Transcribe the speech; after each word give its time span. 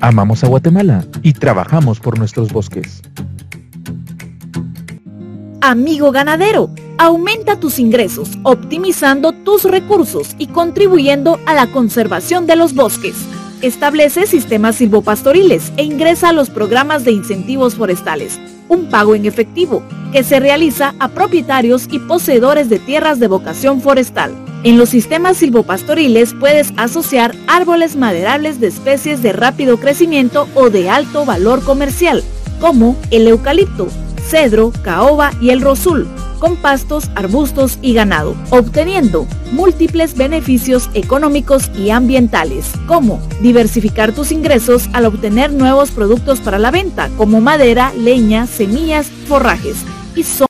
Amamos 0.00 0.44
a 0.44 0.46
Guatemala 0.46 1.04
y 1.22 1.32
trabajamos 1.32 1.98
por 1.98 2.18
nuestros 2.18 2.52
bosques. 2.52 3.02
Amigo 5.60 6.12
ganadero, 6.12 6.70
aumenta 6.98 7.58
tus 7.58 7.80
ingresos, 7.80 8.38
optimizando 8.44 9.32
tus 9.32 9.64
recursos 9.64 10.36
y 10.38 10.46
contribuyendo 10.46 11.40
a 11.46 11.54
la 11.54 11.66
conservación 11.72 12.46
de 12.46 12.54
los 12.54 12.74
bosques. 12.74 13.16
Establece 13.60 14.28
sistemas 14.28 14.76
silvopastoriles 14.76 15.72
e 15.76 15.82
ingresa 15.82 16.28
a 16.28 16.32
los 16.32 16.48
programas 16.48 17.04
de 17.04 17.10
incentivos 17.10 17.74
forestales, 17.74 18.38
un 18.68 18.88
pago 18.90 19.16
en 19.16 19.26
efectivo 19.26 19.82
que 20.12 20.22
se 20.22 20.38
realiza 20.38 20.94
a 21.00 21.08
propietarios 21.08 21.88
y 21.90 21.98
poseedores 21.98 22.68
de 22.68 22.78
tierras 22.78 23.18
de 23.18 23.26
vocación 23.26 23.80
forestal. 23.80 24.32
En 24.64 24.76
los 24.76 24.88
sistemas 24.88 25.36
silvopastoriles 25.36 26.34
puedes 26.34 26.72
asociar 26.76 27.34
árboles 27.46 27.94
maderables 27.94 28.58
de 28.58 28.66
especies 28.66 29.22
de 29.22 29.32
rápido 29.32 29.78
crecimiento 29.78 30.48
o 30.54 30.68
de 30.68 30.90
alto 30.90 31.24
valor 31.24 31.62
comercial, 31.62 32.24
como 32.60 32.96
el 33.12 33.28
eucalipto, 33.28 33.86
cedro, 34.28 34.72
caoba 34.82 35.30
y 35.40 35.50
el 35.50 35.60
rosul, 35.60 36.08
con 36.40 36.56
pastos, 36.56 37.08
arbustos 37.14 37.78
y 37.82 37.94
ganado, 37.94 38.34
obteniendo 38.50 39.28
múltiples 39.52 40.16
beneficios 40.16 40.90
económicos 40.94 41.70
y 41.76 41.90
ambientales, 41.90 42.72
como 42.88 43.20
diversificar 43.40 44.12
tus 44.12 44.32
ingresos 44.32 44.88
al 44.92 45.06
obtener 45.06 45.52
nuevos 45.52 45.92
productos 45.92 46.40
para 46.40 46.58
la 46.58 46.72
venta, 46.72 47.10
como 47.16 47.40
madera, 47.40 47.92
leña, 47.96 48.48
semillas, 48.48 49.06
forrajes, 49.28 49.76
y 50.16 50.24
son 50.24 50.47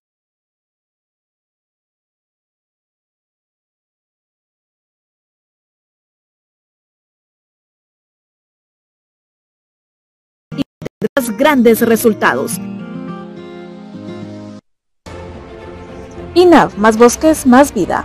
grandes 11.37 11.81
resultados. 11.81 12.59
INAV, 16.35 16.77
más 16.77 16.99
bosques, 16.99 17.47
más 17.47 17.73
vida. 17.73 18.05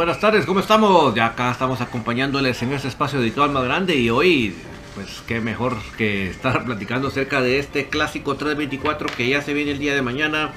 Buenas, 0.00 0.18
tardes, 0.18 0.46
¿cómo 0.46 0.60
estamos? 0.60 1.14
Ya 1.14 1.26
acá 1.26 1.50
estamos 1.50 1.82
acompañándoles 1.82 2.62
en 2.62 2.72
este 2.72 2.88
espacio 2.88 3.20
editorial 3.20 3.52
más 3.52 3.64
grande 3.64 3.96
y 3.96 4.08
hoy, 4.08 4.56
pues 4.94 5.22
qué 5.26 5.42
mejor 5.42 5.76
que 5.98 6.30
estar 6.30 6.64
platicando 6.64 7.08
acerca 7.08 7.42
de 7.42 7.58
este 7.58 7.90
clásico 7.90 8.34
324 8.34 9.10
que 9.14 9.28
ya 9.28 9.42
se 9.42 9.52
viene 9.52 9.72
el 9.72 9.78
día 9.78 9.94
de 9.94 10.00
mañana. 10.00 10.52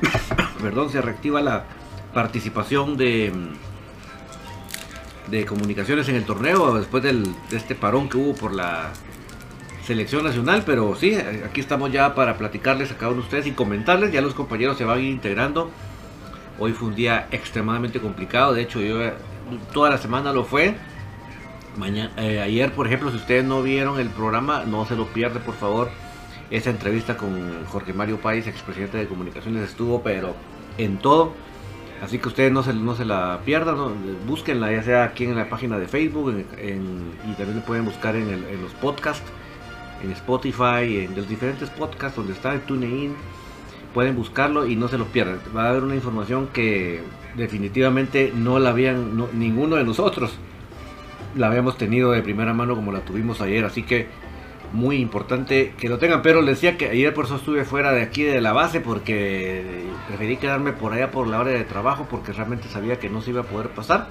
Perdón, 0.62 0.88
se 0.88 1.02
reactiva 1.02 1.42
la 1.42 1.66
participación 2.14 2.96
de, 2.96 3.30
de 5.26 5.44
comunicaciones 5.44 6.08
en 6.08 6.14
el 6.14 6.24
torneo 6.24 6.74
después 6.78 7.02
de 7.02 7.24
este 7.50 7.74
parón 7.74 8.08
que 8.08 8.16
hubo 8.16 8.34
por 8.34 8.54
la 8.54 8.90
selección 9.84 10.24
nacional, 10.24 10.62
pero 10.64 10.96
sí, 10.96 11.14
aquí 11.14 11.60
estamos 11.60 11.92
ya 11.92 12.14
para 12.14 12.38
platicarles 12.38 12.90
a 12.90 12.94
cada 12.94 13.08
uno 13.08 13.20
de 13.20 13.26
ustedes 13.26 13.46
y 13.48 13.52
comentarles, 13.52 14.12
ya 14.12 14.22
los 14.22 14.32
compañeros 14.32 14.78
se 14.78 14.86
van 14.86 15.04
integrando. 15.04 15.70
Hoy 16.58 16.72
fue 16.72 16.88
un 16.88 16.94
día 16.94 17.28
extremadamente 17.30 18.00
complicado, 18.00 18.52
de 18.52 18.62
hecho 18.62 18.80
yo 18.80 18.98
toda 19.72 19.90
la 19.90 19.98
semana 19.98 20.32
lo 20.32 20.44
fue. 20.44 20.74
Mañana, 21.76 22.12
eh, 22.18 22.40
ayer, 22.40 22.72
por 22.72 22.86
ejemplo, 22.86 23.10
si 23.10 23.16
ustedes 23.16 23.44
no 23.44 23.62
vieron 23.62 23.98
el 23.98 24.10
programa, 24.10 24.64
no 24.64 24.84
se 24.84 24.94
lo 24.94 25.06
pierden, 25.06 25.42
por 25.42 25.54
favor. 25.54 25.90
Esa 26.50 26.68
entrevista 26.68 27.16
con 27.16 27.64
Jorge 27.64 27.94
Mario 27.94 28.18
Páez, 28.18 28.46
expresidente 28.46 28.98
de 28.98 29.06
Comunicaciones, 29.06 29.70
estuvo, 29.70 30.02
pero 30.02 30.34
en 30.76 30.98
todo. 30.98 31.32
Así 32.02 32.18
que 32.18 32.28
ustedes 32.28 32.52
no 32.52 32.62
se, 32.62 32.74
no 32.74 32.94
se 32.94 33.04
la 33.04 33.40
pierdan, 33.44 33.76
¿no? 33.76 33.92
búsquenla, 34.26 34.72
ya 34.72 34.82
sea 34.82 35.04
aquí 35.04 35.24
en 35.24 35.36
la 35.36 35.48
página 35.48 35.78
de 35.78 35.86
Facebook 35.86 36.30
en, 36.30 36.46
en, 36.58 37.12
y 37.30 37.34
también 37.34 37.62
pueden 37.62 37.84
buscar 37.84 38.16
en, 38.16 38.28
el, 38.28 38.60
los 38.60 38.72
podcasts, 38.74 39.24
en 40.02 40.10
Spotify, 40.10 41.04
en 41.04 41.14
los 41.14 41.28
diferentes 41.28 41.70
podcasts 41.70 42.16
donde 42.16 42.32
está 42.32 42.54
en 42.54 42.60
TuneIn 42.62 43.14
pueden 43.92 44.16
buscarlo 44.16 44.66
y 44.66 44.76
no 44.76 44.88
se 44.88 44.98
lo 44.98 45.06
pierdan. 45.06 45.38
Va 45.56 45.64
a 45.64 45.70
haber 45.70 45.82
una 45.82 45.94
información 45.94 46.48
que 46.52 47.00
definitivamente 47.36 48.32
no 48.34 48.58
la 48.58 48.70
habían 48.70 49.16
no, 49.16 49.28
ninguno 49.32 49.76
de 49.76 49.84
nosotros 49.84 50.38
la 51.34 51.46
habíamos 51.46 51.78
tenido 51.78 52.10
de 52.12 52.22
primera 52.22 52.52
mano 52.52 52.74
como 52.74 52.92
la 52.92 53.00
tuvimos 53.00 53.40
ayer, 53.40 53.64
así 53.64 53.82
que 53.82 54.06
muy 54.72 54.96
importante 54.96 55.74
que 55.78 55.88
lo 55.88 55.98
tengan, 55.98 56.22
pero 56.22 56.40
les 56.40 56.56
decía 56.56 56.78
que 56.78 56.88
ayer 56.88 57.12
por 57.12 57.26
eso 57.26 57.36
estuve 57.36 57.64
fuera 57.64 57.92
de 57.92 58.02
aquí 58.02 58.22
de 58.22 58.40
la 58.40 58.52
base 58.52 58.80
porque 58.80 59.84
preferí 60.08 60.36
quedarme 60.36 60.72
por 60.72 60.92
allá 60.92 61.10
por 61.10 61.26
la 61.26 61.40
hora 61.40 61.50
de 61.50 61.64
trabajo 61.64 62.06
porque 62.10 62.32
realmente 62.32 62.68
sabía 62.68 62.98
que 62.98 63.10
no 63.10 63.20
se 63.20 63.30
iba 63.30 63.42
a 63.42 63.44
poder 63.44 63.68
pasar. 63.68 64.08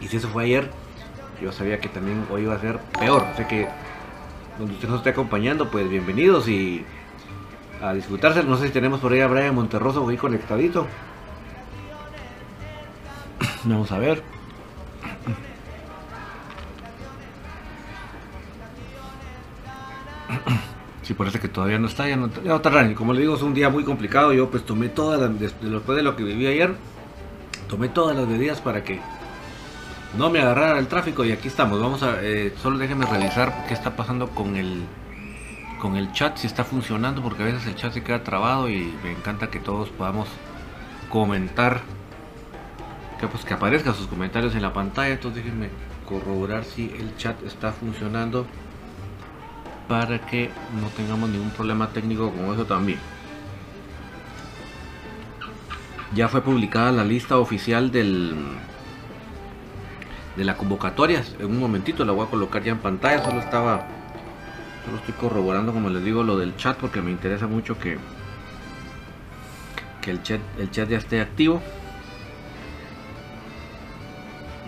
Y 0.00 0.08
si 0.08 0.16
eso 0.16 0.28
fue 0.28 0.44
ayer, 0.44 0.70
yo 1.40 1.52
sabía 1.52 1.80
que 1.80 1.88
también 1.88 2.24
hoy 2.30 2.42
iba 2.42 2.54
a 2.54 2.60
ser 2.60 2.78
peor, 2.98 3.24
así 3.34 3.44
que 3.44 3.68
donde 4.58 4.74
usted 4.74 4.88
nos 4.88 4.98
esté 4.98 5.10
acompañando, 5.10 5.70
pues 5.70 5.88
bienvenidos 5.88 6.48
y 6.48 6.84
a 7.82 7.92
disfrutarse. 7.92 8.42
No 8.44 8.56
sé 8.56 8.68
si 8.68 8.72
tenemos 8.72 9.00
por 9.00 9.12
ahí 9.12 9.20
a 9.20 9.26
Brian 9.26 9.54
Monterroso 9.54 10.08
ahí 10.08 10.16
conectadito. 10.16 10.86
Vamos 13.64 13.90
a 13.92 13.98
ver. 13.98 14.22
Sí, 21.02 21.14
parece 21.14 21.40
que 21.40 21.48
todavía 21.48 21.80
no 21.80 21.88
está, 21.88 22.08
ya 22.08 22.14
no, 22.14 22.30
ya 22.44 22.50
no 22.50 22.60
tardan. 22.60 22.94
Como 22.94 23.12
le 23.12 23.22
digo, 23.22 23.34
es 23.34 23.42
un 23.42 23.54
día 23.54 23.68
muy 23.68 23.82
complicado. 23.82 24.32
Yo 24.32 24.48
pues 24.50 24.64
tomé 24.64 24.88
todas 24.88 25.20
las, 25.20 25.36
después 25.60 25.96
de 25.96 26.02
lo 26.04 26.14
que 26.14 26.22
viví 26.22 26.46
ayer, 26.46 26.76
tomé 27.68 27.88
todas 27.88 28.16
las 28.16 28.28
medidas 28.28 28.60
para 28.60 28.84
que 28.84 29.00
no 30.16 30.30
me 30.30 30.40
agarrara 30.40 30.78
el 30.78 30.86
tráfico 30.86 31.24
y 31.24 31.32
aquí 31.32 31.48
estamos. 31.48 31.80
Vamos 31.80 32.04
a, 32.04 32.22
eh, 32.22 32.54
solo 32.62 32.78
déjenme 32.78 33.04
revisar 33.06 33.66
qué 33.66 33.74
está 33.74 33.96
pasando 33.96 34.28
con 34.28 34.54
el 34.54 34.84
con 35.82 35.96
el 35.96 36.12
chat 36.12 36.36
si 36.36 36.46
está 36.46 36.62
funcionando 36.62 37.24
porque 37.24 37.42
a 37.42 37.46
veces 37.46 37.66
el 37.66 37.74
chat 37.74 37.92
se 37.92 38.04
queda 38.04 38.22
trabado 38.22 38.70
y 38.70 38.94
me 39.02 39.10
encanta 39.10 39.50
que 39.50 39.58
todos 39.58 39.88
podamos 39.88 40.28
comentar 41.08 41.80
que 43.18 43.26
pues 43.26 43.44
que 43.44 43.54
aparezcan 43.54 43.92
sus 43.92 44.06
comentarios 44.06 44.54
en 44.54 44.62
la 44.62 44.72
pantalla. 44.72 45.14
Entonces 45.14 45.42
déjenme 45.42 45.70
corroborar 46.06 46.62
si 46.62 46.84
el 46.84 47.16
chat 47.16 47.42
está 47.42 47.72
funcionando 47.72 48.46
para 49.88 50.24
que 50.24 50.50
no 50.80 50.86
tengamos 50.96 51.28
ningún 51.28 51.50
problema 51.50 51.88
técnico 51.88 52.30
con 52.30 52.54
eso 52.54 52.64
también. 52.64 53.00
Ya 56.14 56.28
fue 56.28 56.42
publicada 56.42 56.92
la 56.92 57.04
lista 57.04 57.38
oficial 57.38 57.90
del 57.90 58.36
de 60.36 60.44
la 60.44 60.56
convocatoria. 60.56 61.24
En 61.40 61.46
un 61.46 61.58
momentito 61.58 62.04
la 62.04 62.12
voy 62.12 62.24
a 62.24 62.30
colocar 62.30 62.62
ya 62.62 62.70
en 62.70 62.78
pantalla 62.78 63.24
solo 63.24 63.40
estaba 63.40 63.88
Solo 64.84 64.96
estoy 64.96 65.14
corroborando, 65.14 65.72
como 65.72 65.90
les 65.90 66.04
digo, 66.04 66.22
lo 66.22 66.36
del 66.36 66.56
chat 66.56 66.76
porque 66.76 67.00
me 67.00 67.10
interesa 67.10 67.46
mucho 67.46 67.78
que, 67.78 67.98
que 70.00 70.10
el, 70.10 70.22
chat, 70.22 70.40
el 70.58 70.70
chat 70.70 70.88
ya 70.88 70.98
esté 70.98 71.20
activo. 71.20 71.62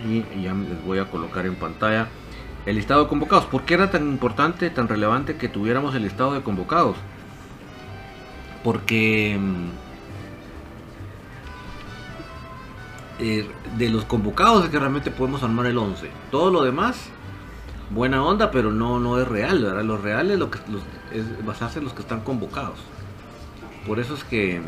Y 0.05 0.41
ya 0.41 0.53
les 0.53 0.83
voy 0.85 0.99
a 0.99 1.05
colocar 1.05 1.45
en 1.45 1.55
pantalla 1.55 2.07
el 2.65 2.75
listado 2.75 3.03
de 3.03 3.09
convocados. 3.09 3.45
¿Por 3.45 3.63
qué 3.63 3.73
era 3.73 3.91
tan 3.91 4.03
importante, 4.03 4.69
tan 4.69 4.87
relevante 4.87 5.35
que 5.35 5.49
tuviéramos 5.49 5.95
el 5.95 6.03
listado 6.03 6.33
de 6.33 6.41
convocados? 6.41 6.95
Porque 8.63 9.37
eh, 13.19 13.47
de 13.77 13.89
los 13.89 14.05
convocados 14.05 14.65
es 14.65 14.69
que 14.69 14.79
realmente 14.79 15.11
podemos 15.11 15.43
armar 15.43 15.65
el 15.67 15.77
11. 15.77 16.09
Todo 16.31 16.51
lo 16.51 16.63
demás 16.63 17.09
buena 17.89 18.23
onda, 18.23 18.51
pero 18.51 18.71
no, 18.71 18.99
no 18.99 19.19
es 19.19 19.27
real, 19.27 19.63
¿verdad? 19.63 19.83
Lo 19.83 19.97
real 19.97 20.31
es 20.31 20.39
lo 20.39 20.49
que 20.49 20.59
los, 20.69 20.81
es 21.11 21.45
basarse 21.45 21.79
en 21.79 21.85
los 21.85 21.93
que 21.93 22.01
están 22.01 22.21
convocados. 22.21 22.79
Por 23.85 23.99
eso 23.99 24.15
es 24.15 24.23
que. 24.23 24.61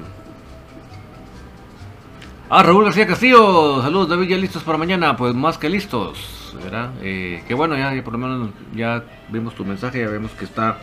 Ah, 2.50 2.64
Raúl 2.64 2.86
García 2.86 3.06
Castillo, 3.06 3.82
saludos 3.82 4.08
David, 4.08 4.30
ya 4.30 4.38
listos 4.38 4.64
para 4.64 4.78
mañana, 4.78 5.18
pues 5.18 5.36
más 5.36 5.58
que 5.58 5.70
listos, 5.70 6.56
¿verdad? 6.64 6.92
Eh, 7.02 7.44
que 7.46 7.54
bueno, 7.54 7.76
ya, 7.76 7.94
ya, 7.94 8.02
por 8.04 8.14
lo 8.14 8.20
menos 8.20 8.50
ya 8.74 9.04
vimos 9.28 9.54
tu 9.54 9.66
mensaje, 9.66 10.00
ya 10.00 10.08
vemos 10.08 10.32
que 10.32 10.46
está 10.46 10.78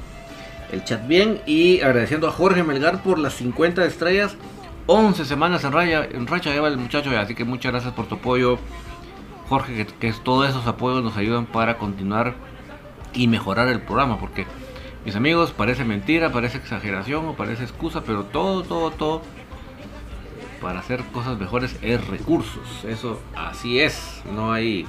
el 0.70 0.84
chat 0.84 1.06
bien 1.06 1.40
y 1.46 1.80
agradeciendo 1.80 2.28
a 2.28 2.32
Jorge 2.32 2.62
Melgar 2.62 3.02
por 3.02 3.18
las 3.18 3.34
50 3.34 3.82
estrellas, 3.86 4.36
11 4.86 5.24
semanas 5.24 5.64
en, 5.64 5.72
raya, 5.72 6.04
en 6.04 6.26
racha 6.26 6.50
lleva 6.50 6.68
el 6.68 6.76
muchacho, 6.76 7.10
así 7.18 7.34
que 7.34 7.44
muchas 7.44 7.72
gracias 7.72 7.94
por 7.94 8.06
tu 8.06 8.16
apoyo. 8.16 8.58
Jorge, 9.54 9.76
que, 9.76 9.86
que 9.86 10.12
todos 10.12 10.50
esos 10.50 10.66
apoyos 10.66 11.04
nos 11.04 11.16
ayudan 11.16 11.46
para 11.46 11.78
continuar 11.78 12.34
y 13.12 13.28
mejorar 13.28 13.68
el 13.68 13.80
programa, 13.80 14.18
porque 14.18 14.46
mis 15.04 15.14
amigos, 15.14 15.52
parece 15.52 15.84
mentira, 15.84 16.32
parece 16.32 16.58
exageración 16.58 17.28
o 17.28 17.34
parece 17.34 17.62
excusa, 17.62 18.02
pero 18.02 18.24
todo, 18.24 18.64
todo, 18.64 18.90
todo 18.90 19.22
para 20.60 20.80
hacer 20.80 21.04
cosas 21.12 21.38
mejores 21.38 21.78
es 21.82 22.04
recursos. 22.08 22.84
Eso 22.84 23.20
así 23.36 23.78
es, 23.78 24.24
no 24.32 24.52
hay 24.52 24.86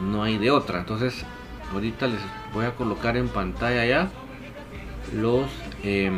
no 0.00 0.22
hay 0.22 0.38
de 0.38 0.50
otra. 0.50 0.78
Entonces, 0.78 1.26
ahorita 1.74 2.06
les 2.06 2.20
voy 2.54 2.64
a 2.64 2.74
colocar 2.74 3.18
en 3.18 3.28
pantalla 3.28 3.84
ya 3.84 4.08
los 5.14 5.46
eh, 5.82 6.10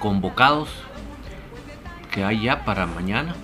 convocados 0.00 0.70
que 2.10 2.24
hay 2.24 2.42
ya 2.42 2.64
para 2.64 2.86
mañana. 2.86 3.36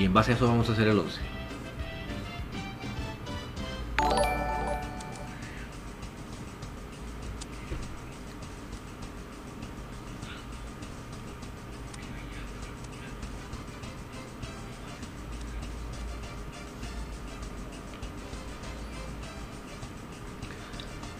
Y 0.00 0.06
en 0.06 0.14
base 0.14 0.32
a 0.32 0.34
eso 0.34 0.48
vamos 0.48 0.66
a 0.70 0.72
hacer 0.72 0.88
el 0.88 0.98
11. 0.98 1.20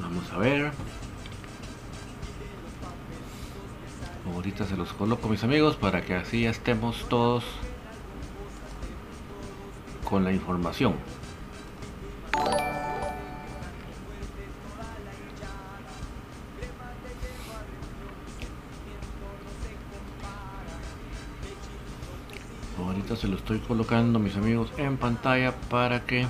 Vamos 0.00 0.32
a 0.32 0.38
ver. 0.38 0.72
Ahorita 4.34 4.64
se 4.64 4.74
los 4.74 4.94
coloco 4.94 5.28
mis 5.28 5.44
amigos 5.44 5.76
para 5.76 6.00
que 6.00 6.14
así 6.14 6.46
estemos 6.46 7.06
todos 7.10 7.44
con 10.10 10.24
la 10.24 10.32
información. 10.32 10.94
Ahorita 22.76 23.14
se 23.14 23.28
lo 23.28 23.36
estoy 23.36 23.60
colocando 23.60 24.18
mis 24.18 24.36
amigos 24.36 24.72
en 24.76 24.96
pantalla 24.96 25.54
para 25.70 26.04
que 26.04 26.26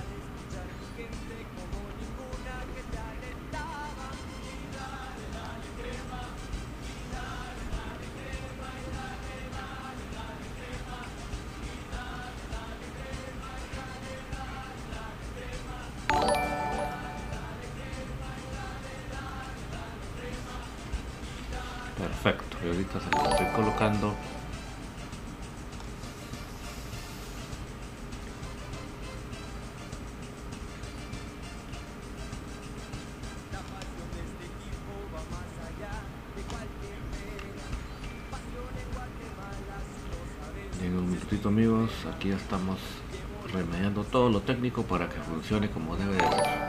como 45.73 45.97
debe 45.97 46.13
de 46.15 46.21
ser. 46.21 46.61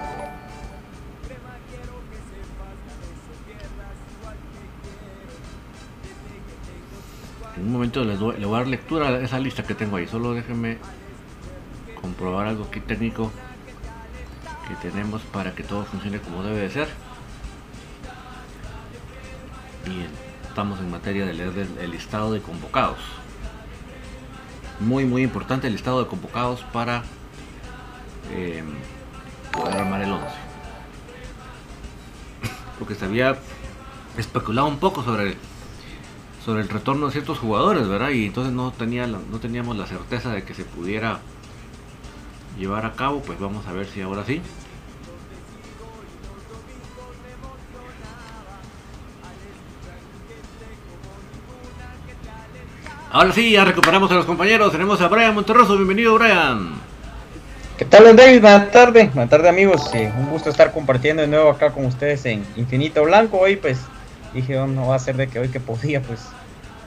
En 7.57 7.63
un 7.63 7.71
momento 7.73 8.03
les 8.03 8.19
doy- 8.19 8.37
le 8.37 8.45
voy 8.45 8.55
a 8.55 8.59
dar 8.59 8.67
lectura 8.67 9.07
a 9.09 9.19
esa 9.21 9.39
lista 9.39 9.63
que 9.63 9.75
tengo 9.75 9.97
ahí. 9.97 10.07
Solo 10.07 10.33
déjenme 10.33 10.77
comprobar 11.99 12.47
algo 12.47 12.65
aquí 12.65 12.79
técnico 12.79 13.31
que 14.67 14.75
tenemos 14.89 15.21
para 15.23 15.53
que 15.53 15.63
todo 15.63 15.83
funcione 15.85 16.19
como 16.19 16.43
debe 16.43 16.59
de 16.59 16.69
ser. 16.69 16.87
Bien, 19.85 20.07
estamos 20.47 20.79
en 20.79 20.89
materia 20.91 21.25
de 21.25 21.33
leer 21.33 21.57
el, 21.57 21.77
el 21.77 21.91
listado 21.91 22.31
de 22.31 22.41
convocados. 22.41 22.99
Muy, 24.79 25.05
muy 25.05 25.21
importante 25.21 25.67
el 25.67 25.73
listado 25.73 26.01
de 26.03 26.07
convocados 26.09 26.61
para 26.71 27.03
eh, 28.31 28.63
poder 29.51 29.77
armar 29.77 30.01
el 30.01 30.11
11. 30.11 30.25
Porque 32.79 32.95
se 32.95 33.05
había 33.05 33.38
especulado 34.17 34.67
un 34.67 34.77
poco 34.79 35.03
sobre 35.03 35.38
sobre 36.43 36.61
el 36.61 36.69
retorno 36.69 37.05
de 37.05 37.11
ciertos 37.11 37.38
jugadores, 37.38 37.88
¿verdad? 37.88 38.09
Y 38.09 38.25
entonces 38.25 38.51
no, 38.51 38.71
tenía 38.71 39.05
la- 39.05 39.19
no 39.31 39.39
teníamos 39.39 39.77
la 39.77 39.85
certeza 39.85 40.31
de 40.33 40.43
que 40.43 40.55
se 40.55 40.63
pudiera 40.65 41.19
llevar 42.57 42.85
a 42.88 42.93
cabo, 42.93 43.21
pues 43.21 43.39
vamos 43.39 43.67
a 43.67 43.73
ver 43.73 43.85
si 43.85 44.01
ahora 44.01 44.25
sí. 44.25 44.41
Ahora 53.11 53.31
sí, 53.33 53.51
ya 53.51 53.65
recuperamos 53.65 54.09
a 54.11 54.15
los 54.15 54.25
compañeros. 54.25 54.71
Tenemos 54.71 55.01
a 55.01 55.07
Brian 55.09 55.35
Monterroso. 55.35 55.75
Bienvenido, 55.75 56.15
Brian. 56.17 56.71
¿Qué 57.81 57.85
tal, 57.85 58.15
David? 58.15 58.41
Buenas 58.41 58.69
tardes, 58.69 59.11
buenas 59.11 59.31
tardes 59.31 59.50
amigos. 59.50 59.91
Eh, 59.95 60.13
un 60.15 60.29
gusto 60.29 60.51
estar 60.51 60.71
compartiendo 60.71 61.23
de 61.23 61.27
nuevo 61.27 61.50
acá 61.50 61.71
con 61.71 61.83
ustedes 61.85 62.23
en 62.27 62.45
Infinito 62.55 63.03
Blanco. 63.03 63.39
Hoy 63.39 63.55
pues 63.55 63.79
dije, 64.35 64.55
oh, 64.59 64.67
no 64.67 64.89
va 64.89 64.95
a 64.97 65.00
ser 65.00 65.15
de 65.17 65.27
que 65.27 65.39
hoy 65.39 65.50
que 65.50 65.59
podía 65.59 66.00
pues 66.00 66.19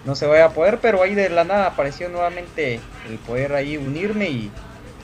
no 0.04 0.14
se 0.14 0.26
vaya 0.26 0.44
a 0.44 0.50
poder, 0.50 0.78
pero 0.80 1.02
ahí 1.02 1.16
de 1.16 1.30
la 1.30 1.42
nada 1.42 1.66
apareció 1.66 2.08
nuevamente 2.10 2.78
el 3.10 3.18
poder 3.18 3.54
ahí 3.54 3.76
unirme 3.76 4.30
y 4.30 4.52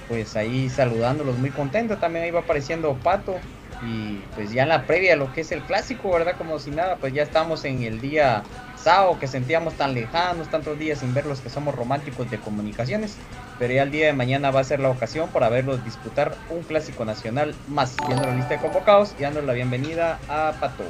pues 0.06 0.36
ahí 0.36 0.68
saludándolos 0.68 1.36
muy 1.38 1.50
contento. 1.50 1.96
También 1.96 2.24
ahí 2.24 2.30
va 2.30 2.38
apareciendo 2.38 2.96
Pato 3.02 3.34
y 3.82 4.18
pues 4.36 4.52
ya 4.52 4.62
en 4.62 4.68
la 4.68 4.84
previa 4.86 5.16
lo 5.16 5.32
que 5.32 5.40
es 5.40 5.50
el 5.50 5.62
clásico, 5.62 6.12
¿verdad? 6.12 6.36
Como 6.38 6.60
si 6.60 6.70
nada, 6.70 6.98
pues 7.00 7.14
ya 7.14 7.24
estamos 7.24 7.64
en 7.64 7.82
el 7.82 8.00
día 8.00 8.44
sábado 8.82 9.18
que 9.18 9.26
sentíamos 9.26 9.74
tan 9.74 9.94
lejanos, 9.94 10.48
tantos 10.48 10.78
días 10.78 10.98
sin 11.00 11.12
verlos 11.14 11.40
que 11.40 11.50
somos 11.50 11.74
románticos 11.74 12.30
de 12.30 12.38
comunicaciones 12.38 13.16
pero 13.60 13.74
ya 13.74 13.82
el 13.82 13.90
día 13.90 14.06
de 14.06 14.14
mañana 14.14 14.50
va 14.50 14.60
a 14.60 14.64
ser 14.64 14.80
la 14.80 14.88
ocasión 14.88 15.28
para 15.28 15.50
verlos 15.50 15.84
disputar 15.84 16.34
un 16.48 16.62
clásico 16.62 17.04
nacional 17.04 17.54
más, 17.68 17.94
viendo 18.06 18.24
la 18.24 18.34
lista 18.34 18.54
de 18.54 18.60
convocados 18.60 19.14
y 19.18 19.22
dando 19.22 19.42
la 19.42 19.52
bienvenida 19.52 20.18
a 20.30 20.54
Pato. 20.58 20.82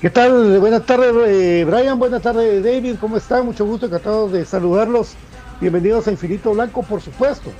¿Qué 0.00 0.08
tal? 0.08 0.58
Buenas 0.58 0.86
tardes, 0.86 1.12
eh, 1.26 1.66
Brian. 1.68 1.98
Buenas 1.98 2.22
tardes, 2.22 2.64
David. 2.64 2.96
¿Cómo 2.98 3.18
están? 3.18 3.44
Mucho 3.44 3.66
gusto, 3.66 3.84
encantado 3.84 4.30
de 4.30 4.46
saludarlos. 4.46 5.14
Bienvenidos 5.60 6.08
a 6.08 6.12
Infinito 6.12 6.54
Blanco, 6.54 6.82
por 6.82 7.02
supuesto. 7.02 7.52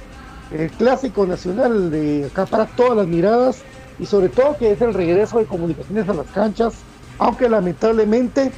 El 0.50 0.70
clásico 0.70 1.26
nacional 1.26 1.90
de 1.90 2.30
acá 2.32 2.46
para 2.46 2.64
todas 2.64 2.96
las 2.96 3.06
miradas 3.06 3.60
y 3.98 4.06
sobre 4.06 4.30
todo 4.30 4.56
que 4.56 4.72
es 4.72 4.80
el 4.80 4.94
regreso 4.94 5.38
de 5.38 5.44
comunicaciones 5.44 6.08
a 6.08 6.14
las 6.14 6.26
canchas, 6.28 6.76
aunque 7.18 7.46
lamentablemente, 7.46 8.52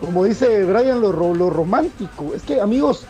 como 0.00 0.24
dice 0.24 0.64
Brian, 0.64 1.00
lo, 1.00 1.12
lo 1.12 1.50
romántico. 1.50 2.34
Es 2.34 2.42
que, 2.42 2.60
amigos, 2.60 3.06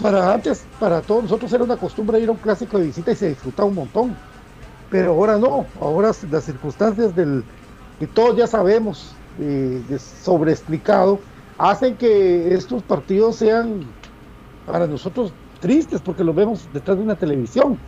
para 0.00 0.32
antes, 0.32 0.64
para 0.78 1.00
todos 1.00 1.24
nosotros 1.24 1.52
era 1.52 1.64
una 1.64 1.76
costumbre 1.76 2.20
ir 2.20 2.28
a 2.28 2.32
un 2.32 2.38
clásico 2.38 2.78
de 2.78 2.86
visita 2.86 3.12
y 3.12 3.16
se 3.16 3.28
disfrutaba 3.30 3.68
un 3.68 3.74
montón. 3.74 4.16
Pero 4.90 5.12
ahora 5.12 5.38
no, 5.38 5.66
ahora 5.80 6.12
las 6.30 6.44
circunstancias 6.44 7.14
del 7.14 7.44
que 7.98 8.06
todos 8.06 8.36
ya 8.36 8.46
sabemos, 8.46 9.14
eh, 9.38 9.82
sobreexplicado, 10.22 11.20
hacen 11.58 11.96
que 11.96 12.54
estos 12.54 12.82
partidos 12.82 13.36
sean 13.36 13.94
para 14.64 14.86
nosotros 14.86 15.34
tristes 15.60 16.00
porque 16.00 16.24
los 16.24 16.34
vemos 16.34 16.68
detrás 16.72 16.96
de 16.96 17.02
una 17.04 17.16
televisión, 17.16 17.78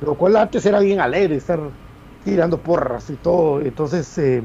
lo 0.00 0.14
cual 0.16 0.36
antes 0.36 0.64
era 0.66 0.80
bien 0.80 1.00
alegre 1.00 1.36
estar 1.36 1.60
tirando 2.24 2.58
porras 2.58 3.10
y 3.10 3.16
todo, 3.16 3.60
entonces, 3.60 4.16
eh, 4.18 4.42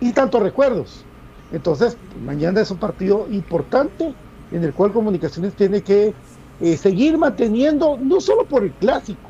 y 0.00 0.12
tantos 0.12 0.42
recuerdos. 0.42 1.06
Entonces, 1.52 1.98
mañana 2.24 2.60
es 2.62 2.70
un 2.70 2.78
partido 2.78 3.26
importante 3.30 4.14
en 4.50 4.64
el 4.64 4.72
cual 4.72 4.92
Comunicaciones 4.92 5.54
tiene 5.54 5.82
que 5.82 6.14
eh, 6.60 6.76
seguir 6.76 7.18
manteniendo, 7.18 7.98
no 8.00 8.20
solo 8.20 8.46
por 8.46 8.64
el 8.64 8.72
clásico, 8.72 9.28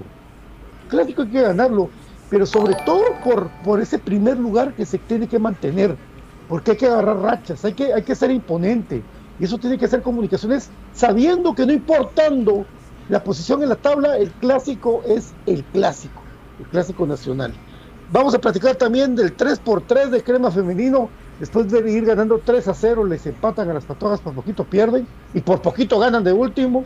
el 0.85 0.89
clásico 0.89 1.23
hay 1.23 1.29
que 1.29 1.43
ganarlo, 1.43 1.91
pero 2.29 2.47
sobre 2.47 2.75
todo 2.87 3.03
por, 3.25 3.51
por 3.65 3.81
ese 3.81 3.99
primer 3.99 4.39
lugar 4.39 4.75
que 4.75 4.87
se 4.87 4.99
tiene 4.99 5.29
que 5.29 5.39
mantener, 5.39 5.97
porque 6.49 6.73
hay 6.73 6.77
que 6.77 6.87
agarrar 6.87 7.19
rachas, 7.19 7.65
hay 7.65 7.75
que, 7.75 7.93
hay 7.93 8.05
que 8.05 8.15
ser 8.15 8.31
imponente, 8.31 9.03
y 9.39 9.45
eso 9.45 9.59
tiene 9.59 9.79
que 9.79 9.89
ser 9.89 10.03
comunicaciones 10.03 10.71
sabiendo 10.93 11.55
que 11.55 11.67
no 11.67 11.73
importando 11.73 12.67
la 13.09 13.25
posición 13.25 13.63
en 13.63 13.69
la 13.69 13.77
tabla, 13.77 14.17
el 14.17 14.31
clásico 14.33 15.03
es 15.05 15.35
el 15.47 15.65
clásico, 15.65 16.23
el 16.59 16.69
clásico 16.69 17.07
nacional. 17.07 17.53
Vamos 18.13 18.35
a 18.35 18.39
platicar 18.39 18.77
también 18.77 19.15
del 19.15 19.37
3x3 19.37 20.11
de 20.11 20.23
crema 20.23 20.51
femenino. 20.51 21.11
Después 21.43 21.69
de 21.69 21.91
ir 21.91 22.05
ganando 22.05 22.39
3 22.39 22.69
a 22.69 22.73
0, 22.73 23.05
les 23.05 23.27
empatan 23.27 23.69
a 23.69 23.75
las 23.75 23.85
patojas, 23.85 24.21
por 24.21 24.33
poquito 24.33 24.63
pierden 24.63 25.09
y 25.35 25.41
por 25.41 25.61
poquito 25.61 25.99
ganan 25.99 26.23
de 26.23 26.33
último. 26.33 26.85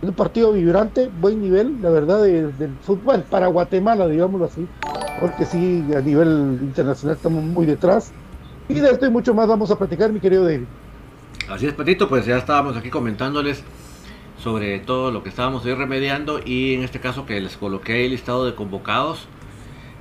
Un 0.00 0.14
partido 0.14 0.50
vibrante, 0.54 1.10
buen 1.20 1.42
nivel, 1.42 1.76
la 1.82 1.90
verdad, 1.90 2.22
de- 2.22 2.50
del 2.52 2.70
fútbol 2.80 3.22
para 3.28 3.48
Guatemala, 3.48 4.08
digámoslo 4.08 4.46
así, 4.46 4.66
porque 5.20 5.44
sí, 5.44 5.84
a 5.94 6.00
nivel 6.00 6.56
internacional 6.62 7.16
estamos 7.16 7.44
muy 7.44 7.66
detrás. 7.66 8.10
Y 8.70 8.80
de 8.80 8.88
esto 8.92 9.04
y 9.04 9.10
mucho 9.10 9.34
más 9.34 9.46
vamos 9.46 9.70
a 9.70 9.76
platicar, 9.76 10.10
mi 10.10 10.20
querido 10.20 10.42
David. 10.42 10.64
Así 11.50 11.66
es, 11.66 11.74
Petito, 11.74 12.08
pues 12.08 12.24
ya 12.24 12.38
estábamos 12.38 12.78
aquí 12.78 12.88
comentándoles 12.88 13.62
sobre 14.38 14.78
todo 14.78 15.10
lo 15.10 15.22
que 15.22 15.28
estábamos 15.28 15.66
hoy 15.66 15.74
remediando 15.74 16.40
y 16.42 16.72
en 16.72 16.82
este 16.82 16.98
caso 16.98 17.26
que 17.26 17.38
les 17.42 17.58
coloqué 17.58 18.06
el 18.06 18.12
listado 18.12 18.46
de 18.46 18.54
convocados. 18.54 19.28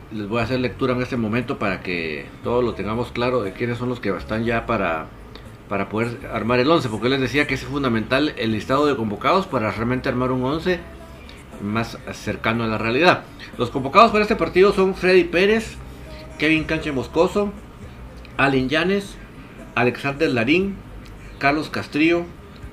Les 0.09 0.25
voy 0.25 0.39
a 0.39 0.43
hacer 0.43 0.61
lectura 0.61 0.93
en 0.93 1.01
este 1.01 1.17
momento 1.17 1.59
para 1.59 1.81
que 1.81 2.27
todos 2.41 2.63
lo 2.63 2.73
tengamos 2.75 3.11
claro 3.11 3.41
de 3.41 3.51
quiénes 3.51 3.77
son 3.77 3.89
los 3.89 3.99
que 3.99 4.09
están 4.09 4.45
ya 4.45 4.65
para, 4.65 5.07
para 5.67 5.89
poder 5.89 6.29
armar 6.31 6.59
el 6.59 6.71
11, 6.71 6.87
porque 6.87 7.09
les 7.09 7.19
decía 7.19 7.45
que 7.45 7.55
es 7.55 7.65
fundamental 7.65 8.33
el 8.37 8.53
listado 8.53 8.85
de 8.85 8.95
convocados 8.95 9.47
para 9.47 9.69
realmente 9.69 10.07
armar 10.07 10.31
un 10.31 10.45
11 10.45 10.79
más 11.61 11.97
cercano 12.13 12.63
a 12.63 12.67
la 12.67 12.77
realidad. 12.77 13.23
Los 13.57 13.69
convocados 13.69 14.11
para 14.11 14.21
este 14.21 14.37
partido 14.37 14.71
son 14.71 14.95
Freddy 14.95 15.25
Pérez, 15.25 15.75
Kevin 16.39 16.63
Canche 16.63 16.93
Moscoso, 16.93 17.51
Allen 18.37 18.69
Llanes, 18.69 19.17
Alexander 19.75 20.29
Larín, 20.29 20.77
Carlos 21.37 21.69
Castrillo, 21.69 22.23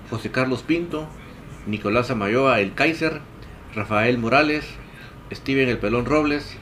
José 0.08 0.30
Carlos 0.30 0.62
Pinto, 0.62 1.08
Nicolás 1.66 2.12
Amayoa 2.12 2.60
El 2.60 2.74
Kaiser, 2.74 3.20
Rafael 3.74 4.18
Morales, 4.18 4.64
Steven 5.32 5.68
El 5.68 5.78
Pelón 5.78 6.04
Robles, 6.04 6.58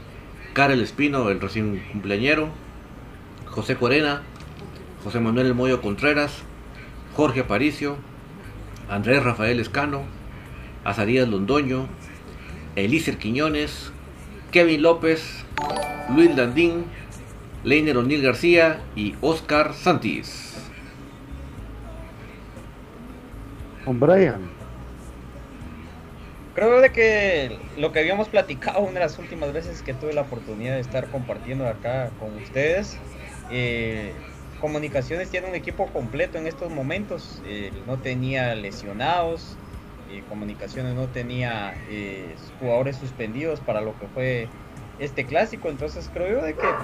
Karel 0.53 0.81
Espino 0.81 1.29
el 1.29 1.41
recién 1.41 1.83
cumpleañero, 1.91 2.49
José 3.47 3.75
Corena, 3.75 4.21
José 5.03 5.19
Manuel 5.19 5.47
El 5.47 5.55
Moyo 5.55 5.81
Contreras, 5.81 6.43
Jorge 7.15 7.41
Aparicio, 7.41 7.97
Andrés 8.87 9.23
Rafael 9.23 9.59
Escano, 9.59 10.03
Azarías 10.83 11.27
Londoño, 11.27 11.87
Elícer 12.75 13.17
Quiñones, 13.17 13.91
Kevin 14.51 14.83
López, 14.83 15.43
Luis 16.15 16.35
Landín, 16.35 16.85
Leiner 17.63 17.97
O'Neill 17.97 18.21
García 18.21 18.81
y 18.95 19.15
Oscar 19.21 19.73
Santis. 19.73 20.69
Con 23.85 23.99
Brian. 23.99 24.62
Creo 26.53 26.81
de 26.81 26.91
que 26.91 27.65
lo 27.73 27.91
que 27.91 27.99
habíamos 27.99 28.29
platicado 28.29 28.81
una 28.81 28.93
de 28.93 28.99
las 28.99 29.17
últimas 29.17 29.51
veces 29.53 29.81
que 29.81 29.95
tuve 29.95 30.13
la 30.13 30.21
oportunidad 30.21 30.75
de 30.75 30.81
estar 30.81 31.09
compartiendo 31.09 31.67
acá 31.67 32.15
con 32.15 32.35
ustedes, 32.35 33.03
eh, 33.47 34.23
Comunicaciones 34.59 35.29
tiene 35.31 35.49
un 35.49 35.55
equipo 35.55 35.91
completo 35.91 36.37
en 36.37 36.45
estos 36.47 36.69
momentos, 36.71 37.41
eh, 37.43 37.81
no 37.85 38.01
tenía 38.01 38.53
lesionados, 38.55 39.59
eh, 40.05 40.23
Comunicaciones 40.25 40.93
no 40.95 41.11
tenía 41.11 41.81
jugadores 42.53 42.97
suspendidos 42.97 43.61
para 43.61 43.81
lo 43.81 43.97
que 43.97 44.07
fue 44.09 44.53
este 44.97 45.25
clásico, 45.25 45.69
entonces 45.69 46.09
creo 46.09 46.39
yo 46.39 46.45
de 46.45 46.55
que 46.57 46.77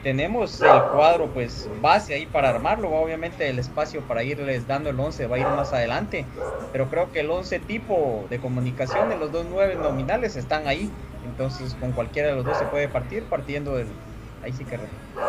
tenemos 0.00 0.62
el 0.62 0.88
cuadro 0.88 1.32
pues 1.32 1.68
base 1.74 2.14
ahí 2.14 2.26
para 2.26 2.50
armarlo, 2.50 2.90
obviamente 2.92 3.48
el 3.48 3.58
espacio 3.58 4.06
para 4.06 4.24
irles 4.24 4.66
dando 4.66 4.90
el 4.90 5.00
11 5.00 5.26
va 5.26 5.36
a 5.36 5.38
ir 5.40 5.50
más 5.50 5.72
adelante, 5.72 6.30
pero 6.70 6.88
creo 6.88 7.10
que 7.12 7.20
el 7.20 7.30
11 7.30 7.60
tipo 7.60 8.26
de 8.30 8.40
comunicación 8.40 9.08
de 9.08 9.16
los 9.16 9.32
dos 9.32 9.46
nueve 9.46 9.76
nominales 9.76 10.36
están 10.36 10.66
ahí, 10.68 10.96
entonces 11.22 11.76
con 11.76 11.92
cualquiera 11.94 12.28
de 12.28 12.34
los 12.36 12.44
dos 12.44 12.58
se 12.58 12.66
puede 12.66 12.88
partir, 12.88 13.28
partiendo 13.28 13.74
del, 13.76 14.02
ahí 14.40 14.52
sí 14.52 14.66
que 14.66 14.78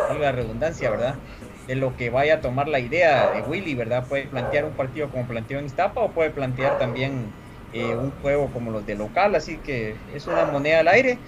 la 0.06 0.32
redundancia, 0.32 0.90
¿verdad? 0.90 1.20
De 1.66 1.74
lo 1.76 1.96
que 1.96 2.10
vaya 2.10 2.36
a 2.36 2.40
tomar 2.40 2.68
la 2.68 2.80
idea 2.80 3.30
de 3.30 3.42
Willy, 3.42 3.74
¿verdad? 3.74 4.08
Puede 4.08 4.28
plantear 4.28 4.64
un 4.64 4.74
partido 4.76 5.10
como 5.10 5.26
planteó 5.26 5.58
en 5.58 5.66
Iztapa 5.66 6.00
o 6.02 6.14
puede 6.14 6.30
plantear 6.30 6.76
también 6.78 7.36
eh, 7.70 7.94
un 7.96 8.12
juego 8.12 8.50
como 8.52 8.70
los 8.70 8.86
de 8.86 8.94
local, 8.96 9.34
así 9.34 9.60
que 9.62 10.02
es 10.06 10.26
una 10.26 10.44
moneda 10.46 10.80
al 10.80 10.88
aire, 10.88 11.22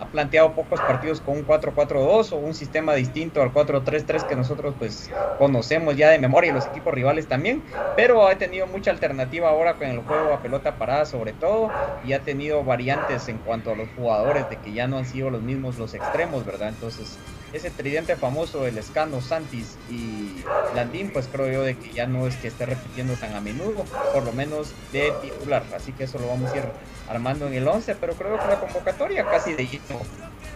ha 0.00 0.06
planteado 0.06 0.52
pocos 0.52 0.80
partidos 0.80 1.20
con 1.20 1.36
un 1.38 1.46
4-4-2 1.46 2.32
o 2.32 2.36
un 2.36 2.54
sistema 2.54 2.94
distinto 2.94 3.42
al 3.42 3.52
4-3-3 3.52 4.26
que 4.26 4.36
nosotros 4.36 4.74
pues 4.78 5.10
conocemos 5.38 5.96
ya 5.96 6.10
de 6.10 6.18
memoria 6.18 6.50
y 6.50 6.54
los 6.54 6.66
equipos 6.66 6.92
rivales 6.92 7.28
también, 7.28 7.62
pero 7.96 8.26
ha 8.26 8.34
tenido 8.36 8.66
mucha 8.66 8.90
alternativa 8.90 9.48
ahora 9.48 9.74
con 9.74 9.88
el 9.88 10.00
juego 10.00 10.32
a 10.32 10.42
pelota 10.42 10.76
parada 10.76 11.06
sobre 11.06 11.32
todo 11.32 11.70
y 12.04 12.12
ha 12.12 12.20
tenido 12.20 12.64
variantes 12.64 13.28
en 13.28 13.38
cuanto 13.38 13.72
a 13.72 13.76
los 13.76 13.88
jugadores 13.96 14.48
de 14.50 14.56
que 14.56 14.72
ya 14.72 14.86
no 14.86 14.98
han 14.98 15.06
sido 15.06 15.30
los 15.30 15.42
mismos 15.42 15.78
los 15.78 15.94
extremos, 15.94 16.44
¿verdad? 16.44 16.70
Entonces 16.70 17.18
ese 17.52 17.70
tridente 17.70 18.16
famoso 18.16 18.62
del 18.62 18.78
Escano, 18.78 19.20
Santis 19.20 19.76
y 19.90 20.42
Landín, 20.74 21.10
pues 21.12 21.28
creo 21.30 21.52
yo 21.52 21.62
de 21.62 21.76
que 21.76 21.92
ya 21.92 22.06
no 22.06 22.26
es 22.26 22.36
que 22.36 22.48
esté 22.48 22.66
repitiendo 22.66 23.14
tan 23.14 23.34
a 23.34 23.40
menudo, 23.40 23.84
por 24.12 24.24
lo 24.24 24.32
menos 24.32 24.72
de 24.92 25.12
titular, 25.20 25.62
así 25.76 25.92
que 25.92 26.04
eso 26.04 26.18
lo 26.18 26.28
vamos 26.28 26.50
a 26.52 26.56
ir 26.56 26.64
armando 27.12 27.46
en 27.46 27.54
el 27.54 27.68
11, 27.68 27.96
pero 27.96 28.14
creo 28.14 28.38
que 28.38 28.46
la 28.46 28.60
convocatoria 28.60 29.24
casi 29.24 29.52
de 29.52 29.66
lleno, 29.66 30.00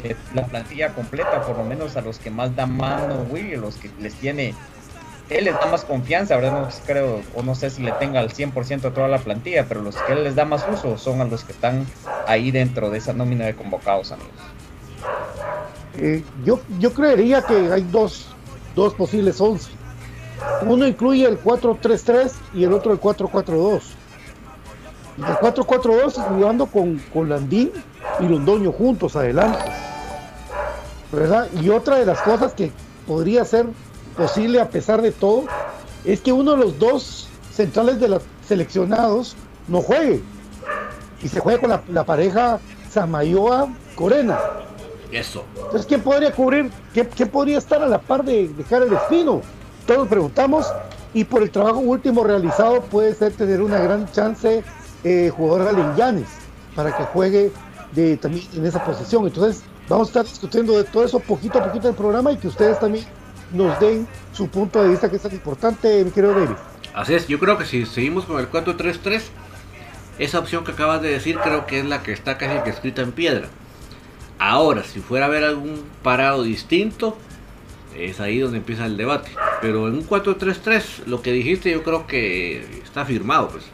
eh, 0.04 0.16
la 0.34 0.46
plantilla 0.46 0.94
completa, 0.94 1.42
por 1.42 1.56
lo 1.56 1.64
menos 1.64 1.96
a 1.96 2.00
los 2.00 2.18
que 2.18 2.30
más 2.30 2.54
da 2.56 2.66
mano 2.66 3.26
Willy, 3.30 3.56
los 3.56 3.76
que 3.76 3.90
les 4.00 4.14
tiene, 4.14 4.54
él 5.28 5.44
les 5.44 5.54
da 5.54 5.66
más 5.66 5.84
confianza, 5.84 6.36
¿verdad? 6.36 6.52
No 6.52 6.68
creo, 6.86 7.20
o 7.34 7.42
no 7.42 7.54
sé 7.54 7.70
si 7.70 7.82
le 7.82 7.92
tenga 7.92 8.20
al 8.20 8.30
100% 8.30 8.92
toda 8.92 9.08
la 9.08 9.18
plantilla, 9.18 9.66
pero 9.68 9.82
los 9.82 9.96
que 9.96 10.12
él 10.12 10.25
les 10.25 10.34
da 10.34 10.44
más 10.44 10.64
uso 10.72 10.96
son 10.98 11.20
a 11.20 11.25
los 11.25 11.44
que 11.44 11.52
están 11.52 11.86
ahí 12.26 12.50
dentro 12.50 12.90
de 12.90 12.98
esa 12.98 13.12
nómina 13.12 13.44
de 13.46 13.54
convocados, 13.54 14.12
amigos. 14.12 14.32
Eh, 15.99 16.23
yo, 16.45 16.60
yo 16.78 16.92
creería 16.92 17.42
que 17.42 17.73
hay 17.73 17.82
dos, 17.90 18.28
dos 18.75 18.95
posibles 18.95 19.40
11. 19.40 19.71
Uno 20.62 20.86
incluye 20.86 21.26
el 21.26 21.42
4-3-3 21.42 22.32
y 22.54 22.64
el 22.64 22.73
otro 22.73 22.92
el 22.92 23.00
4-4-2. 23.00 23.96
El 25.19 25.25
4-4-2 25.25 26.13
jugando 26.29 26.67
con, 26.67 26.99
con 27.13 27.29
Landín 27.29 27.73
y 28.21 28.25
Londoño 28.25 28.73
juntos 28.73 29.17
adelante. 29.17 29.59
¿Verdad? 31.11 31.49
Y 31.61 31.71
otra 31.71 31.97
de 31.97 32.07
las 32.07 32.21
cosas 32.21 32.52
que 32.52 32.71
podría 33.07 33.45
ser 33.45 33.67
posible 34.17 34.61
a 34.61 34.69
pesar 34.69 35.00
de 35.00 35.13
todo 35.13 35.45
es 36.05 36.21
que 36.21 36.33
uno 36.33 36.52
de 36.52 36.59
los 36.59 36.79
dos 36.79 37.29
centrales 37.52 38.00
de 38.00 38.09
los 38.09 38.23
seleccionados 38.47 39.37
no 39.69 39.81
juegue. 39.81 40.23
Y 41.23 41.29
se 41.29 41.41
juegue 41.41 41.61
con 41.61 41.71
la, 41.71 41.83
la 41.89 42.05
pareja 42.05 42.61
Samayoa-Corena. 42.93 44.39
Eso. 45.11 45.45
Entonces, 45.57 45.87
¿quién 45.87 46.02
podría 46.02 46.33
cubrir? 46.33 46.71
¿Quién, 46.93 47.09
quién 47.15 47.29
podría 47.29 47.59
estar 47.59 47.83
a 47.83 47.87
la 47.87 47.99
par 47.99 48.25
de, 48.25 48.49
de 48.49 48.65
Karel 48.65 48.93
Espino? 48.93 49.41
Todos 49.87 50.09
preguntamos. 50.09 50.67
Y 51.15 51.25
por 51.25 51.43
el 51.43 51.50
trabajo 51.50 51.79
último 51.79 52.25
realizado, 52.25 52.83
puede 52.83 53.15
ser 53.15 53.33
tener 53.33 53.63
una 53.63 53.79
gran 53.79 54.11
chance 54.13 54.63
eh, 55.04 55.30
jugador 55.35 55.97
Llanes 55.97 56.28
para 56.75 56.97
que 56.97 57.04
juegue 57.04 57.52
también 58.21 58.47
en 58.54 58.67
esa 58.67 58.85
posición. 58.85 59.26
Entonces, 59.26 59.63
vamos 59.89 60.09
a 60.09 60.11
estar 60.11 60.25
discutiendo 60.25 60.76
de 60.76 60.85
todo 60.85 61.04
eso 61.04 61.21
poquito 61.21 61.59
a 61.59 61.65
poquito 61.65 61.89
en 61.89 61.95
el 61.95 61.97
programa 61.97 62.32
y 62.32 62.37
que 62.37 62.49
ustedes 62.49 62.78
también 62.78 63.04
nos 63.52 63.78
den 63.80 64.06
su 64.32 64.49
punto 64.49 64.82
de 64.82 64.91
vista, 64.91 65.09
que 65.09 65.17
es 65.17 65.23
tan 65.23 65.32
importante, 65.32 66.04
mi 66.04 66.11
querido 66.11 66.35
David. 66.35 66.56
Así 66.95 67.15
es, 67.15 67.26
yo 67.28 67.39
creo 67.39 67.59
que 67.59 67.65
si 67.65 67.87
seguimos 67.87 68.25
con 68.25 68.39
el 68.39 68.50
4-3-3, 68.50 69.23
esa 70.19 70.39
opción 70.39 70.65
que 70.65 70.73
acabas 70.73 71.02
de 71.02 71.11
decir 71.11 71.39
creo 71.39 71.67
que 71.67 71.80
es 71.80 71.87
la 71.87 72.02
que 72.02 72.13
está 72.13 72.39
casi 72.39 72.63
que 72.65 72.71
escrita 72.71 73.02
en 73.02 73.13
piedra. 73.13 73.49
Ahora, 74.39 74.82
si 74.82 75.00
fuera 75.00 75.26
a 75.26 75.28
haber 75.28 75.45
algún 75.45 75.85
parado 76.02 76.43
distinto, 76.43 77.17
es 77.97 78.21
ahí 78.21 78.39
donde 78.39 78.59
empieza 78.59 78.87
el 78.87 78.97
debate. 78.97 79.30
Pero 79.61 79.89
en 79.89 79.95
un 79.95 80.06
4-3-3, 80.06 81.06
lo 81.06 81.23
que 81.23 81.32
dijiste 81.32 81.71
yo 81.71 81.82
creo 81.82 82.06
que 82.06 82.80
está 82.82 83.04
firmado, 83.04 83.49
pues. 83.49 83.65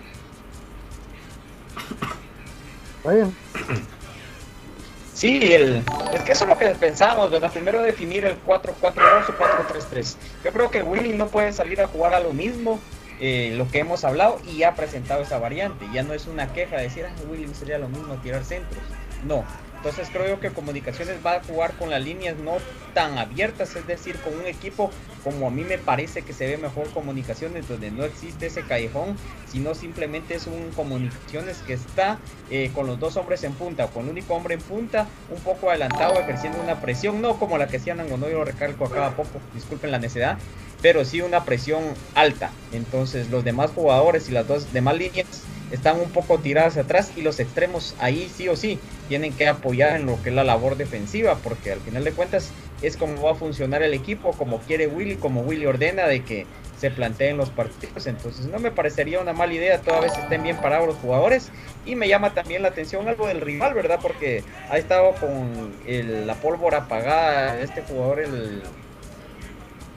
Sí, 5.14 5.52
el, 5.52 5.84
es 6.12 6.22
que 6.22 6.32
eso 6.32 6.44
es 6.44 6.50
lo 6.50 6.58
que 6.58 6.66
pensamos, 6.70 7.30
¿verdad? 7.30 7.52
Primero 7.52 7.82
definir 7.82 8.24
el 8.24 8.42
4-4-2 8.44 8.74
o 8.80 9.92
4-3-3. 9.92 10.16
Yo 10.44 10.52
creo 10.52 10.70
que 10.70 10.82
Willy 10.82 11.12
no 11.12 11.28
puede 11.28 11.52
salir 11.52 11.80
a 11.80 11.86
jugar 11.86 12.14
a 12.14 12.20
lo 12.20 12.32
mismo, 12.32 12.80
eh, 13.20 13.52
lo 13.56 13.68
que 13.68 13.80
hemos 13.80 14.04
hablado, 14.04 14.40
y 14.48 14.62
ha 14.62 14.74
presentado 14.74 15.22
esa 15.22 15.38
variante. 15.38 15.86
Ya 15.92 16.02
no 16.02 16.12
es 16.12 16.26
una 16.26 16.52
queja 16.52 16.76
de 16.76 16.84
decir, 16.84 17.06
ah, 17.06 17.12
Willy 17.30 17.52
sería 17.54 17.78
lo 17.78 17.88
mismo 17.88 18.14
tirar 18.16 18.42
centros. 18.42 18.82
No. 19.24 19.44
Entonces 19.82 20.10
creo 20.12 20.38
que 20.38 20.50
Comunicaciones 20.50 21.16
va 21.26 21.32
a 21.32 21.42
jugar 21.42 21.72
con 21.72 21.90
las 21.90 22.00
líneas 22.00 22.36
no 22.36 22.58
tan 22.94 23.18
abiertas, 23.18 23.74
es 23.74 23.84
decir, 23.84 24.16
con 24.18 24.32
un 24.32 24.46
equipo 24.46 24.92
como 25.24 25.48
a 25.48 25.50
mí 25.50 25.64
me 25.64 25.76
parece 25.76 26.22
que 26.22 26.32
se 26.32 26.46
ve 26.46 26.56
mejor 26.56 26.88
Comunicaciones, 26.90 27.66
donde 27.66 27.90
no 27.90 28.04
existe 28.04 28.46
ese 28.46 28.62
callejón, 28.62 29.16
sino 29.50 29.74
simplemente 29.74 30.36
es 30.36 30.46
un 30.46 30.70
Comunicaciones 30.76 31.58
que 31.66 31.72
está 31.72 32.18
eh, 32.48 32.70
con 32.72 32.86
los 32.86 33.00
dos 33.00 33.16
hombres 33.16 33.42
en 33.42 33.54
punta, 33.54 33.86
o 33.86 33.90
con 33.90 34.04
el 34.04 34.10
único 34.10 34.34
hombre 34.34 34.54
en 34.54 34.60
punta, 34.60 35.08
un 35.30 35.40
poco 35.40 35.68
adelantado, 35.68 36.14
ejerciendo 36.20 36.62
una 36.62 36.80
presión, 36.80 37.20
no 37.20 37.40
como 37.40 37.58
la 37.58 37.66
que 37.66 37.78
hacían 37.78 37.98
Angono, 37.98 38.28
yo 38.28 38.38
lo 38.38 38.44
recalco 38.44 38.84
a 38.84 38.90
cada 38.90 39.16
poco, 39.16 39.40
disculpen 39.52 39.90
la 39.90 39.98
necedad, 39.98 40.38
pero 40.80 41.04
sí 41.04 41.22
una 41.22 41.44
presión 41.44 41.82
alta. 42.14 42.52
Entonces 42.72 43.30
los 43.30 43.42
demás 43.42 43.72
jugadores 43.72 44.28
y 44.28 44.32
las 44.32 44.46
dos 44.46 44.72
demás 44.72 44.96
líneas 44.96 45.42
están 45.72 45.98
un 45.98 46.10
poco 46.10 46.38
tiradas 46.38 46.76
atrás 46.76 47.10
y 47.16 47.22
los 47.22 47.40
extremos 47.40 47.96
ahí 47.98 48.30
sí 48.34 48.46
o 48.48 48.54
sí 48.56 48.78
tienen 49.08 49.32
que 49.32 49.48
apoyar 49.48 49.96
en 49.96 50.06
lo 50.06 50.22
que 50.22 50.28
es 50.28 50.34
la 50.34 50.44
labor 50.44 50.76
defensiva 50.76 51.34
porque 51.42 51.72
al 51.72 51.80
final 51.80 52.04
de 52.04 52.12
cuentas 52.12 52.50
es 52.82 52.96
como 52.96 53.20
va 53.22 53.32
a 53.32 53.34
funcionar 53.34 53.82
el 53.82 53.94
equipo, 53.94 54.32
como 54.32 54.58
quiere 54.60 54.86
Willy, 54.86 55.16
como 55.16 55.40
Willy 55.42 55.66
ordena 55.66 56.06
de 56.06 56.22
que 56.24 56.46
se 56.78 56.90
planteen 56.90 57.36
los 57.36 57.48
partidos. 57.50 58.08
Entonces 58.08 58.46
no 58.46 58.58
me 58.58 58.72
parecería 58.72 59.20
una 59.20 59.32
mala 59.32 59.54
idea, 59.54 59.80
toda 59.80 60.00
vez 60.00 60.12
estén 60.18 60.42
bien 60.42 60.56
parados 60.56 60.88
los 60.88 60.96
jugadores. 60.96 61.50
Y 61.86 61.94
me 61.94 62.08
llama 62.08 62.34
también 62.34 62.62
la 62.62 62.68
atención 62.68 63.06
algo 63.06 63.28
del 63.28 63.40
rival, 63.40 63.72
¿verdad? 63.74 64.00
Porque 64.02 64.42
ha 64.68 64.78
estado 64.78 65.12
con 65.14 65.72
el- 65.86 66.26
la 66.26 66.34
pólvora 66.34 66.78
apagada 66.78 67.60
este 67.60 67.82
jugador, 67.82 68.18
el, 68.18 68.62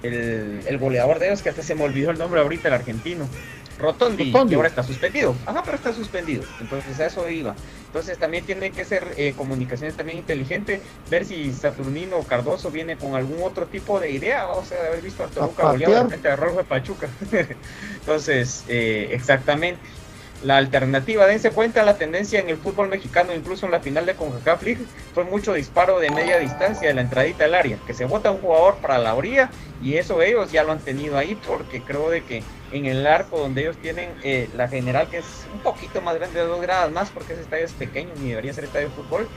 el, 0.04 0.62
el 0.68 0.78
goleador 0.78 1.18
de 1.20 1.28
ellos, 1.28 1.42
que 1.42 1.50
hasta 1.50 1.64
se 1.64 1.74
me 1.76 1.84
olvidó 1.84 2.12
el 2.12 2.20
nombre 2.20 2.40
ahorita, 2.40 2.68
el 2.68 2.76
argentino. 2.76 3.28
Rotondi, 3.78 4.32
Rotondi. 4.32 4.50
que 4.50 4.56
ahora 4.56 4.68
está 4.68 4.84
suspendido. 4.84 5.36
Ajá, 5.46 5.62
pero 5.64 5.78
está 5.78 5.94
suspendido. 5.94 6.44
Entonces 6.62 7.00
a 7.00 7.08
eso 7.08 7.30
iba. 7.30 7.56
Entonces 7.88 8.18
también 8.18 8.46
tiene 8.46 8.72
que 8.72 8.84
ser 8.84 9.14
eh, 9.18 9.34
comunicaciones 9.38 9.96
también 9.96 10.18
inteligente, 10.18 10.82
ver 11.10 11.26
si 11.26 11.54
Saturnino 11.54 12.18
o 12.18 12.24
Cardoso 12.24 12.70
viene 12.70 12.98
con 12.98 13.16
algún 13.16 13.42
otro 13.42 13.68
tipo 13.68 14.00
de 14.00 14.12
idea, 14.12 14.48
o 14.50 14.66
sea, 14.66 14.82
de 14.82 14.88
haber 14.90 15.02
visto 15.02 15.24
a 15.24 15.28
Toluca 15.28 15.72
goleado 15.72 16.04
repente 16.04 16.28
a 16.28 16.36
Rolfo 16.36 16.58
de 16.58 16.64
Pachuca. 16.66 17.08
Entonces, 18.00 18.66
eh, 18.68 19.10
exactamente. 19.12 19.80
La 20.46 20.58
alternativa, 20.58 21.26
dense 21.26 21.50
cuenta, 21.50 21.82
la 21.82 21.98
tendencia 21.98 22.40
en 22.40 22.50
el 22.50 22.58
fútbol 22.58 22.88
mexicano, 22.88 23.34
incluso 23.34 23.66
en 23.66 23.72
la 23.72 23.80
final 23.80 24.06
de 24.06 24.14
CONCACAF 24.14 24.62
League, 24.62 24.86
fue 25.16 25.24
mucho 25.24 25.54
disparo 25.54 25.98
de 25.98 26.12
media 26.12 26.38
distancia 26.38 26.88
de 26.88 26.94
la 26.94 27.02
entradita 27.02 27.46
al 27.46 27.56
área, 27.56 27.80
que 27.88 27.96
se 27.96 28.06
bota 28.06 28.30
un 28.30 28.38
jugador 28.38 28.76
para 28.76 29.00
la 29.00 29.16
orilla 29.16 29.50
y 29.82 29.96
eso 29.96 30.22
ellos 30.22 30.52
ya 30.52 30.64
lo 30.64 30.74
han 30.74 30.78
tenido 30.78 31.18
ahí 31.18 31.34
porque 31.48 31.82
creo 31.82 32.12
de 32.12 32.24
que 32.24 32.44
en 32.72 32.86
el 32.86 33.08
arco 33.08 33.40
donde 33.40 33.62
ellos 33.62 33.78
tienen 33.78 34.12
eh, 34.22 34.48
la 34.56 34.68
general, 34.68 35.10
que 35.10 35.18
es 35.18 35.48
un 35.52 35.62
poquito 35.62 36.00
más 36.02 36.14
grande 36.14 36.40
de 36.40 36.46
dos 36.46 36.62
gradas 36.62 36.92
más 36.92 37.10
porque 37.10 37.34
ese 37.34 37.42
estadio 37.42 37.66
es 37.66 37.74
pequeño 37.74 38.12
ni 38.22 38.30
debería 38.30 38.54
ser 38.54 38.66
estadio 38.66 38.90
de 38.90 38.94
fútbol, 38.94 39.28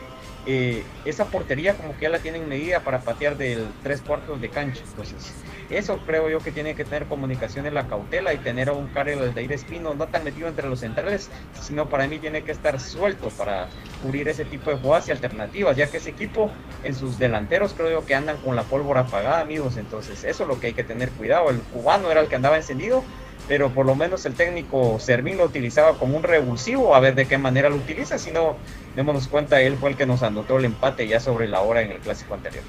eh, 0.44 0.82
esa 1.06 1.24
portería 1.24 1.74
como 1.74 1.94
que 1.96 2.02
ya 2.02 2.10
la 2.10 2.18
tienen 2.18 2.46
medida 2.50 2.80
para 2.80 3.00
patear 3.00 3.38
del 3.38 3.66
tres 3.82 4.02
cuartos 4.02 4.42
de 4.42 4.50
cancha. 4.50 4.82
Entonces, 4.90 5.32
eso 5.76 5.98
creo 6.06 6.28
yo 6.30 6.38
que 6.38 6.52
tiene 6.52 6.74
que 6.74 6.84
tener 6.84 7.06
comunicación 7.06 7.66
en 7.66 7.74
la 7.74 7.86
cautela 7.86 8.32
y 8.32 8.38
tener 8.38 8.68
a 8.68 8.72
un 8.72 8.88
Karel 8.88 9.20
Aldair 9.20 9.52
Espino 9.52 9.94
no 9.94 10.06
tan 10.08 10.24
metido 10.24 10.48
entre 10.48 10.68
los 10.68 10.80
centrales, 10.80 11.30
sino 11.60 11.88
para 11.88 12.06
mí 12.06 12.18
tiene 12.18 12.42
que 12.42 12.52
estar 12.52 12.80
suelto 12.80 13.28
para 13.30 13.68
cubrir 14.02 14.28
ese 14.28 14.44
tipo 14.44 14.70
de 14.70 14.76
jugadas 14.78 15.08
y 15.08 15.10
alternativas, 15.10 15.76
ya 15.76 15.90
que 15.90 15.98
ese 15.98 16.10
equipo 16.10 16.50
en 16.84 16.94
sus 16.94 17.18
delanteros 17.18 17.74
creo 17.74 17.90
yo 17.90 18.06
que 18.06 18.14
andan 18.14 18.38
con 18.38 18.56
la 18.56 18.62
pólvora 18.62 19.00
apagada, 19.00 19.40
amigos. 19.40 19.76
Entonces, 19.76 20.24
eso 20.24 20.42
es 20.44 20.48
lo 20.48 20.58
que 20.60 20.68
hay 20.68 20.74
que 20.74 20.84
tener 20.84 21.10
cuidado. 21.10 21.50
El 21.50 21.60
cubano 21.60 22.10
era 22.10 22.20
el 22.20 22.28
que 22.28 22.36
andaba 22.36 22.56
encendido 22.56 23.04
pero 23.48 23.70
por 23.70 23.86
lo 23.86 23.94
menos 23.94 24.26
el 24.26 24.34
técnico 24.34 25.00
Servín 25.00 25.38
lo 25.38 25.44
utilizaba 25.44 25.94
como 25.98 26.16
un 26.16 26.22
revulsivo, 26.22 26.94
a 26.94 27.00
ver 27.00 27.14
de 27.14 27.26
qué 27.26 27.38
manera 27.38 27.70
lo 27.70 27.76
utiliza, 27.76 28.18
si 28.18 28.30
no, 28.30 28.56
démonos 28.94 29.26
cuenta, 29.26 29.60
él 29.62 29.76
fue 29.78 29.90
el 29.90 29.96
que 29.96 30.04
nos 30.04 30.22
anotó 30.22 30.58
el 30.58 30.66
empate 30.66 31.08
ya 31.08 31.18
sobre 31.18 31.48
la 31.48 31.60
hora 31.60 31.80
en 31.80 31.90
el 31.90 31.98
clásico 31.98 32.34
anterior. 32.34 32.62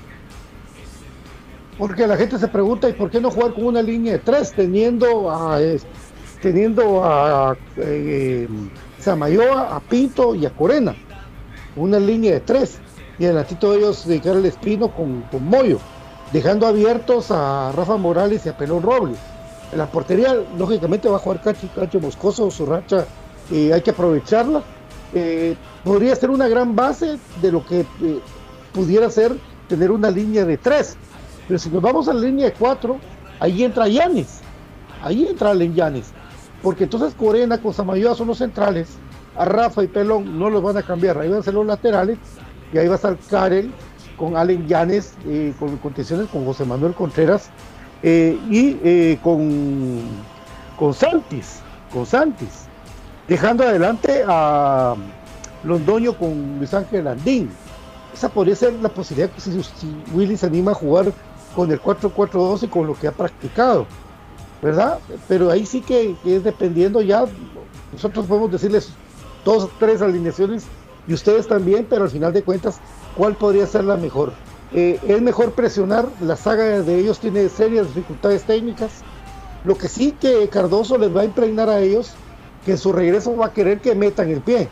Porque 1.79 2.05
la 2.05 2.15
gente 2.17 2.37
se 2.37 2.47
pregunta, 2.47 2.87
¿y 2.87 2.93
por 2.93 3.09
qué 3.09 3.19
no 3.19 3.31
jugar 3.31 3.53
con 3.53 3.65
una 3.65 3.81
línea 3.81 4.13
de 4.13 4.19
tres, 4.19 4.51
teniendo 4.51 5.31
a, 5.31 5.59
teniendo 6.41 7.03
a 7.03 7.57
eh, 7.77 8.47
Samayoa, 8.99 9.75
a 9.75 9.79
Pinto 9.79 10.35
y 10.35 10.45
a 10.45 10.51
Corena? 10.51 10.95
Una 11.75 11.99
línea 11.99 12.33
de 12.33 12.41
tres, 12.41 12.77
y 13.17 13.25
adelantito 13.25 13.71
de 13.71 13.79
ellos 13.79 14.05
dedicar 14.05 14.35
el 14.35 14.45
espino 14.45 14.93
con, 14.93 15.23
con 15.31 15.43
Moyo, 15.45 15.79
dejando 16.31 16.67
abiertos 16.67 17.31
a 17.31 17.71
Rafa 17.75 17.97
Morales 17.97 18.45
y 18.45 18.49
a 18.49 18.57
Pelón 18.57 18.83
Robles 18.83 19.17
la 19.75 19.91
portería, 19.91 20.35
lógicamente, 20.57 21.09
va 21.09 21.17
a 21.17 21.19
jugar 21.19 21.41
Cacho, 21.41 21.67
Cacho 21.75 21.99
Moscoso, 21.99 22.49
su 22.49 22.65
racha, 22.65 23.05
y 23.51 23.71
hay 23.71 23.81
que 23.81 23.91
aprovecharla. 23.91 24.63
Eh, 25.13 25.55
podría 25.83 26.15
ser 26.15 26.29
una 26.29 26.47
gran 26.47 26.75
base 26.75 27.17
de 27.41 27.51
lo 27.51 27.65
que 27.65 27.81
eh, 27.81 28.19
pudiera 28.73 29.09
ser 29.09 29.35
tener 29.67 29.91
una 29.91 30.09
línea 30.09 30.45
de 30.45 30.57
tres. 30.57 30.95
Pero 31.49 31.57
si 31.57 31.69
nos 31.71 31.81
vamos 31.81 32.07
a 32.07 32.13
la 32.13 32.21
línea 32.21 32.45
de 32.45 32.53
cuatro, 32.53 32.99
ahí 33.39 33.63
entra 33.63 33.87
Yanis. 33.87 34.39
Ahí 35.01 35.25
entra 35.27 35.49
Allen 35.49 35.73
Yanis. 35.73 36.11
Porque 36.61 36.83
entonces 36.83 37.15
Corena 37.15 37.57
con 37.57 37.73
Samayoa 37.73 38.13
son 38.13 38.27
los 38.27 38.37
centrales. 38.37 38.89
A 39.35 39.45
Rafa 39.45 39.83
y 39.83 39.87
Pelón 39.87 40.37
no 40.37 40.51
los 40.51 40.61
van 40.61 40.77
a 40.77 40.83
cambiar. 40.83 41.17
Ahí 41.17 41.27
van 41.27 41.39
a 41.39 41.43
ser 41.43 41.55
los 41.55 41.65
laterales. 41.65 42.19
Y 42.71 42.77
ahí 42.77 42.87
va 42.87 42.93
a 42.93 42.95
estar 42.97 43.17
Karel 43.31 43.71
con 44.15 44.37
Allen 44.37 44.67
Yanes, 44.67 45.15
eh, 45.25 45.53
con 45.57 45.75
contenciones 45.77 46.27
con 46.27 46.45
José 46.45 46.65
Manuel 46.65 46.93
Contreras 46.93 47.49
eh, 48.03 48.37
y 48.49 48.77
eh, 48.83 49.17
con, 49.23 50.03
con 50.77 50.93
Santis, 50.93 51.61
con 51.91 52.05
Santis, 52.05 52.67
dejando 53.27 53.63
adelante 53.63 54.23
a 54.27 54.93
Londoño 55.63 56.13
con 56.13 56.59
Luis 56.59 56.73
Ángel 56.75 57.07
Andín. 57.07 57.49
Esa 58.13 58.29
podría 58.29 58.55
ser 58.55 58.73
la 58.73 58.89
posibilidad 58.89 59.31
que 59.31 59.39
si, 59.39 59.61
Willy 60.13 60.35
se 60.35 60.47
anima 60.47 60.71
a 60.71 60.75
jugar 60.75 61.13
con 61.55 61.71
el 61.71 61.81
4-4-2 61.81 62.63
y 62.63 62.67
con 62.67 62.87
lo 62.87 62.93
que 62.93 63.07
ha 63.07 63.11
practicado, 63.11 63.85
¿verdad? 64.61 64.99
Pero 65.27 65.49
ahí 65.49 65.65
sí 65.65 65.81
que, 65.81 66.15
es 66.25 66.43
dependiendo 66.43 67.01
ya, 67.01 67.25
nosotros 67.91 68.25
podemos 68.25 68.51
decirles 68.51 68.91
dos, 69.45 69.69
tres 69.79 70.01
alineaciones 70.01 70.65
y 71.07 71.13
ustedes 71.13 71.47
también, 71.47 71.87
pero 71.89 72.03
al 72.03 72.09
final 72.09 72.33
de 72.33 72.43
cuentas, 72.43 72.79
¿cuál 73.17 73.35
podría 73.35 73.65
ser 73.65 73.83
la 73.83 73.97
mejor? 73.97 74.33
Eh, 74.71 74.99
es 75.07 75.21
mejor 75.21 75.53
presionar, 75.53 76.07
la 76.21 76.35
saga 76.35 76.81
de 76.81 76.99
ellos 76.99 77.19
tiene 77.19 77.49
serias 77.49 77.87
dificultades 77.87 78.43
técnicas. 78.43 79.01
Lo 79.65 79.77
que 79.77 79.87
sí 79.87 80.15
que 80.19 80.47
Cardoso 80.49 80.97
les 80.97 81.15
va 81.15 81.21
a 81.21 81.25
impregnar 81.25 81.69
a 81.69 81.79
ellos, 81.79 82.13
que 82.65 82.71
en 82.71 82.77
su 82.77 82.93
regreso 82.93 83.35
va 83.35 83.47
a 83.47 83.53
querer 83.53 83.81
que 83.81 83.95
metan 83.95 84.29
el 84.29 84.41
pie. 84.41 84.69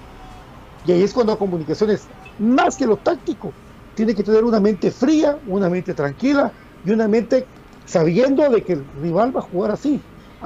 Y 0.86 0.92
ahí 0.92 1.02
es 1.02 1.13
cuando 1.13 1.38
comunicaciones, 1.38 2.04
más 2.38 2.78
que 2.78 2.86
lo 2.86 2.98
táctico, 2.98 3.52
tiene 3.96 4.13
que 4.13 4.24
tener 4.24 4.44
una 4.44 4.60
mente 4.60 4.92
fría, 4.92 5.40
una 5.48 5.70
mente 5.70 5.94
tranquila 5.96 6.54
y 6.88 6.91
una 6.91 7.08
mente 7.10 7.50
sabiendo 7.86 8.50
de 8.50 8.63
que 8.63 8.73
el 8.73 8.86
rival 8.93 9.36
va 9.36 9.41
a 9.41 9.43
jugar 9.43 9.71
así, 9.71 10.02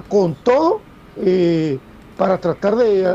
con 0.07 0.41
todo, 0.41 0.81
eh, 1.15 1.79
para 2.15 2.39
tratar 2.39 2.75
de 2.75 3.05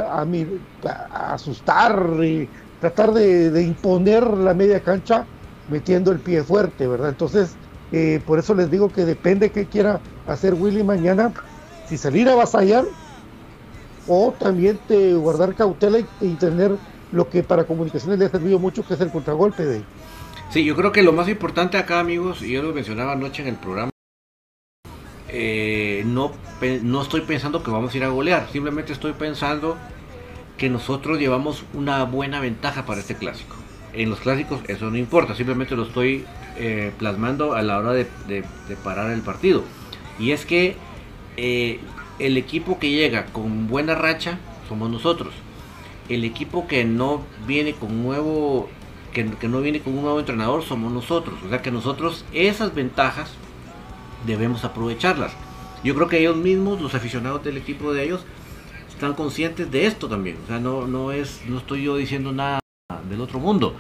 asustar, 1.11 2.25
y 2.25 2.49
tratar 2.79 3.13
de 3.13 3.63
imponer 3.63 4.25
la 4.27 4.55
media 4.55 4.81
cancha 4.81 5.29
metiendo 5.67 6.13
el 6.13 6.21
pie 6.21 6.45
fuerte, 6.45 6.87
¿verdad? 6.87 7.09
Entonces, 7.09 7.59
eh, 7.91 8.21
por 8.25 8.39
eso 8.39 8.55
les 8.55 8.71
digo 8.71 8.93
que 8.93 9.05
depende 9.05 9.51
qué 9.51 9.69
quiera 9.69 10.03
hacer 10.25 10.55
Willy 10.55 10.85
mañana, 10.85 11.33
si 11.83 11.99
salir 11.99 12.29
a 12.29 12.33
avasallar 12.35 12.85
o 14.05 14.37
también 14.39 14.81
te 14.87 15.15
guardar 15.15 15.55
cautela 15.55 15.99
y, 16.21 16.37
tener 16.37 16.79
lo 17.11 17.29
que 17.29 17.43
para 17.43 17.67
comunicaciones 17.67 18.19
le 18.19 18.27
ha 18.27 18.31
servido 18.31 18.59
mucho, 18.61 18.85
que 18.85 18.95
es 18.95 19.01
el 19.01 19.11
contragolpe 19.11 19.65
de 19.65 19.89
Sí, 20.51 20.65
yo 20.65 20.77
creo 20.77 20.93
que 20.93 21.03
lo 21.03 21.13
más 21.13 21.29
importante 21.29 21.77
acá, 21.77 22.01
amigos, 22.01 22.43
y 22.43 22.53
yo 22.53 22.63
lo 22.63 22.73
mencionaba 22.73 23.13
anoche 23.13 23.43
en 23.43 23.49
el 23.49 23.57
programa, 23.57 23.91
eh, 25.29 26.03
no, 26.07 26.33
no 26.83 27.03
estoy 27.03 27.23
pensando 27.23 27.63
que 27.63 27.71
vamos 27.71 27.93
a 27.93 27.97
ir 27.97 28.05
a 28.05 28.09
golear, 28.09 28.49
simplemente 28.51 28.93
estoy 28.93 29.13
pensando 29.13 29.77
que 30.57 30.71
nosotros 30.71 31.19
llevamos 31.19 31.65
una 31.75 32.05
buena 32.05 32.41
ventaja 32.41 32.87
para 32.87 33.01
este 33.01 33.17
clásico 33.17 33.57
en 33.97 34.11
los 34.11 34.21
clásicos 34.21 34.61
eso 34.69 34.91
no 34.91 34.99
importa, 34.99 35.35
simplemente 35.35 35.75
lo 35.75 35.85
estoy 35.85 36.25
eh, 36.59 36.93
plasmando 36.99 37.55
a 37.55 37.63
la 37.63 37.79
hora 37.79 37.93
de, 37.93 38.07
parar 38.85 39.11
el 39.11 39.23
partido. 39.23 39.65
Y 40.19 40.31
es 40.31 40.47
que 40.47 40.77
eh, 41.37 41.81
el 42.19 42.37
equipo 42.37 42.79
que 42.79 42.91
llega 42.91 43.27
con 43.27 43.69
buena 43.69 43.95
racha 43.95 44.39
somos 44.69 44.91
nosotros. 44.91 45.35
El 46.09 46.25
equipo 46.25 46.69
que 46.69 46.85
no 46.85 47.23
viene 47.47 47.73
con 47.73 48.03
nuevo, 48.03 48.71
que, 49.25 49.49
no 49.49 49.63
viene 49.63 49.81
con 49.81 49.95
un 49.95 50.03
nuevo 50.03 50.21
entrenador 50.21 50.63
somos 50.63 50.93
nosotros. 50.93 51.39
O 51.45 51.49
sea 51.49 51.63
que 51.63 51.71
nosotros 51.71 52.25
esas 52.33 52.75
ventajas 52.75 53.31
debemos 54.27 54.65
aprovecharlas. 54.65 55.33
Yo 55.83 55.95
creo 55.95 56.09
que 56.09 56.19
ellos 56.19 56.37
mismos, 56.37 56.81
los 56.81 56.95
aficionados 56.95 57.43
del 57.43 57.57
equipo 57.57 57.93
de 57.93 58.05
ellos, 58.05 58.25
están 58.89 59.15
conscientes 59.15 59.71
de 59.71 59.87
esto 59.87 60.09
también. 60.09 60.37
O 60.45 60.47
sea, 60.47 60.59
no, 60.59 60.87
no 60.87 61.13
es, 61.13 61.41
no 61.49 61.59
estoy 61.59 61.85
yo 61.85 61.97
diciendo 61.97 62.33
nada 62.33 62.61
del 63.09 63.21
otro 63.21 63.39
mundo. 63.39 63.75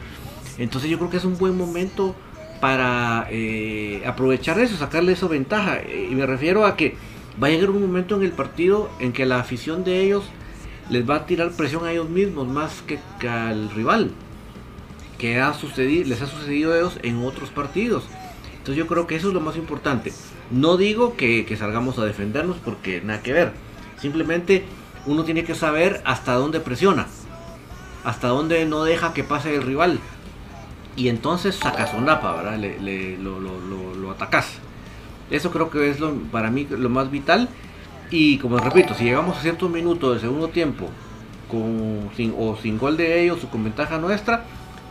Entonces 0.58 0.88
yo 0.90 0.98
creo 0.98 1.10
que 1.10 1.18
es 1.18 1.24
un 1.24 1.36
buen 1.36 1.56
momento 1.56 2.14
para 2.60 3.26
eh, 3.30 4.02
aprovechar 4.06 4.58
eso, 4.58 4.76
sacarle 4.76 5.12
esa 5.12 5.28
ventaja. 5.28 5.80
Y 5.82 6.14
me 6.14 6.24
refiero 6.24 6.64
a 6.64 6.76
que 6.76 6.96
va 7.42 7.48
a 7.48 7.50
llegar 7.50 7.70
un 7.70 7.82
momento 7.82 8.16
en 8.16 8.22
el 8.22 8.32
partido 8.32 8.88
en 9.00 9.12
que 9.12 9.26
la 9.26 9.38
afición 9.38 9.84
de 9.84 10.02
ellos 10.02 10.24
les 10.88 11.08
va 11.08 11.16
a 11.16 11.26
tirar 11.26 11.50
presión 11.52 11.84
a 11.84 11.92
ellos 11.92 12.08
mismos 12.08 12.46
más 12.48 12.82
que, 12.82 12.98
al 13.28 13.70
rival. 13.70 14.12
Que 15.18 15.40
ha 15.40 15.54
sucedido, 15.54 16.08
les 16.08 16.22
ha 16.22 16.26
sucedido 16.26 16.72
a 16.72 16.78
ellos 16.78 16.98
en 17.02 17.24
otros 17.24 17.50
partidos. 17.50 18.04
Entonces 18.52 18.76
yo 18.76 18.86
creo 18.86 19.06
que 19.06 19.16
eso 19.16 19.28
es 19.28 19.34
lo 19.34 19.40
más 19.40 19.56
importante. 19.56 20.12
No 20.50 20.76
digo 20.76 21.16
que, 21.16 21.54
salgamos 21.58 21.98
a 21.98 22.04
defendernos 22.04 22.56
porque 22.64 23.00
nada 23.00 23.22
que 23.22 23.32
ver. 23.32 23.52
Simplemente 24.00 24.64
uno 25.06 25.24
tiene 25.24 25.44
que 25.44 25.54
saber 25.54 26.02
hasta 26.04 26.34
dónde 26.34 26.60
presiona 26.60 27.06
hasta 28.06 28.28
dónde 28.28 28.64
no 28.66 28.84
deja 28.84 29.12
que 29.12 29.24
pase 29.24 29.56
el 29.56 29.64
rival. 29.64 29.98
Y 30.94 31.08
entonces 31.08 31.56
sacas 31.56 31.92
un 31.92 32.04
napa, 32.04 32.36
¿verdad? 32.36 32.56
Le, 32.56 33.18
lo, 33.18 33.40
lo, 33.40 34.10
atacas. 34.12 34.58
Eso 35.28 35.50
creo 35.50 35.70
que 35.70 35.90
es 35.90 35.98
lo, 35.98 36.14
para 36.30 36.48
mí 36.48 36.68
lo 36.70 36.88
más 36.88 37.10
vital. 37.10 37.48
Y 38.10 38.38
como 38.38 38.58
repito, 38.58 38.94
si 38.94 39.04
llegamos 39.04 39.36
a 39.36 39.42
ciertos 39.42 39.68
minutos 39.68 40.12
del 40.12 40.20
segundo 40.20 40.48
tiempo 40.48 40.88
con, 41.50 42.08
sin, 42.16 42.32
o 42.38 42.56
sin 42.56 42.78
gol 42.78 42.96
de 42.96 43.24
ellos 43.24 43.42
o 43.42 43.48
con 43.48 43.64
ventaja 43.64 43.98
nuestra, 43.98 44.44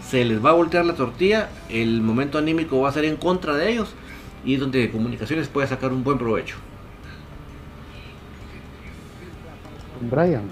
se 0.10 0.24
les 0.24 0.44
va 0.44 0.52
a 0.52 0.54
voltear 0.54 0.86
la 0.86 0.94
tortilla, 0.94 1.50
el 1.70 2.02
momento 2.02 2.38
anímico 2.38 2.80
va 2.80 2.90
a 2.90 2.94
ser 2.94 3.06
en 3.06 3.16
contra 3.16 3.54
de 3.56 3.72
ellos 3.72 3.94
y 4.46 4.54
es 4.54 4.60
donde 4.60 4.92
comunicaciones 4.92 5.48
puede 5.48 5.68
sacar 5.68 5.92
un 5.92 6.04
buen 6.04 6.18
provecho. 6.18 6.56
Brian. 10.02 10.44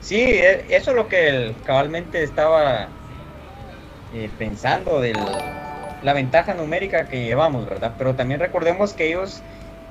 Sí, 0.00 0.20
e, 0.20 0.64
eso 0.74 0.90
es 0.90 0.96
lo 0.96 1.08
que 1.08 1.54
cabalmente 1.64 2.22
estaba 2.22 2.88
eh, 4.14 4.30
pensando 4.38 5.00
de 5.00 5.12
la 6.02 6.12
ventaja 6.12 6.54
numérica 6.54 7.08
que 7.08 7.24
llevamos, 7.24 7.68
¿verdad? 7.68 7.94
Pero 7.98 8.14
también 8.14 8.40
recordemos 8.40 8.94
que 8.94 9.08
ellos 9.08 9.42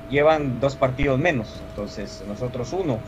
llevan 0.10 0.60
dos 0.60 0.76
partidos 0.76 1.20
menos, 1.20 1.62
entonces 1.70 2.24
nosotros 2.28 2.74
uno. 2.74 3.00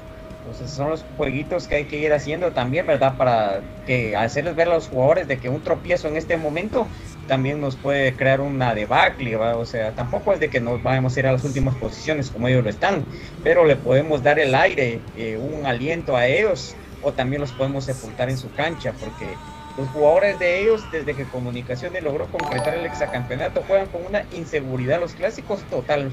Entonces 0.43 0.73
son 0.73 0.89
los 0.89 1.05
jueguitos 1.15 1.67
que 1.69 1.75
hay 1.75 1.87
que 1.87 1.97
ir 1.99 2.11
haciendo 2.11 2.51
también, 2.51 2.85
¿verdad? 2.85 3.15
Para 3.17 3.65
que 3.85 4.15
hacerles 4.17 4.55
ver 4.55 4.67
a 4.67 4.73
los 4.73 4.89
jugadores 4.89 5.25
de 5.27 5.39
que 5.39 5.47
un 5.47 5.63
tropiezo 5.63 6.09
en 6.09 6.17
este 6.17 6.35
momento 6.35 6.91
también 7.25 7.61
nos 7.61 7.77
puede 7.79 8.17
crear 8.17 8.41
una 8.41 8.75
debacle, 8.75 9.37
¿verdad? 9.37 9.57
O 9.57 9.65
sea, 9.65 9.95
tampoco 9.95 10.33
es 10.33 10.41
de 10.41 10.49
que 10.49 10.59
nos 10.59 10.81
vayamos 10.83 11.15
a 11.15 11.19
ir 11.21 11.27
a 11.27 11.31
las 11.31 11.45
últimas 11.45 11.77
posiciones 11.77 12.29
como 12.29 12.49
ellos 12.49 12.61
lo 12.63 12.69
están, 12.69 13.07
pero 13.41 13.63
le 13.63 13.77
podemos 13.77 14.21
dar 14.21 14.37
el 14.37 14.53
aire, 14.53 15.07
eh, 15.13 15.37
un 15.37 15.65
aliento 15.65 16.17
a 16.17 16.27
ellos 16.27 16.77
o 16.99 17.15
también 17.15 17.39
los 17.41 17.53
podemos 17.53 17.85
sepultar 17.85 18.29
en 18.29 18.37
su 18.37 18.51
cancha, 18.53 18.97
porque 18.97 19.43
los 19.75 19.89
jugadores 19.89 20.39
de 20.39 20.59
ellos, 20.61 20.89
desde 20.89 21.15
que 21.15 21.29
Comunicaciones 21.29 22.03
logró 22.03 22.29
concretar 22.29 22.73
el 22.75 22.85
exacampeonato, 22.85 23.63
juegan 23.63 23.89
con 23.89 24.05
una 24.05 24.27
inseguridad 24.29 24.99
los 24.99 25.15
clásicos 25.15 25.67
total. 25.69 26.11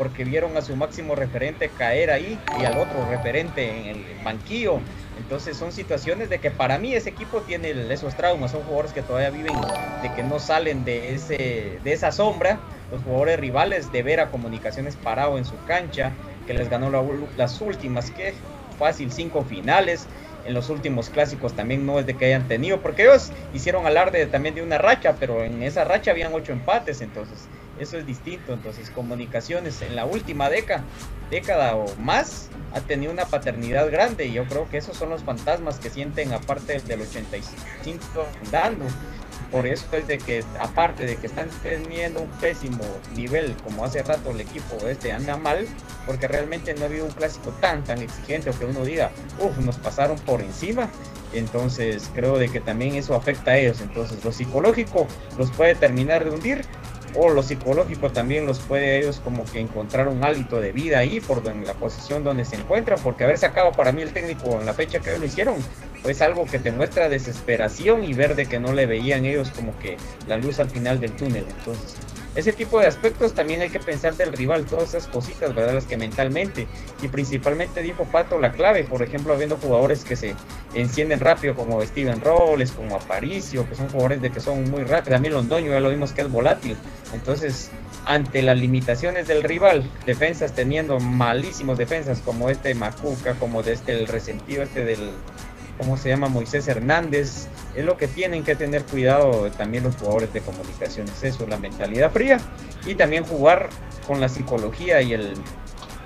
Porque 0.00 0.24
vieron 0.24 0.56
a 0.56 0.62
su 0.62 0.74
máximo 0.76 1.14
referente 1.14 1.68
caer 1.68 2.10
ahí 2.10 2.38
y 2.56 2.64
al 2.64 2.78
otro 2.78 3.04
referente 3.04 3.68
en 3.68 3.84
el 3.88 4.24
banquillo. 4.24 4.80
Entonces 5.18 5.58
son 5.58 5.72
situaciones 5.72 6.30
de 6.30 6.38
que 6.38 6.50
para 6.50 6.78
mí 6.78 6.94
ese 6.94 7.10
equipo 7.10 7.42
tiene 7.42 7.74
esos 7.92 8.16
traumas, 8.16 8.50
son 8.50 8.62
jugadores 8.62 8.94
que 8.94 9.02
todavía 9.02 9.28
viven 9.28 9.58
de 10.02 10.08
que 10.16 10.22
no 10.22 10.38
salen 10.38 10.86
de, 10.86 11.14
ese, 11.14 11.80
de 11.84 11.92
esa 11.92 12.12
sombra, 12.12 12.58
los 12.90 13.02
jugadores 13.02 13.38
rivales 13.40 13.92
de 13.92 14.02
ver 14.02 14.20
a 14.20 14.30
comunicaciones 14.30 14.96
parado 14.96 15.36
en 15.36 15.44
su 15.44 15.62
cancha, 15.66 16.14
que 16.46 16.54
les 16.54 16.70
ganó 16.70 16.88
las 17.36 17.60
últimas, 17.60 18.10
que 18.10 18.32
fácil, 18.78 19.12
cinco 19.12 19.44
finales, 19.44 20.06
en 20.46 20.54
los 20.54 20.70
últimos 20.70 21.10
clásicos 21.10 21.52
también 21.52 21.84
no 21.84 21.98
es 21.98 22.06
de 22.06 22.14
que 22.16 22.24
hayan 22.24 22.48
tenido, 22.48 22.80
porque 22.80 23.02
ellos 23.02 23.30
hicieron 23.52 23.84
alarde 23.84 24.24
también 24.24 24.54
de 24.54 24.62
una 24.62 24.78
racha, 24.78 25.16
pero 25.20 25.44
en 25.44 25.62
esa 25.62 25.84
racha 25.84 26.12
habían 26.12 26.32
ocho 26.32 26.52
empates, 26.52 27.02
entonces 27.02 27.50
eso 27.80 27.98
es 27.98 28.06
distinto. 28.06 28.52
Entonces, 28.52 28.90
comunicaciones 28.90 29.82
en 29.82 29.96
la 29.96 30.04
última 30.04 30.48
década, 30.48 30.84
década 31.30 31.74
o 31.74 31.86
más 31.96 32.48
ha 32.72 32.80
tenido 32.80 33.12
una 33.12 33.24
paternidad 33.24 33.90
grande 33.90 34.26
y 34.26 34.32
yo 34.32 34.44
creo 34.44 34.68
que 34.68 34.78
esos 34.78 34.96
son 34.96 35.10
los 35.10 35.24
fantasmas 35.24 35.80
que 35.80 35.90
sienten 35.90 36.32
aparte 36.32 36.80
del 36.80 37.00
85 37.00 38.26
dando. 38.52 38.84
Por 39.50 39.66
eso 39.66 39.84
es 39.92 40.06
de 40.06 40.18
que, 40.18 40.44
aparte 40.60 41.06
de 41.06 41.16
que 41.16 41.26
están 41.26 41.48
teniendo 41.64 42.20
un 42.20 42.30
pésimo 42.40 42.84
nivel, 43.16 43.56
como 43.64 43.84
hace 43.84 44.00
rato 44.02 44.30
el 44.30 44.40
equipo 44.40 44.76
este 44.86 45.10
anda 45.10 45.36
mal, 45.36 45.66
porque 46.06 46.28
realmente 46.28 46.72
no 46.74 46.82
ha 46.82 46.84
habido 46.84 47.06
un 47.06 47.10
clásico 47.10 47.50
tan, 47.60 47.82
tan 47.82 48.00
exigente 48.00 48.50
o 48.50 48.58
que 48.58 48.66
uno 48.66 48.84
diga, 48.84 49.10
uff, 49.40 49.58
nos 49.58 49.76
pasaron 49.78 50.16
por 50.20 50.40
encima. 50.40 50.88
Entonces 51.32 52.10
creo 52.14 52.38
de 52.38 52.48
que 52.48 52.60
también 52.60 52.94
eso 52.94 53.16
afecta 53.16 53.52
a 53.52 53.58
ellos. 53.58 53.80
Entonces 53.80 54.24
lo 54.24 54.30
psicológico 54.30 55.08
los 55.36 55.50
puede 55.50 55.74
terminar 55.74 56.24
de 56.24 56.30
hundir 56.30 56.64
o 57.14 57.30
lo 57.30 57.42
psicológico 57.42 58.10
también 58.10 58.46
los 58.46 58.58
puede 58.60 58.98
ellos 58.98 59.20
como 59.22 59.44
que 59.44 59.60
encontrar 59.60 60.08
un 60.08 60.24
hálito 60.24 60.60
de 60.60 60.72
vida 60.72 60.98
ahí 60.98 61.20
por 61.20 61.40
en 61.46 61.64
la 61.64 61.74
posición 61.74 62.24
donde 62.24 62.44
se 62.44 62.56
encuentran, 62.56 62.98
porque 63.02 63.24
haber 63.24 63.38
sacado 63.38 63.72
para 63.72 63.92
mí 63.92 64.02
el 64.02 64.12
técnico 64.12 64.60
en 64.60 64.66
la 64.66 64.74
fecha 64.74 65.00
que 65.00 65.18
lo 65.18 65.24
hicieron, 65.24 65.56
pues 66.02 66.22
algo 66.22 66.46
que 66.46 66.58
te 66.58 66.72
muestra 66.72 67.08
desesperación 67.08 68.04
y 68.04 68.14
ver 68.14 68.36
de 68.36 68.46
que 68.46 68.58
no 68.58 68.72
le 68.72 68.86
veían 68.86 69.24
ellos 69.24 69.50
como 69.50 69.78
que 69.78 69.96
la 70.26 70.36
luz 70.36 70.60
al 70.60 70.70
final 70.70 71.00
del 71.00 71.12
túnel. 71.12 71.44
Entonces, 71.58 71.96
ese 72.34 72.52
tipo 72.52 72.78
de 72.78 72.86
aspectos 72.86 73.34
también 73.34 73.60
hay 73.60 73.70
que 73.70 73.80
pensar 73.80 74.14
del 74.14 74.32
rival, 74.32 74.64
todas 74.64 74.90
esas 74.90 75.08
cositas, 75.08 75.54
¿verdad? 75.54 75.74
Las 75.74 75.86
que 75.86 75.96
mentalmente, 75.96 76.66
y 77.02 77.08
principalmente 77.08 77.82
dijo 77.82 78.04
Pato 78.04 78.38
la 78.38 78.52
clave, 78.52 78.84
por 78.84 79.02
ejemplo, 79.02 79.32
habiendo 79.34 79.56
jugadores 79.56 80.04
que 80.04 80.16
se 80.16 80.34
encienden 80.74 81.20
rápido 81.20 81.54
como 81.54 81.82
Steven 81.82 82.20
Rolls, 82.20 82.72
como 82.72 82.96
Aparicio, 82.96 83.68
que 83.68 83.74
son 83.74 83.88
jugadores 83.88 84.22
de 84.22 84.30
que 84.30 84.40
son 84.40 84.70
muy 84.70 84.84
rápidos, 84.84 85.16
también 85.16 85.34
Londoño 85.34 85.72
ya 85.72 85.80
lo 85.80 85.90
vimos 85.90 86.12
que 86.12 86.22
es 86.22 86.30
volátil, 86.30 86.76
entonces 87.12 87.70
ante 88.06 88.42
las 88.42 88.58
limitaciones 88.58 89.26
del 89.28 89.42
rival, 89.42 89.88
defensas 90.06 90.54
teniendo 90.54 90.98
malísimos 91.00 91.78
defensas 91.78 92.20
como 92.20 92.48
este 92.48 92.74
Macuca, 92.74 93.34
como 93.34 93.62
de 93.62 93.72
este 93.72 93.92
el 93.92 94.06
resentido 94.06 94.62
este 94.62 94.84
del 94.84 95.10
¿cómo 95.80 95.96
se 95.96 96.10
llama? 96.10 96.28
Moisés 96.28 96.68
Hernández. 96.68 97.48
Es 97.74 97.84
lo 97.84 97.96
que 97.96 98.06
tienen 98.06 98.44
que 98.44 98.54
tener 98.54 98.84
cuidado 98.84 99.50
también 99.52 99.84
los 99.84 99.96
jugadores 99.96 100.32
de 100.32 100.40
comunicaciones, 100.40 101.22
eso, 101.22 101.46
la 101.46 101.56
mentalidad 101.56 102.12
fría 102.12 102.38
y 102.86 102.94
también 102.94 103.24
jugar 103.24 103.70
con 104.06 104.20
la 104.20 104.28
psicología 104.28 105.00
y 105.00 105.14
el 105.14 105.32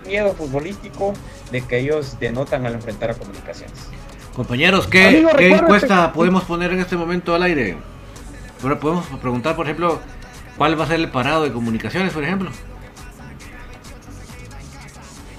miedo 0.06 0.32
futbolístico 0.34 1.14
de 1.50 1.62
que 1.62 1.78
ellos 1.80 2.18
denotan 2.20 2.64
al 2.66 2.74
enfrentar 2.74 3.10
a 3.10 3.14
comunicaciones. 3.14 3.74
Compañeros, 4.34 4.86
¿qué, 4.86 5.26
encuesta 5.38 6.12
podemos 6.12 6.44
poner 6.44 6.72
en 6.72 6.80
este 6.80 6.96
momento 6.96 7.34
al 7.34 7.42
aire? 7.42 7.76
Ahora 8.62 8.78
podemos 8.78 9.06
preguntar, 9.20 9.56
por 9.56 9.66
ejemplo, 9.66 10.00
¿cuál 10.56 10.78
va 10.78 10.84
a 10.84 10.88
ser 10.88 11.00
el 11.00 11.10
parado 11.10 11.44
de 11.44 11.52
comunicaciones, 11.52 12.12
por 12.12 12.22
ejemplo? 12.22 12.50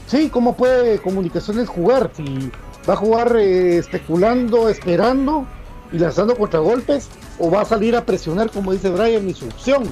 Sí, 0.08 0.30
¿cómo 0.30 0.56
puede 0.56 1.00
comunicaciones 1.00 1.68
jugar? 1.68 2.12
Si 2.16 2.52
va 2.88 2.94
a 2.94 2.98
jugar 2.98 3.36
eh, 3.38 3.78
especulando, 3.78 4.70
esperando 4.70 5.46
y 5.92 6.00
lanzando 6.00 6.36
contragolpes, 6.36 7.10
o 7.40 7.50
va 7.50 7.62
a 7.62 7.66
salir 7.66 7.96
a 7.96 8.06
presionar, 8.06 8.50
como 8.50 8.72
dice 8.72 8.90
Brian, 8.90 9.28
y 9.30 9.34
su 9.34 9.46
opción. 9.46 9.84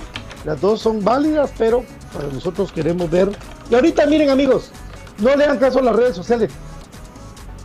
Las 0.45 0.59
dos 0.59 0.81
son 0.81 1.03
válidas, 1.03 1.53
pero 1.57 1.83
para 2.13 2.27
nosotros 2.27 2.71
queremos 2.71 3.09
ver. 3.09 3.29
Y 3.69 3.75
ahorita 3.75 4.05
miren 4.05 4.29
amigos, 4.29 4.71
no 5.19 5.35
le 5.35 5.45
hagan 5.45 5.57
caso 5.57 5.79
a 5.79 5.83
las 5.83 5.95
redes 5.95 6.15
sociales. 6.15 6.51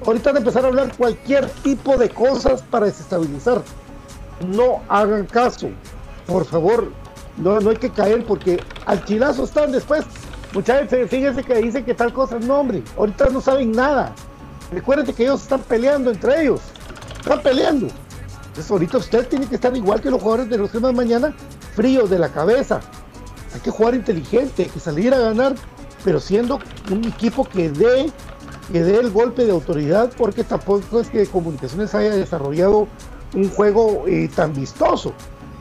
Ahorita 0.04 0.30
a 0.30 0.38
empezar 0.38 0.64
a 0.64 0.68
hablar 0.68 0.96
cualquier 0.96 1.46
tipo 1.62 1.96
de 1.96 2.08
cosas 2.08 2.62
para 2.62 2.86
desestabilizar. 2.86 3.62
No 4.46 4.80
hagan 4.88 5.26
caso. 5.26 5.70
Por 6.26 6.44
favor, 6.44 6.92
no, 7.36 7.58
no 7.58 7.70
hay 7.70 7.76
que 7.76 7.90
caer 7.90 8.24
porque 8.24 8.62
al 8.86 9.04
chilazo 9.04 9.44
están 9.44 9.72
después. 9.72 10.04
Muchas 10.54 10.82
veces, 10.82 11.10
fíjense 11.10 11.42
que 11.42 11.54
dicen 11.56 11.84
que 11.84 11.94
tal 11.94 12.12
cosa, 12.12 12.38
no 12.38 12.60
hombre, 12.60 12.82
ahorita 12.96 13.26
no 13.30 13.40
saben 13.40 13.72
nada. 13.72 14.14
Recuerden 14.70 15.14
que 15.14 15.22
ellos 15.22 15.42
están 15.42 15.60
peleando 15.62 16.10
entre 16.10 16.42
ellos. 16.42 16.60
Están 17.20 17.42
peleando. 17.42 17.88
Entonces 18.48 18.70
ahorita 18.70 18.98
usted 18.98 19.28
tiene 19.28 19.46
que 19.46 19.54
estar 19.54 19.74
igual 19.76 20.00
que 20.00 20.10
los 20.10 20.20
jugadores 20.20 20.50
de 20.50 20.58
los 20.58 20.70
temas 20.70 20.94
mañana, 20.94 21.34
fríos 21.74 22.10
de 22.10 22.18
la 22.18 22.28
cabeza. 22.28 22.80
Hay 23.54 23.60
que 23.60 23.70
jugar 23.70 23.94
inteligente, 23.94 24.64
hay 24.64 24.68
que 24.68 24.80
salir 24.80 25.14
a 25.14 25.18
ganar, 25.18 25.54
pero 26.04 26.20
siendo 26.20 26.58
un 26.90 27.04
equipo 27.04 27.44
que 27.44 27.70
dé, 27.70 28.10
que 28.70 28.82
dé 28.82 28.98
el 28.98 29.10
golpe 29.10 29.44
de 29.44 29.52
autoridad, 29.52 30.10
porque 30.16 30.44
tampoco 30.44 31.00
es 31.00 31.08
que 31.08 31.26
Comunicaciones 31.26 31.94
haya 31.94 32.10
desarrollado 32.10 32.88
un 33.34 33.48
juego 33.50 34.04
eh, 34.06 34.28
tan 34.34 34.52
vistoso. 34.52 35.12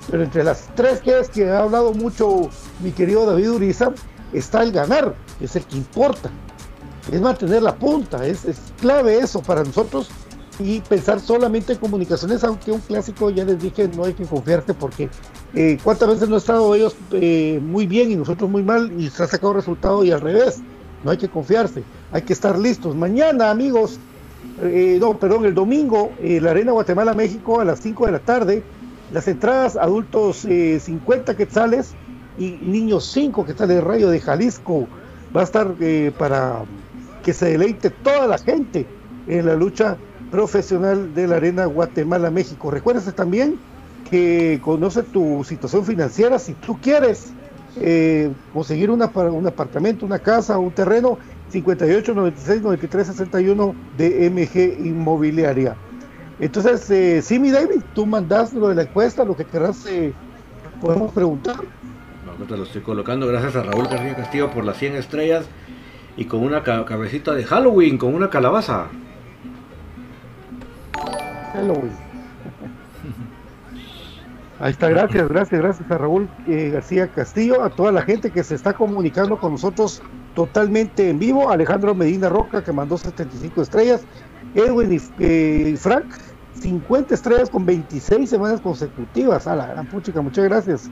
Pero 0.10 0.24
entre 0.24 0.44
las 0.44 0.68
tres 0.76 1.02
que 1.02 1.20
es 1.20 1.30
que 1.30 1.50
ha 1.50 1.60
hablado 1.60 1.94
mucho 1.94 2.50
mi 2.82 2.92
querido 2.92 3.26
David 3.26 3.52
Uriza, 3.52 3.92
está 4.34 4.64
el 4.64 4.72
ganar, 4.72 5.16
que 5.40 5.46
es 5.46 5.56
el 5.56 5.64
que 5.66 5.78
importa 5.78 6.30
es 7.12 7.22
mantener 7.22 7.64
la 7.64 7.76
punta, 7.76 8.26
es, 8.26 8.46
clave 8.80 9.20
eso 9.20 9.42
para 9.42 9.64
nosotros 9.64 10.10
y 10.60 10.82
pensar 10.82 11.20
solamente 11.20 11.74
en 11.74 11.80
comunicaciones, 11.80 12.44
aunque 12.44 12.72
un 12.72 12.80
clásico 12.80 13.30
ya 13.30 13.46
les 13.46 13.62
dije 13.62 13.88
no 13.96 14.06
hay 14.06 14.14
que 14.14 14.26
confiarse 14.26 14.74
porque 14.74 15.10
eh, 15.54 15.78
cuántas 15.84 16.10
veces 16.10 16.28
no 16.28 16.36
han 16.36 16.42
estado 16.42 16.74
ellos 16.74 16.96
eh, 17.12 17.60
muy 17.64 17.86
bien 17.86 18.12
y 18.12 18.16
nosotros 18.16 18.50
muy 18.50 18.64
mal 18.64 18.92
y 19.00 19.10
se 19.10 19.24
ha 19.24 19.28
sacado 19.28 19.54
resultado 19.54 20.04
y 20.04 20.12
al 20.12 20.22
revés, 20.22 20.60
no 21.04 21.12
hay 21.12 21.18
que 21.18 21.30
confiarse, 21.30 21.84
hay 22.12 22.24
que 22.24 22.34
estar 22.34 22.58
listos. 22.58 22.96
Mañana 22.96 23.52
amigos, 23.52 24.00
eh, 24.64 24.98
no, 25.00 25.18
perdón, 25.18 25.46
el 25.46 25.54
domingo, 25.54 26.12
la 26.20 26.52
Arena 26.52 26.72
Guatemala 26.72 27.14
México 27.14 27.62
a 27.62 27.66
las 27.66 27.80
5 27.80 28.08
de 28.08 28.12
la 28.12 28.20
tarde, 28.20 28.64
las 29.14 29.28
entradas 29.28 29.78
adultos 29.78 30.38
50 30.40 31.38
quetzales 31.38 31.92
y 32.40 32.52
niños 32.64 33.06
5 33.14 33.46
quetzales. 33.46 33.84
Rayo 33.84 34.10
de 34.10 34.20
Jalisco 34.20 34.88
va 35.36 35.42
a 35.42 35.44
estar 35.44 35.76
para 36.18 36.64
que 37.28 37.34
se 37.34 37.48
deleite 37.48 37.90
toda 37.90 38.26
la 38.26 38.38
gente 38.38 38.86
en 39.28 39.48
la 39.48 39.56
lucha 39.56 39.98
profesional 40.32 41.14
de 41.14 41.28
la 41.28 41.36
Arena 41.36 41.66
Guatemala-México. 41.66 42.72
Recuerda 42.72 43.02
también 43.12 43.60
que 44.10 44.62
conoce 44.64 45.04
tu 45.04 45.44
situación 45.44 45.84
financiera. 45.84 46.40
Si 46.40 46.54
tú 46.54 46.80
quieres 46.80 47.34
eh, 47.82 48.32
conseguir 48.54 48.90
una, 48.90 49.08
un 49.08 49.46
apartamento, 49.46 50.06
una 50.06 50.20
casa, 50.20 50.58
un 50.58 50.72
terreno, 50.72 51.18
58 51.50 52.14
96 52.14 52.62
93 52.62 53.08
61 53.08 53.76
de 53.98 54.30
MG 54.30 54.88
Inmobiliaria. 54.88 55.76
Entonces, 56.40 56.90
eh, 56.92 57.22
sí, 57.22 57.40
mi 57.40 57.52
David, 57.52 57.82
tú 57.94 58.06
mandas 58.06 58.54
lo 58.54 58.70
de 58.70 58.76
la 58.76 58.84
encuesta, 58.84 59.26
lo 59.26 59.36
que 59.36 59.44
querrás, 59.44 59.86
eh, 59.88 60.14
podemos 60.80 61.12
preguntar. 61.12 61.58
No, 62.40 62.46
te 62.46 62.56
lo 62.56 62.64
estoy 62.64 62.84
colocando. 62.84 63.28
Gracias 63.28 63.54
a 63.58 63.64
Raúl 63.64 63.90
García 63.90 64.16
Castillo 64.16 64.50
por 64.50 64.64
las 64.64 64.78
100 64.78 64.96
estrellas 64.96 65.46
y 66.18 66.26
con 66.26 66.42
una 66.42 66.64
cabecita 66.64 67.34
de 67.34 67.44
Halloween, 67.44 67.98
con 67.98 68.14
una 68.14 68.30
calabaza. 68.30 68.88
Halloween. 71.54 72.08
Ahí 74.60 74.72
está, 74.72 74.90
gracias, 74.90 75.30
gracias, 75.30 75.62
gracias 75.62 75.92
a 75.92 75.98
Raúl 76.00 76.28
eh, 76.48 76.72
García 76.74 77.08
Castillo, 77.10 77.64
a 77.64 77.70
toda 77.70 77.92
la 77.92 78.02
gente 78.02 78.32
que 78.32 78.44
se 78.44 78.56
está 78.56 78.74
comunicando 78.74 79.38
con 79.38 79.52
nosotros 79.52 80.02
totalmente 80.34 81.12
en 81.12 81.20
vivo, 81.20 81.52
Alejandro 81.52 81.94
Medina 81.94 82.28
Roca 82.28 82.64
que 82.64 82.72
mandó 82.72 82.98
75 82.98 83.62
estrellas, 83.62 84.04
Edwin 84.56 84.94
y, 84.94 85.00
eh, 85.20 85.76
Frank 85.78 86.06
50 86.60 87.14
estrellas 87.14 87.52
con 87.52 87.68
26 87.68 88.28
semanas 88.28 88.60
consecutivas, 88.60 89.46
a 89.46 89.56
la 89.56 89.68
gran 89.68 89.86
puchica, 89.86 90.22
muchas 90.22 90.46
gracias. 90.46 90.90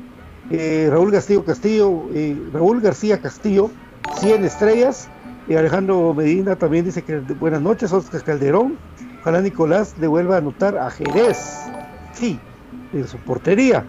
Eh, 0.51 0.87
Raúl 0.91 1.11
Castillo 1.11 1.43
Castillo, 1.43 2.03
Raúl 2.53 2.81
García 2.81 3.19
Castillo, 3.19 3.71
100 4.19 4.45
estrellas, 4.45 5.09
y 5.45 5.55
Alejandro 5.55 6.13
Medina 6.13 6.55
también 6.55 6.85
dice 6.85 7.03
que 7.03 7.19
buenas 7.19 7.61
noches, 7.61 7.91
Oscar 7.93 8.23
Calderón. 8.23 8.81
Ojalá 9.19 9.41
Nicolás 9.41 9.93
devuelva 9.95 10.35
a 10.35 10.37
anotar 10.39 10.77
a 10.77 10.89
Jerez. 10.89 11.75
Sí, 12.11 12.47
en 12.91 13.07
su 13.07 13.21
portería. 13.23 13.87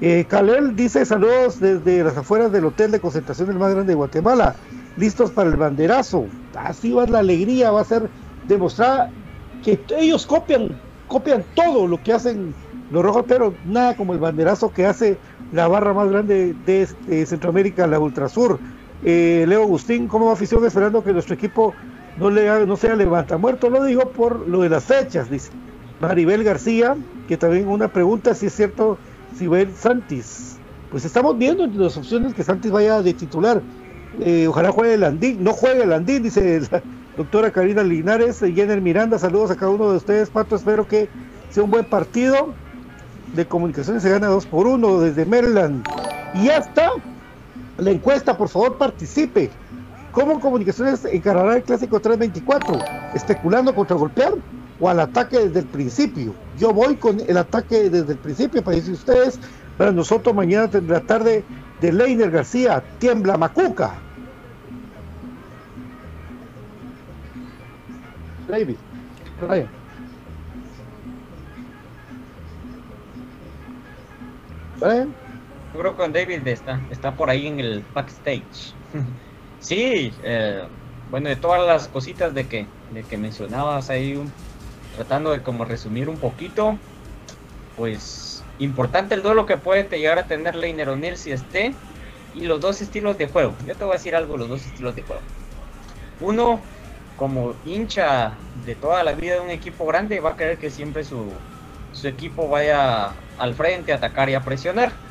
Eh, 0.00 0.26
Calel 0.26 0.74
dice 0.76 1.06
saludos 1.06 1.58
desde 1.58 2.02
las 2.04 2.16
afueras 2.16 2.52
del 2.52 2.66
hotel 2.66 2.90
de 2.90 3.00
concentración 3.00 3.50
el 3.50 3.58
más 3.58 3.72
grande 3.72 3.92
de 3.92 3.96
Guatemala. 3.96 4.58
Listos 4.94 5.32
para 5.32 5.50
el 5.50 5.56
banderazo. 5.56 6.32
Así 6.54 6.92
va 6.92 7.06
la 7.06 7.20
alegría, 7.20 7.70
va 7.70 7.82
a 7.82 7.84
ser 7.84 8.10
demostrar 8.42 9.12
que 9.60 9.84
ellos 9.98 10.26
copian, 10.26 10.82
copian 11.06 11.46
todo 11.54 11.86
lo 11.86 12.02
que 12.02 12.12
hacen 12.12 12.56
los 12.88 13.02
rojos, 13.02 13.24
pero 13.28 13.58
nada 13.62 13.96
como 13.96 14.12
el 14.12 14.18
banderazo 14.20 14.72
que 14.72 14.86
hace 14.86 15.20
la 15.50 15.68
barra 15.68 15.94
más 15.94 16.08
grande 16.08 16.54
de, 16.54 16.88
de 17.04 17.26
Centroamérica, 17.26 17.86
la 17.86 18.00
Ultrasur 18.00 18.60
Eh, 19.04 19.44
Leo 19.46 19.62
Agustín, 19.62 20.08
¿cómo 20.08 20.30
afición 20.30 20.64
esperando 20.64 21.04
que 21.04 21.12
nuestro 21.12 21.34
equipo 21.34 21.74
no, 22.18 22.30
le 22.30 22.66
no 22.66 22.76
sea 22.76 22.96
levanta 22.96 23.36
muerto? 23.36 23.70
Lo 23.70 23.84
digo 23.84 24.10
por 24.10 24.48
lo 24.48 24.62
de 24.62 24.68
las 24.68 24.84
fechas, 24.84 25.30
dice. 25.30 25.50
Maribel 26.00 26.44
García, 26.44 26.96
que 27.26 27.36
también 27.36 27.68
una 27.68 27.88
pregunta 27.88 28.34
si 28.34 28.46
es 28.46 28.54
cierto 28.54 28.98
si 29.36 29.46
va 29.46 29.58
Santis. 29.74 30.58
Pues 30.90 31.04
estamos 31.04 31.36
viendo 31.38 31.64
entre 31.64 31.80
las 31.80 31.96
opciones 31.96 32.34
que 32.34 32.42
Santis 32.42 32.70
vaya 32.70 33.02
de 33.02 33.14
titular. 33.14 33.62
Eh, 34.20 34.46
ojalá 34.46 34.72
juegue 34.72 34.94
el 34.94 35.04
Andín, 35.04 35.42
no 35.42 35.52
juegue 35.52 35.82
el 35.82 35.92
Andín, 35.92 36.22
dice 36.22 36.60
la 36.70 36.82
doctora 37.16 37.50
Karina 37.50 37.82
Linares, 37.82 38.40
Jenner 38.40 38.80
Miranda, 38.80 39.18
saludos 39.18 39.50
a 39.50 39.56
cada 39.56 39.72
uno 39.72 39.90
de 39.90 39.96
ustedes, 39.96 40.30
Pato, 40.30 40.56
espero 40.56 40.86
que 40.86 41.08
sea 41.50 41.62
un 41.62 41.70
buen 41.70 41.84
partido. 41.84 42.54
De 43.34 43.44
comunicaciones 43.44 44.02
se 44.02 44.10
gana 44.10 44.28
2 44.28 44.46
por 44.46 44.66
1 44.66 45.00
desde 45.00 45.26
Maryland. 45.26 45.84
Y 46.34 46.44
ya 46.44 46.58
está. 46.58 46.92
La 47.78 47.90
encuesta, 47.90 48.36
por 48.36 48.48
favor, 48.48 48.78
participe. 48.78 49.50
¿Cómo 50.12 50.40
Comunicaciones 50.40 51.04
encarará 51.04 51.56
el 51.56 51.62
clásico 51.62 52.00
324? 52.00 52.78
¿Especulando 53.14 53.74
contra 53.74 53.96
golpear 53.96 54.32
o 54.78 54.88
al 54.88 55.00
ataque 55.00 55.40
desde 55.40 55.60
el 55.60 55.66
principio? 55.66 56.34
Yo 56.56 56.72
voy 56.72 56.96
con 56.96 57.20
el 57.20 57.36
ataque 57.36 57.90
desde 57.90 58.12
el 58.12 58.18
principio, 58.18 58.64
para 58.64 58.76
decir 58.76 58.94
ustedes. 58.94 59.38
Para 59.76 59.92
nosotros 59.92 60.34
mañana 60.34 60.70
tendrá 60.70 61.00
tarde 61.00 61.44
de 61.80 61.92
Leiner 61.92 62.30
García, 62.30 62.82
tiembla 62.98 63.36
Macuca. 63.36 64.02
David, 68.48 68.76
Ryan. 69.42 69.68
Brian. 74.78 75.25
Yo 75.76 75.82
creo 75.82 75.92
que 75.92 76.02
con 76.04 76.12
David 76.14 76.48
está, 76.48 76.80
está 76.90 77.14
por 77.14 77.28
ahí 77.28 77.46
en 77.46 77.60
el 77.60 77.84
backstage. 77.92 78.74
sí, 79.60 80.10
eh, 80.22 80.66
bueno, 81.10 81.28
de 81.28 81.36
todas 81.36 81.66
las 81.66 81.86
cositas 81.88 82.32
de 82.32 82.46
que, 82.46 82.66
de 82.92 83.02
que 83.02 83.18
mencionabas 83.18 83.90
ahí, 83.90 84.18
tratando 84.94 85.32
de 85.32 85.42
como 85.42 85.66
resumir 85.66 86.08
un 86.08 86.16
poquito, 86.16 86.78
pues 87.76 88.42
importante 88.58 89.14
el 89.14 89.20
duelo 89.20 89.44
que 89.44 89.58
puede 89.58 89.86
llegar 89.98 90.18
a 90.18 90.26
tener 90.26 90.54
Leiner 90.54 90.88
O'Neill 90.88 91.18
si 91.18 91.30
esté 91.30 91.74
y 92.34 92.46
los 92.46 92.58
dos 92.58 92.80
estilos 92.80 93.18
de 93.18 93.28
juego. 93.28 93.52
Yo 93.66 93.74
te 93.74 93.84
voy 93.84 93.92
a 93.92 93.98
decir 93.98 94.16
algo, 94.16 94.38
los 94.38 94.48
dos 94.48 94.64
estilos 94.64 94.96
de 94.96 95.02
juego. 95.02 95.20
Uno, 96.22 96.62
como 97.18 97.52
hincha 97.66 98.32
de 98.64 98.76
toda 98.76 99.04
la 99.04 99.12
vida 99.12 99.34
de 99.34 99.40
un 99.40 99.50
equipo 99.50 99.84
grande, 99.84 100.20
va 100.20 100.30
a 100.30 100.36
querer 100.38 100.56
que 100.56 100.70
siempre 100.70 101.04
su, 101.04 101.30
su 101.92 102.08
equipo 102.08 102.48
vaya 102.48 103.12
al 103.36 103.54
frente, 103.54 103.92
a 103.92 103.96
atacar 103.96 104.30
y 104.30 104.34
a 104.34 104.40
presionar. 104.40 105.05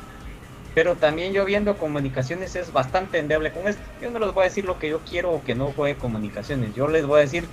Pero 0.76 0.94
también 0.94 1.32
yo 1.32 1.46
viendo 1.46 1.78
comunicaciones 1.78 2.54
es 2.54 2.70
bastante 2.70 3.18
endeble 3.18 3.50
con 3.50 3.66
esto. 3.66 3.80
Yo 4.02 4.10
no 4.10 4.18
les 4.18 4.34
voy 4.34 4.42
a 4.42 4.48
decir 4.48 4.66
lo 4.66 4.78
que 4.78 4.90
yo 4.90 5.00
quiero 5.08 5.32
o 5.32 5.42
que 5.42 5.54
no 5.54 5.72
juegue 5.72 5.96
comunicaciones. 5.96 6.74
Yo 6.74 6.86
les 6.86 7.06
voy 7.06 7.16
a 7.16 7.22
decir 7.22 7.44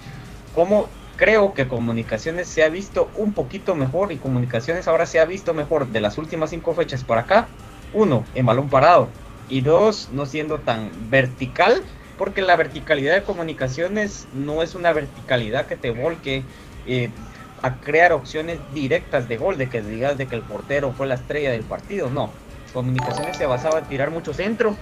cómo 0.53 0.89
creo 1.15 1.53
que 1.53 1.69
comunicaciones 1.69 2.49
se 2.49 2.63
ha 2.63 2.67
visto 2.67 3.09
un 3.15 3.31
poquito 3.31 3.75
mejor 3.75 4.11
y 4.11 4.17
comunicaciones 4.17 4.89
ahora 4.89 5.05
se 5.05 5.21
ha 5.21 5.25
visto 5.25 5.53
mejor 5.53 5.87
de 5.87 6.01
las 6.01 6.17
últimas 6.17 6.49
cinco 6.49 6.73
fechas 6.73 7.05
para 7.05 7.21
acá. 7.21 7.47
Uno, 7.93 8.25
en 8.35 8.45
balón 8.45 8.69
parado. 8.69 9.07
Y 9.47 9.61
dos, 9.61 10.09
no 10.11 10.25
siendo 10.25 10.59
tan 10.59 10.91
vertical 11.09 11.81
porque 12.17 12.41
la 12.41 12.57
verticalidad 12.57 13.13
de 13.15 13.23
comunicaciones 13.23 14.27
no 14.33 14.61
es 14.63 14.75
una 14.75 14.91
verticalidad 14.91 15.67
que 15.67 15.77
te 15.77 15.91
volque 15.91 16.43
eh, 16.85 17.09
a 17.61 17.77
crear 17.77 18.11
opciones 18.11 18.59
directas 18.73 19.29
de 19.29 19.37
gol, 19.37 19.57
de 19.57 19.69
que 19.69 19.81
digas 19.81 20.17
de 20.17 20.27
que 20.27 20.35
el 20.35 20.41
portero 20.41 20.91
fue 20.91 21.07
la 21.07 21.15
estrella 21.15 21.51
del 21.51 21.63
partido, 21.63 22.09
no. 22.09 22.42
Comunicaciones 22.73 23.37
se 23.37 23.45
basaba 23.45 23.79
en 23.79 23.87
tirar 23.87 24.11
mucho 24.11 24.33
centro 24.33 24.75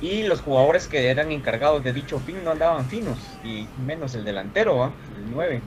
y 0.00 0.22
los 0.24 0.40
jugadores 0.40 0.88
que 0.88 1.08
eran 1.10 1.30
encargados 1.30 1.84
de 1.84 1.92
dicho 1.92 2.18
fin 2.18 2.42
no 2.42 2.50
andaban 2.50 2.88
finos, 2.88 3.38
y 3.42 3.68
menos 3.76 4.14
el 4.14 4.24
delantero, 4.24 4.94
el 5.14 5.30
9. 5.30 5.62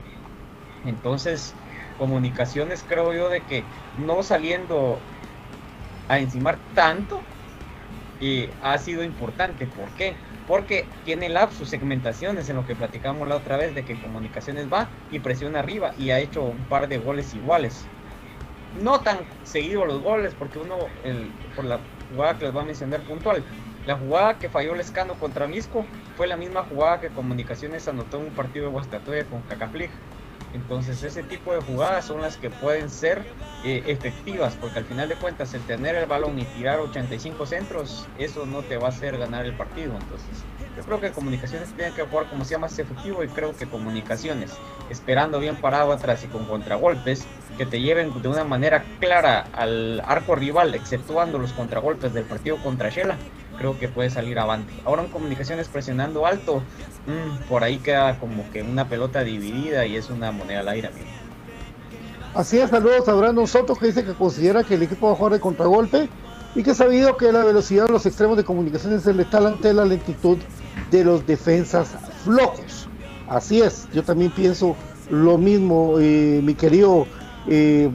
Entonces, 0.83 1.53
comunicaciones 1.97 2.83
creo 2.83 3.13
yo 3.13 3.29
de 3.29 3.41
que 3.41 3.63
no 3.97 4.23
saliendo 4.23 4.99
a 6.07 6.19
encimar 6.19 6.59
tanto, 6.73 7.21
eh, 8.19 8.49
ha 8.61 8.77
sido 8.77 9.03
importante. 9.03 9.67
¿Por 9.67 9.93
qué? 9.93 10.15
porque 10.47 10.87
tiene 11.03 11.27
lapsus, 11.27 11.69
segmentaciones 11.69 12.49
en 12.49 12.55
lo 12.55 12.65
que 12.65 12.75
platicamos 12.75 13.27
la 13.27 13.35
otra 13.35 13.57
vez 13.57 13.75
de 13.75 13.83
que 13.83 13.99
comunicaciones 14.01 14.71
va 14.71 14.89
y 15.11 15.19
presiona 15.19 15.59
arriba 15.59 15.93
y 15.97 16.09
ha 16.11 16.19
hecho 16.19 16.41
un 16.41 16.65
par 16.67 16.87
de 16.87 16.97
goles 16.97 17.33
iguales. 17.33 17.85
No 18.81 19.01
tan 19.01 19.19
seguido 19.43 19.85
los 19.85 20.01
goles, 20.01 20.33
porque 20.37 20.59
uno, 20.59 20.75
por 21.55 21.65
la 21.65 21.79
jugada 22.11 22.37
que 22.37 22.45
les 22.45 22.55
va 22.55 22.61
a 22.61 22.65
mencionar 22.65 23.01
puntual, 23.01 23.43
la 23.85 23.95
jugada 23.95 24.37
que 24.37 24.49
falló 24.49 24.75
Lescano 24.75 25.13
contra 25.13 25.47
Misco 25.47 25.85
fue 26.17 26.27
la 26.27 26.35
misma 26.35 26.63
jugada 26.63 26.99
que 26.99 27.09
Comunicaciones 27.09 27.87
anotó 27.87 28.17
en 28.17 28.27
un 28.27 28.31
partido 28.31 28.65
de 28.65 28.71
Guastatoya 28.71 29.23
con 29.25 29.41
Cacaflig. 29.43 29.89
Entonces 30.53 31.03
ese 31.03 31.23
tipo 31.23 31.53
de 31.53 31.61
jugadas 31.61 32.05
son 32.05 32.21
las 32.21 32.37
que 32.37 32.49
pueden 32.49 32.89
ser 32.89 33.23
eh, 33.63 33.83
efectivas, 33.87 34.57
porque 34.59 34.79
al 34.79 34.85
final 34.85 35.09
de 35.09 35.15
cuentas 35.15 35.53
el 35.53 35.61
tener 35.61 35.95
el 35.95 36.05
balón 36.05 36.39
y 36.39 36.43
tirar 36.43 36.79
85 36.79 37.45
centros, 37.45 38.07
eso 38.17 38.45
no 38.45 38.61
te 38.61 38.77
va 38.77 38.87
a 38.87 38.89
hacer 38.89 39.17
ganar 39.17 39.45
el 39.45 39.55
partido. 39.55 39.93
Entonces 39.93 40.43
yo 40.77 40.83
creo 40.83 41.01
que 41.01 41.11
comunicaciones 41.11 41.73
tienen 41.73 41.95
que 41.95 42.03
jugar 42.03 42.29
como 42.29 42.45
sea 42.45 42.59
más 42.59 42.77
efectivo 42.77 43.23
y 43.23 43.27
creo 43.27 43.55
que 43.55 43.65
comunicaciones, 43.65 44.51
esperando 44.91 45.39
bien 45.39 45.55
parado 45.55 45.91
atrás 45.91 46.23
y 46.23 46.27
con 46.27 46.45
contragolpes, 46.45 47.25
que 47.57 47.65
te 47.65 47.81
lleven 47.81 48.21
de 48.21 48.27
una 48.27 48.43
manera 48.43 48.85
clara 48.99 49.47
al 49.53 50.03
arco 50.05 50.35
rival, 50.35 50.75
exceptuando 50.75 51.39
los 51.39 51.51
contragolpes 51.53 52.13
del 52.13 52.25
partido 52.25 52.57
contra 52.57 52.89
Shela, 52.89 53.17
creo 53.57 53.79
que 53.79 53.87
puede 53.87 54.11
salir 54.11 54.37
avante. 54.37 54.71
Ahora 54.85 55.01
en 55.01 55.09
comunicaciones 55.09 55.67
presionando 55.67 56.27
alto, 56.27 56.61
mm, 57.07 57.47
por 57.49 57.63
ahí 57.63 57.79
queda 57.79 58.19
como 58.19 58.47
que 58.51 58.61
una 58.61 58.87
pelota 58.87 59.23
dividida 59.23 59.87
y 59.87 59.95
es 59.95 60.11
una 60.11 60.31
moneda 60.31 60.59
al 60.59 60.69
aire. 60.69 60.91
Así 62.35 62.59
es, 62.59 62.69
saludos 62.69 63.09
a 63.09 63.15
Brandon 63.15 63.47
Soto 63.47 63.75
que 63.75 63.87
dice 63.87 64.05
que 64.05 64.13
considera 64.13 64.63
que 64.63 64.75
el 64.75 64.83
equipo 64.83 65.07
va 65.07 65.13
a 65.13 65.15
jugar 65.15 65.33
de 65.33 65.39
contragolpe 65.39 66.07
y 66.53 66.63
que 66.63 66.71
ha 66.71 66.75
sabido 66.75 67.17
que 67.17 67.31
la 67.31 67.43
velocidad 67.43 67.85
de 67.85 67.91
los 67.91 68.05
extremos 68.05 68.37
de 68.37 68.43
comunicaciones 68.43 69.05
es 69.05 69.15
letal 69.15 69.47
ante 69.47 69.73
la 69.73 69.85
lentitud 69.85 70.37
de 70.91 71.03
los 71.03 71.25
defensas 71.25 71.89
flojos. 72.23 72.87
Así 73.27 73.61
es, 73.61 73.87
yo 73.93 74.03
también 74.03 74.31
pienso 74.31 74.75
lo 75.09 75.37
mismo, 75.37 75.95
eh, 75.99 76.41
mi 76.43 76.53
querido 76.53 77.05
eh, 77.47 77.89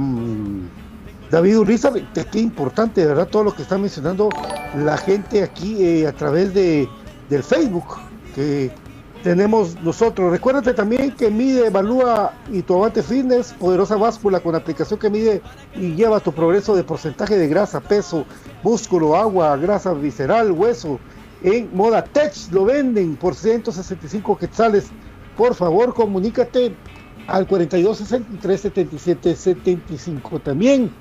David 1.31 1.59
Uriza, 1.59 1.92
qué 2.31 2.40
importante, 2.40 3.07
verdad, 3.07 3.29
todo 3.29 3.45
lo 3.45 3.55
que 3.55 3.62
está 3.62 3.79
mencionando 3.79 4.29
la 4.77 4.99
gente 4.99 5.42
aquí 5.42 5.83
eh, 5.83 6.07
a 6.07 6.12
través 6.12 6.53
de, 6.53 6.88
del 7.31 7.42
Facebook 7.42 7.87
que 8.35 8.71
tenemos 9.23 9.81
nosotros. 9.83 10.31
Recuérdate 10.31 10.75
también 10.75 11.12
que 11.12 11.31
mide, 11.31 11.68
evalúa 11.68 12.35
y 12.51 12.62
tu 12.62 12.75
avante 12.75 13.03
fitness, 13.03 13.55
poderosa 13.55 13.97
báscula 13.97 14.40
con 14.40 14.55
aplicación 14.55 14.99
que 14.99 15.09
mide 15.09 15.40
y 15.75 15.95
lleva 15.95 16.21
tu 16.21 16.33
progreso 16.33 16.75
de 16.77 16.85
porcentaje 16.85 17.38
de 17.38 17.49
grasa, 17.49 17.81
peso, 17.81 18.27
músculo, 18.62 19.16
agua, 19.16 19.57
grasa 19.57 19.95
visceral, 19.95 20.53
hueso. 20.53 20.99
En 21.44 21.70
Moda 21.74 22.05
Tech 22.05 22.33
lo 22.52 22.64
venden 22.64 23.16
por 23.16 23.35
165 23.35 24.38
quetzales. 24.38 24.90
Por 25.37 25.55
favor, 25.55 25.92
comunícate 25.92 26.76
al 27.26 27.46
42 27.46 27.98
63 27.98 28.61
77 28.61 29.37
75. 29.37 30.38
También 30.40 30.92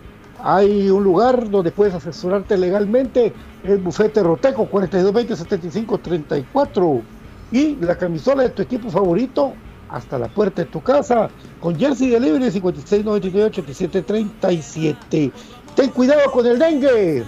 hay 0.43 0.89
un 0.89 1.03
lugar 1.03 1.49
donde 1.49 1.71
puedes 1.71 1.93
asesorarte 1.93 2.57
legalmente, 2.57 3.33
el 3.63 3.77
bufete 3.77 4.23
Roteco 4.23 4.65
4220 4.65 5.35
75 5.35 5.99
34 5.99 7.01
y 7.51 7.75
la 7.75 7.95
camisola 7.97 8.43
de 8.43 8.49
tu 8.49 8.63
equipo 8.63 8.89
favorito 8.89 9.53
hasta 9.89 10.17
la 10.17 10.29
puerta 10.29 10.63
de 10.63 10.69
tu 10.69 10.81
casa 10.81 11.29
con 11.59 11.77
jersey 11.77 12.09
delivery 12.09 12.49
56 12.49 13.05
99 13.05 13.47
87 13.47 14.01
37. 14.01 15.31
Ten 15.75 15.89
cuidado 15.91 16.31
con 16.31 16.45
el 16.47 16.57
dengue. 16.57 17.25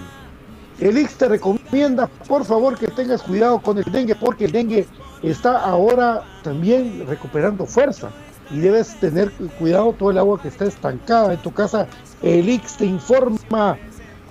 El 0.80 0.98
Ix 0.98 1.14
te 1.14 1.28
recomienda, 1.28 2.08
por 2.28 2.44
favor, 2.44 2.76
que 2.76 2.88
tengas 2.88 3.22
cuidado 3.22 3.60
con 3.60 3.78
el 3.78 3.84
dengue, 3.84 4.14
porque 4.14 4.46
el 4.46 4.52
dengue 4.52 4.86
está 5.22 5.60
ahora 5.60 6.22
también 6.42 7.06
recuperando 7.06 7.66
fuerza 7.66 8.10
y 8.50 8.58
debes 8.58 8.98
tener 9.00 9.32
cuidado 9.58 9.92
todo 9.92 10.10
el 10.10 10.18
agua 10.18 10.40
que 10.40 10.48
está 10.48 10.66
estancada 10.66 11.32
en 11.32 11.40
tu 11.40 11.52
casa 11.52 11.86
el 12.24 12.48
Ix 12.48 12.78
te 12.78 12.86
informa 12.86 13.76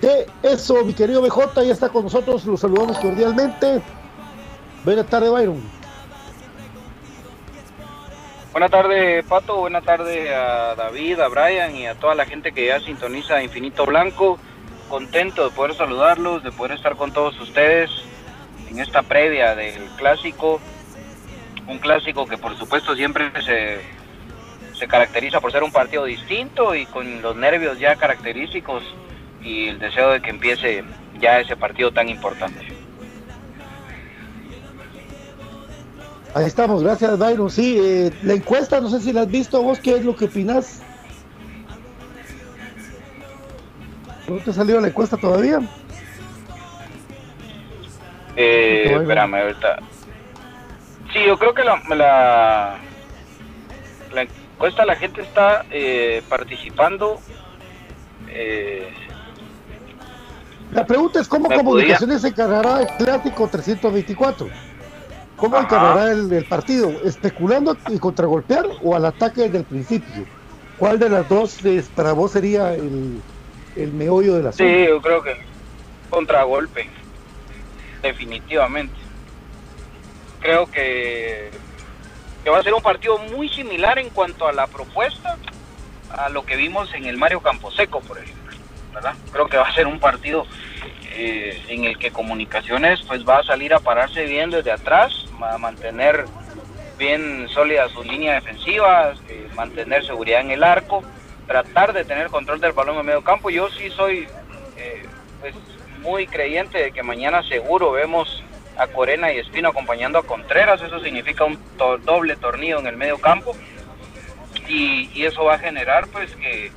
de 0.00 0.26
eso, 0.42 0.84
mi 0.84 0.94
querido 0.94 1.22
BJ, 1.22 1.64
ya 1.64 1.72
está 1.72 1.88
con 1.88 2.04
nosotros, 2.04 2.44
los 2.44 2.60
saludamos 2.60 2.98
cordialmente. 2.98 3.80
Buenas 4.84 5.06
tardes, 5.06 5.30
Byron. 5.30 5.62
Buenas 8.50 8.70
tardes, 8.70 9.24
Pato. 9.26 9.60
Buenas 9.60 9.84
tardes 9.84 10.28
a 10.30 10.74
David, 10.74 11.20
a 11.20 11.28
Brian 11.28 11.74
y 11.76 11.86
a 11.86 11.94
toda 11.94 12.14
la 12.14 12.26
gente 12.26 12.52
que 12.52 12.66
ya 12.66 12.80
sintoniza 12.80 13.42
Infinito 13.42 13.86
Blanco. 13.86 14.38
Contento 14.88 15.48
de 15.48 15.54
poder 15.54 15.74
saludarlos, 15.74 16.42
de 16.42 16.52
poder 16.52 16.72
estar 16.72 16.96
con 16.96 17.12
todos 17.12 17.38
ustedes 17.40 17.90
en 18.70 18.78
esta 18.78 19.02
previa 19.02 19.54
del 19.54 19.82
clásico. 19.96 20.60
Un 21.66 21.78
clásico 21.78 22.26
que 22.26 22.36
por 22.36 22.56
supuesto 22.56 22.94
siempre 22.94 23.30
se 23.42 23.80
se 24.78 24.88
caracteriza 24.88 25.40
por 25.40 25.52
ser 25.52 25.62
un 25.62 25.72
partido 25.72 26.04
distinto 26.04 26.74
y 26.74 26.86
con 26.86 27.22
los 27.22 27.36
nervios 27.36 27.78
ya 27.78 27.96
característicos 27.96 28.82
y 29.42 29.68
el 29.68 29.78
deseo 29.78 30.10
de 30.10 30.20
que 30.20 30.30
empiece 30.30 30.84
ya 31.20 31.40
ese 31.40 31.56
partido 31.56 31.92
tan 31.92 32.08
importante. 32.08 32.60
Ahí 36.34 36.46
estamos, 36.46 36.82
gracias 36.82 37.16
Byron. 37.16 37.50
Sí, 37.50 37.78
eh, 37.80 38.12
la 38.24 38.34
encuesta, 38.34 38.80
no 38.80 38.88
sé 38.88 39.00
si 39.00 39.12
la 39.12 39.22
has 39.22 39.30
visto 39.30 39.62
vos, 39.62 39.78
¿qué 39.78 39.96
es 39.96 40.04
lo 40.04 40.16
que 40.16 40.24
opinas? 40.24 40.82
¿No 44.28 44.36
te 44.36 44.50
ha 44.50 44.54
salido 44.54 44.80
la 44.80 44.88
encuesta 44.88 45.16
todavía? 45.16 45.60
Eh, 48.36 48.96
espérame, 49.00 49.34
ahorita. 49.34 49.78
Sí, 51.12 51.20
yo 51.26 51.38
creo 51.38 51.54
que 51.54 51.62
la, 51.62 51.80
la, 51.94 52.76
la 54.12 54.22
encuesta, 54.22 54.84
la 54.84 54.96
gente 54.96 55.20
está 55.22 55.64
eh, 55.70 56.22
participando. 56.28 57.20
Eh, 58.28 58.88
La 60.72 60.84
pregunta 60.86 61.20
es 61.20 61.28
cómo 61.28 61.48
Comunicaciones 61.48 62.24
encargará 62.24 62.80
el 62.82 62.88
clásico 62.96 63.46
324. 63.48 64.48
¿Cómo 65.36 65.56
Ajá. 65.56 65.64
encargará 65.66 66.12
el, 66.12 66.32
el 66.32 66.44
partido? 66.46 66.90
¿Especulando 67.04 67.76
y 67.88 67.98
contragolpear 67.98 68.66
o 68.82 68.96
al 68.96 69.04
ataque 69.04 69.42
desde 69.42 69.58
el 69.58 69.64
principio? 69.64 70.24
¿Cuál 70.78 70.98
de 70.98 71.08
las 71.10 71.28
dos 71.28 71.64
es- 71.64 71.88
para 71.88 72.12
vos 72.12 72.32
sería 72.32 72.74
el, 72.74 73.20
el 73.76 73.92
meollo 73.92 74.34
de 74.34 74.42
la 74.42 74.52
sí, 74.52 74.86
yo 74.86 75.00
creo 75.00 75.22
que 75.22 75.36
contragolpe. 76.10 76.88
Definitivamente. 78.02 78.94
Creo 80.40 80.70
que, 80.70 81.50
que 82.42 82.50
va 82.50 82.58
a 82.58 82.62
ser 82.62 82.74
un 82.74 82.82
partido 82.82 83.18
muy 83.18 83.48
similar 83.48 83.98
en 83.98 84.10
cuanto 84.10 84.46
a 84.46 84.52
la 84.52 84.66
propuesta 84.66 85.38
a 86.10 86.28
lo 86.28 86.44
que 86.44 86.56
vimos 86.56 86.92
en 86.94 87.06
el 87.06 87.16
Mario 87.16 87.40
Camposeco, 87.40 88.00
por 88.00 88.18
ejemplo. 88.18 88.44
¿verdad? 88.92 89.14
Creo 89.32 89.48
que 89.48 89.56
va 89.56 89.68
a 89.68 89.74
ser 89.74 89.86
un 89.86 89.98
partido 89.98 90.46
eh, 91.12 91.62
en 91.68 91.84
el 91.84 91.98
que 91.98 92.10
Comunicaciones 92.10 93.00
pues 93.06 93.26
va 93.26 93.38
a 93.38 93.42
salir 93.44 93.74
a 93.74 93.80
pararse 93.80 94.24
bien 94.24 94.50
desde 94.50 94.70
atrás, 94.70 95.26
va 95.42 95.54
a 95.54 95.58
mantener 95.58 96.26
bien 96.98 97.48
sólida 97.48 97.88
su 97.88 98.04
línea 98.04 98.34
defensiva, 98.34 99.14
eh, 99.28 99.48
mantener 99.56 100.06
seguridad 100.06 100.40
en 100.40 100.52
el 100.52 100.62
arco, 100.62 101.02
tratar 101.46 101.92
de 101.92 102.04
tener 102.04 102.28
control 102.28 102.60
del 102.60 102.72
balón 102.72 102.98
en 102.98 103.06
medio 103.06 103.22
campo. 103.22 103.50
Yo 103.50 103.68
sí 103.70 103.90
soy 103.90 104.28
eh, 104.76 105.06
pues, 105.40 105.54
muy 106.00 106.26
creyente 106.26 106.78
de 106.78 106.92
que 106.92 107.02
mañana 107.02 107.42
seguro 107.42 107.92
vemos 107.92 108.42
a 108.76 108.86
Corena 108.88 109.32
y 109.32 109.38
Espino 109.38 109.68
acompañando 109.68 110.18
a 110.18 110.24
Contreras, 110.24 110.82
eso 110.82 111.00
significa 111.00 111.44
un 111.44 111.58
doble 111.76 112.36
tornillo 112.36 112.80
en 112.80 112.86
el 112.88 112.96
medio 112.96 113.18
campo 113.18 113.56
y, 114.68 115.24
eso 115.24 115.44
va 115.44 115.54
a 115.54 115.58
generar 115.58 116.06
pues 116.08 116.34
que, 116.36 116.70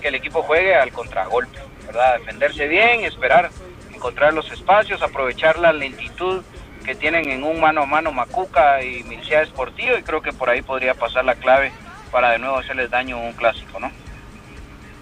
que 0.00 0.08
el 0.08 0.14
equipo 0.14 0.42
juegue 0.42 0.74
al 0.74 0.92
contragolpe, 0.92 1.58
¿verdad? 1.86 2.18
Defenderse 2.18 2.66
bien, 2.68 3.04
esperar, 3.04 3.50
encontrar 3.94 4.32
los 4.34 4.50
espacios, 4.50 5.02
aprovechar 5.02 5.58
la 5.58 5.72
lentitud 5.72 6.42
que 6.84 6.94
tienen 6.94 7.30
en 7.30 7.44
un 7.44 7.60
mano 7.60 7.82
a 7.82 7.86
mano 7.86 8.12
Macuca 8.12 8.82
y 8.82 9.04
Milicia 9.04 9.42
Esportivo 9.42 9.96
y 9.96 10.02
creo 10.02 10.20
que 10.20 10.32
por 10.32 10.50
ahí 10.50 10.62
podría 10.62 10.94
pasar 10.94 11.24
la 11.24 11.36
clave 11.36 11.70
para 12.10 12.32
de 12.32 12.38
nuevo 12.38 12.58
hacerles 12.58 12.90
daño 12.90 13.18
en 13.18 13.26
un 13.26 13.32
clásico, 13.34 13.78
¿no? 13.78 13.90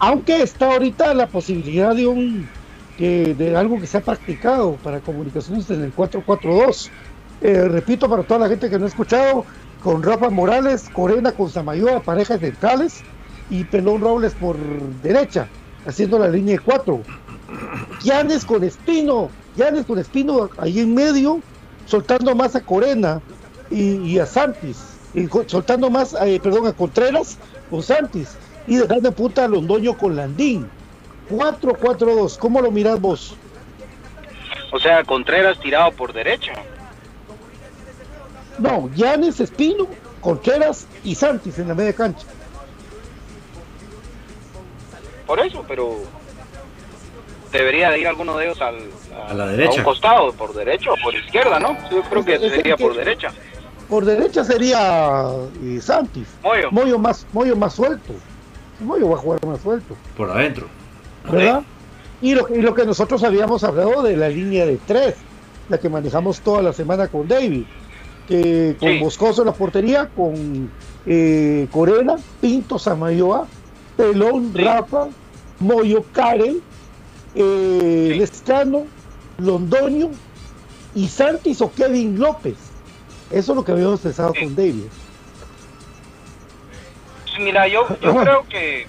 Aunque 0.01 0.43
está 0.43 0.73
ahorita 0.73 1.15
la 1.15 1.29
posibilidad 1.29 1.95
de 1.95 2.07
un 2.07 2.49
de 3.01 3.57
algo 3.57 3.81
que 3.81 3.87
se 3.87 3.97
ha 3.97 4.03
practicado 4.03 4.77
para 4.83 5.01
comunicaciones 5.01 5.71
en 5.71 5.83
el 5.83 5.93
442. 5.93 6.91
Eh, 7.41 7.69
repito 7.69 8.09
para 8.11 8.23
toda 8.23 8.41
la 8.41 8.49
gente 8.49 8.69
que 8.69 8.79
no 8.79 8.85
ha 8.85 8.89
escuchado, 8.89 9.47
con 9.83 10.03
Rafa 10.03 10.29
Morales, 10.29 10.91
Corena 10.93 11.33
con 11.33 11.49
Samayoa, 11.49 12.01
parejas 12.01 12.41
centrales 12.41 13.01
y 13.49 13.65
Pelón 13.65 14.03
Robles 14.03 14.35
por 14.35 14.59
derecha, 15.03 15.49
haciendo 15.87 16.19
la 16.19 16.29
línea 16.29 16.57
de 16.57 16.61
cuatro. 16.61 17.01
Llanes 18.03 18.45
con 18.45 18.63
Espino, 18.63 19.31
Llanes 19.57 19.87
con 19.87 19.99
Espino 19.99 20.51
ahí 20.59 20.81
en 20.81 20.95
medio, 20.95 21.41
soltando 21.87 22.35
más 22.35 22.55
a 22.55 22.61
Corena 22.61 23.23
y, 23.71 24.19
a 24.19 24.27
Santis, 24.27 24.77
soltando 25.47 25.89
más, 25.89 26.15
eh, 26.21 26.39
perdón, 26.43 26.67
a 26.67 26.73
Contreras 26.75 27.39
con 27.71 27.83
Santis 27.83 28.29
y 28.71 28.77
dejando 28.77 29.09
en 29.09 29.15
punta 29.15 29.45
a 29.45 29.49
Londoño 29.49 29.99
con 29.99 30.15
Landín. 30.15 30.69
4-4-2, 31.29 32.39
¿cómo 32.39 32.61
lo 32.61 32.71
mirás 32.71 33.01
vos? 33.01 33.35
O 34.73 34.79
sea, 34.79 35.03
Contreras 35.03 35.59
tirado 35.59 35.91
por 35.91 36.13
derecha. 36.13 36.53
No, 38.59 38.89
Llanes, 38.95 39.41
Espino, 39.41 39.89
Contreras 40.21 40.87
y 41.03 41.17
Santis 41.17 41.59
en 41.59 41.67
la 41.69 41.75
media 41.75 41.93
cancha. 41.93 42.27
Por 45.27 45.41
eso, 45.41 45.65
pero 45.67 45.97
debería 47.53 47.91
de 47.91 48.01
ir 48.01 48.07
alguno 48.09 48.37
de 48.37 48.47
ellos 48.47 48.61
al, 48.61 48.77
A 49.29 49.35
la 49.35 49.47
derecha. 49.49 49.73
a 49.73 49.75
un 49.79 49.83
costado, 49.85 50.33
por 50.33 50.55
derecha 50.55 50.93
o 50.93 50.97
por 51.03 51.13
izquierda, 51.15 51.59
¿no? 51.59 51.77
Yo 51.91 52.03
creo 52.03 52.25
que 52.25 52.35
Es- 52.35 52.43
es 52.43 52.53
sería 52.53 52.77
que- 52.77 52.85
por 52.85 52.95
derecha. 52.95 53.33
Por 53.89 54.05
derecha 54.05 54.45
sería 54.45 55.27
eh, 55.65 55.81
Santis. 55.83 56.29
Moyo. 56.71 56.99
más, 56.99 57.27
Moyo 57.33 57.57
más 57.57 57.75
suelto. 57.75 58.13
Moyo 58.81 59.09
va 59.09 59.17
a 59.17 59.19
jugar 59.19 59.47
más 59.47 59.61
suelto. 59.61 59.97
Por 60.17 60.31
adentro. 60.31 60.67
¿verdad? 61.31 61.63
Y 62.23 62.35
lo, 62.35 62.49
y 62.55 62.61
lo 62.61 62.75
que 62.75 62.85
nosotros 62.85 63.23
habíamos 63.23 63.65
hablado 63.65 64.03
de 64.03 64.17
la 64.17 64.29
línea 64.29 64.67
de 64.67 64.79
tres, 64.87 65.15
la 65.69 65.79
que 65.79 65.89
manejamos 65.89 66.41
toda 66.41 66.63
la 66.63 66.73
semana 66.73 67.09
con 67.09 67.29
David, 67.29 67.65
que 68.29 68.77
con 68.79 68.89
Sí. 68.91 68.99
Moscoso 69.01 69.43
en 69.43 69.47
la 69.47 69.53
portería, 69.53 70.09
con 70.15 70.71
eh, 71.07 71.67
Corena, 71.71 72.17
Pinto, 72.41 72.79
Samayoa, 72.79 73.47
Pelón, 73.97 74.53
Rafa, 74.55 75.09
Moyo, 75.61 76.05
Karen, 76.13 76.61
eh, 77.35 78.15
Lescano, 78.19 78.85
Londoño 79.39 80.11
y 80.95 81.09
Santis 81.09 81.61
o 81.61 81.73
Kevin 81.73 82.19
López. 82.19 82.57
Eso 83.31 83.53
es 83.53 83.57
lo 83.57 83.65
que 83.65 83.73
habíamos 83.73 84.01
pensado 84.01 84.33
con 84.39 84.55
David. 84.57 84.85
Sí, 87.35 87.43
Mira, 87.43 87.67
yo, 87.69 87.87
yo 88.01 88.17
creo 88.17 88.47
que, 88.49 88.87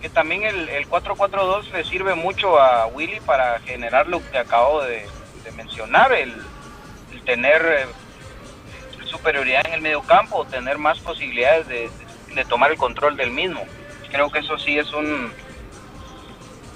que 0.00 0.10
también 0.10 0.44
el, 0.44 0.68
el 0.68 0.86
4-4-2 0.88 1.70
le 1.72 1.84
sirve 1.84 2.14
mucho 2.14 2.58
a 2.60 2.86
Willy 2.86 3.20
para 3.20 3.58
generar 3.60 4.06
lo 4.08 4.20
que 4.30 4.38
acabo 4.38 4.82
de, 4.82 5.06
de 5.42 5.52
mencionar, 5.52 6.12
el, 6.12 6.50
el 7.10 7.24
tener 7.24 7.62
eh, 7.64 7.86
superioridad 9.10 9.62
en 9.66 9.74
el 9.74 9.80
medio 9.82 10.02
campo, 10.02 10.46
tener 10.46 10.78
más 10.78 11.00
posibilidades 11.00 11.66
de, 11.68 11.90
de- 11.90 12.06
de 12.34 12.44
tomar 12.46 12.70
el 12.70 12.78
control 12.78 13.16
del 13.16 13.30
mismo. 13.30 13.68
Creo 14.10 14.30
que 14.30 14.38
eso 14.38 14.56
sí 14.58 14.78
es 14.78 14.90
un, 14.94 15.34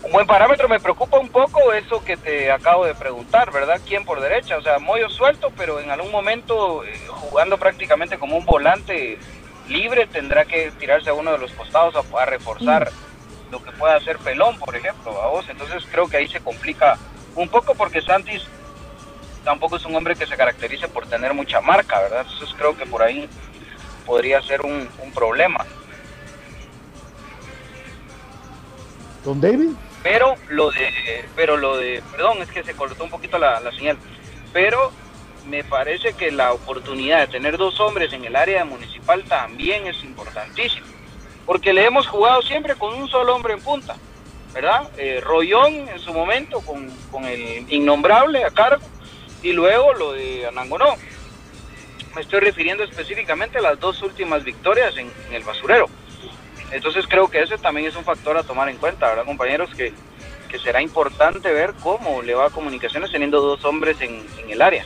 un 0.02 0.12
buen 0.12 0.26
parámetro. 0.26 0.68
Me 0.68 0.80
preocupa 0.80 1.18
un 1.18 1.30
poco 1.30 1.72
eso 1.72 2.02
que 2.04 2.16
te 2.18 2.50
acabo 2.50 2.84
de 2.84 2.94
preguntar, 2.94 3.50
¿verdad? 3.52 3.80
¿Quién 3.86 4.04
por 4.04 4.20
derecha? 4.20 4.58
O 4.58 4.62
sea, 4.62 4.78
Moyo 4.78 5.08
suelto, 5.08 5.48
pero 5.56 5.80
en 5.80 5.90
algún 5.90 6.10
momento 6.12 6.84
eh, 6.84 7.06
jugando 7.08 7.58
prácticamente 7.58 8.18
como 8.18 8.36
un 8.36 8.44
volante 8.44 9.18
libre 9.68 10.06
tendrá 10.06 10.44
que 10.44 10.70
tirarse 10.78 11.10
a 11.10 11.14
uno 11.14 11.32
de 11.32 11.38
los 11.38 11.52
costados 11.52 11.94
a, 11.94 12.22
a 12.22 12.26
reforzar 12.26 12.90
lo 13.50 13.62
que 13.62 13.70
pueda 13.72 13.96
hacer 13.96 14.18
Pelón, 14.18 14.58
por 14.58 14.74
ejemplo, 14.74 15.20
a 15.22 15.28
vos. 15.28 15.46
Entonces 15.48 15.84
creo 15.90 16.08
que 16.08 16.16
ahí 16.18 16.28
se 16.28 16.40
complica 16.40 16.98
un 17.34 17.48
poco 17.48 17.74
porque 17.74 18.02
Santis 18.02 18.42
tampoco 19.44 19.76
es 19.76 19.84
un 19.84 19.94
hombre 19.94 20.16
que 20.16 20.26
se 20.26 20.36
caracterice 20.36 20.88
por 20.88 21.06
tener 21.06 21.32
mucha 21.32 21.60
marca, 21.60 22.00
¿verdad? 22.00 22.26
Entonces 22.28 22.54
creo 22.56 22.76
que 22.76 22.86
por 22.86 23.02
ahí 23.02 23.28
podría 24.04 24.42
ser 24.42 24.62
un, 24.62 24.88
un 25.02 25.12
problema. 25.12 25.64
Don 29.24 29.40
David. 29.40 29.70
Pero 30.02 30.36
lo 30.48 30.70
de, 30.70 31.24
pero 31.34 31.56
lo 31.56 31.76
de, 31.76 32.02
perdón, 32.12 32.42
es 32.42 32.50
que 32.50 32.62
se 32.62 32.74
cortó 32.74 33.02
un 33.04 33.10
poquito 33.10 33.38
la, 33.38 33.58
la 33.60 33.72
señal. 33.72 33.98
Pero 34.52 34.92
me 35.48 35.64
parece 35.64 36.14
que 36.14 36.30
la 36.30 36.52
oportunidad 36.52 37.20
de 37.20 37.26
tener 37.28 37.56
dos 37.56 37.78
hombres 37.80 38.12
en 38.12 38.24
el 38.24 38.36
área 38.36 38.64
municipal 38.64 39.22
también 39.24 39.86
es 39.86 40.02
importantísima. 40.02 40.86
Porque 41.44 41.72
le 41.72 41.84
hemos 41.84 42.06
jugado 42.08 42.42
siempre 42.42 42.74
con 42.74 42.94
un 42.94 43.08
solo 43.08 43.34
hombre 43.34 43.54
en 43.54 43.60
punta, 43.60 43.96
¿verdad? 44.52 44.90
Eh, 44.96 45.20
Rollón 45.22 45.88
en 45.88 45.98
su 46.00 46.12
momento 46.12 46.60
con, 46.60 46.90
con 47.10 47.24
el 47.24 47.72
innombrable 47.72 48.44
a 48.44 48.50
cargo 48.50 48.84
y 49.42 49.52
luego 49.52 49.92
lo 49.94 50.12
de 50.12 50.46
Anangonó. 50.46 50.96
Me 52.14 52.22
estoy 52.22 52.40
refiriendo 52.40 52.82
específicamente 52.82 53.58
a 53.58 53.62
las 53.62 53.78
dos 53.78 54.02
últimas 54.02 54.42
victorias 54.42 54.96
en, 54.96 55.12
el 55.30 55.44
basurero. 55.44 55.86
Entonces 56.72 57.06
creo 57.06 57.28
que 57.28 57.42
ese 57.42 57.58
también 57.58 57.86
es 57.86 57.94
un 57.94 58.02
factor 58.02 58.36
a 58.36 58.42
tomar 58.42 58.68
en 58.68 58.78
cuenta, 58.78 59.08
¿verdad, 59.08 59.24
compañeros? 59.24 59.72
Que, 59.74 59.92
que 60.48 60.58
será 60.58 60.82
importante 60.82 61.52
ver 61.52 61.74
cómo 61.80 62.22
le 62.22 62.34
va 62.34 62.46
a 62.46 62.50
comunicaciones 62.50 63.12
teniendo 63.12 63.40
dos 63.40 63.64
hombres 63.64 64.00
en 64.00 64.24
el 64.48 64.62
área. 64.62 64.84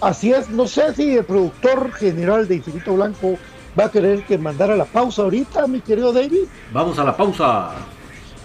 Así 0.00 0.32
es, 0.32 0.48
no 0.50 0.66
sé 0.68 0.94
si 0.94 1.16
el 1.16 1.24
productor 1.24 1.92
general 1.92 2.46
de 2.46 2.56
Infinito 2.56 2.94
Blanco 2.94 3.36
va 3.78 3.86
a 3.86 3.90
querer 3.90 4.22
que 4.24 4.38
mandara 4.38 4.76
la 4.76 4.84
pausa 4.84 5.22
ahorita, 5.22 5.66
mi 5.66 5.80
querido 5.80 6.12
David. 6.12 6.44
Vamos 6.72 6.98
a 6.98 7.04
la 7.04 7.16
pausa. 7.16 7.70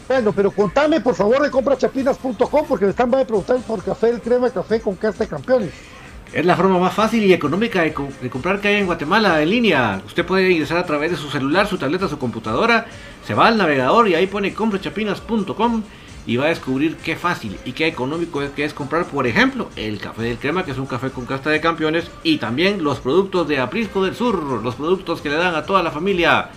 Bueno, 0.08 0.32
pero 0.34 0.52
contame 0.52 1.00
por 1.00 1.16
favor 1.16 1.42
de 1.42 1.50
comprachapinas.com 1.52 2.66
porque 2.68 2.86
me 2.86 2.92
están 2.92 3.12
va 3.14 3.20
a 3.22 3.26
preguntar 3.26 3.58
por 3.68 3.84
café 3.84 4.10
el 4.10 4.22
crema 4.22 4.50
café 4.50 4.82
con 4.82 4.96
casta 4.96 5.24
de 5.24 5.30
campeones. 5.30 5.72
Es 6.34 6.44
la 6.46 6.56
forma 6.56 6.80
más 6.80 6.94
fácil 6.94 7.24
y 7.24 7.32
económica 7.32 7.84
de, 7.84 7.94
co- 7.94 8.08
de 8.20 8.30
comprar 8.30 8.60
que 8.60 8.68
hay 8.70 8.76
en 8.78 8.88
Guatemala 8.88 9.40
en 9.42 9.50
línea. 9.52 10.02
Usted 10.06 10.26
puede 10.26 10.50
ingresar 10.52 10.78
a 10.80 10.86
través 10.86 11.12
de 11.12 11.18
su 11.18 11.30
celular, 11.30 11.68
su 11.68 11.78
tableta, 11.78 12.10
su 12.10 12.18
computadora. 12.18 12.88
Se 13.26 13.36
va 13.36 13.48
al 13.48 13.58
navegador 13.58 14.08
y 14.10 14.16
ahí 14.16 14.26
pone 14.26 14.52
comprachapinas.com 14.54 15.84
y 16.26 16.38
va 16.38 16.46
a 16.46 16.50
descubrir 16.50 16.98
qué 16.98 17.16
fácil 17.16 17.58
y 17.66 17.74
qué 17.74 17.88
económico 17.88 18.42
es 18.42 18.52
que 18.52 18.64
es 18.64 18.74
comprar, 18.74 19.06
por 19.06 19.28
ejemplo, 19.28 19.70
el 19.76 20.00
café 20.00 20.24
del 20.24 20.38
crema, 20.38 20.64
que 20.64 20.72
es 20.72 20.78
un 20.78 20.86
café 20.86 21.10
con 21.10 21.26
casta 21.26 21.50
de 21.50 21.62
campeones, 21.62 22.10
y 22.24 22.38
también 22.38 22.84
los 22.84 23.00
productos 23.00 23.48
de 23.48 23.60
Aprisco 23.60 24.04
del 24.04 24.16
Sur, 24.16 24.64
los 24.64 24.76
productos 24.76 25.22
que 25.22 25.30
le 25.30 25.36
dan 25.36 25.56
a 25.56 25.66
toda 25.66 25.84
la 25.84 25.92
familia 25.92 26.50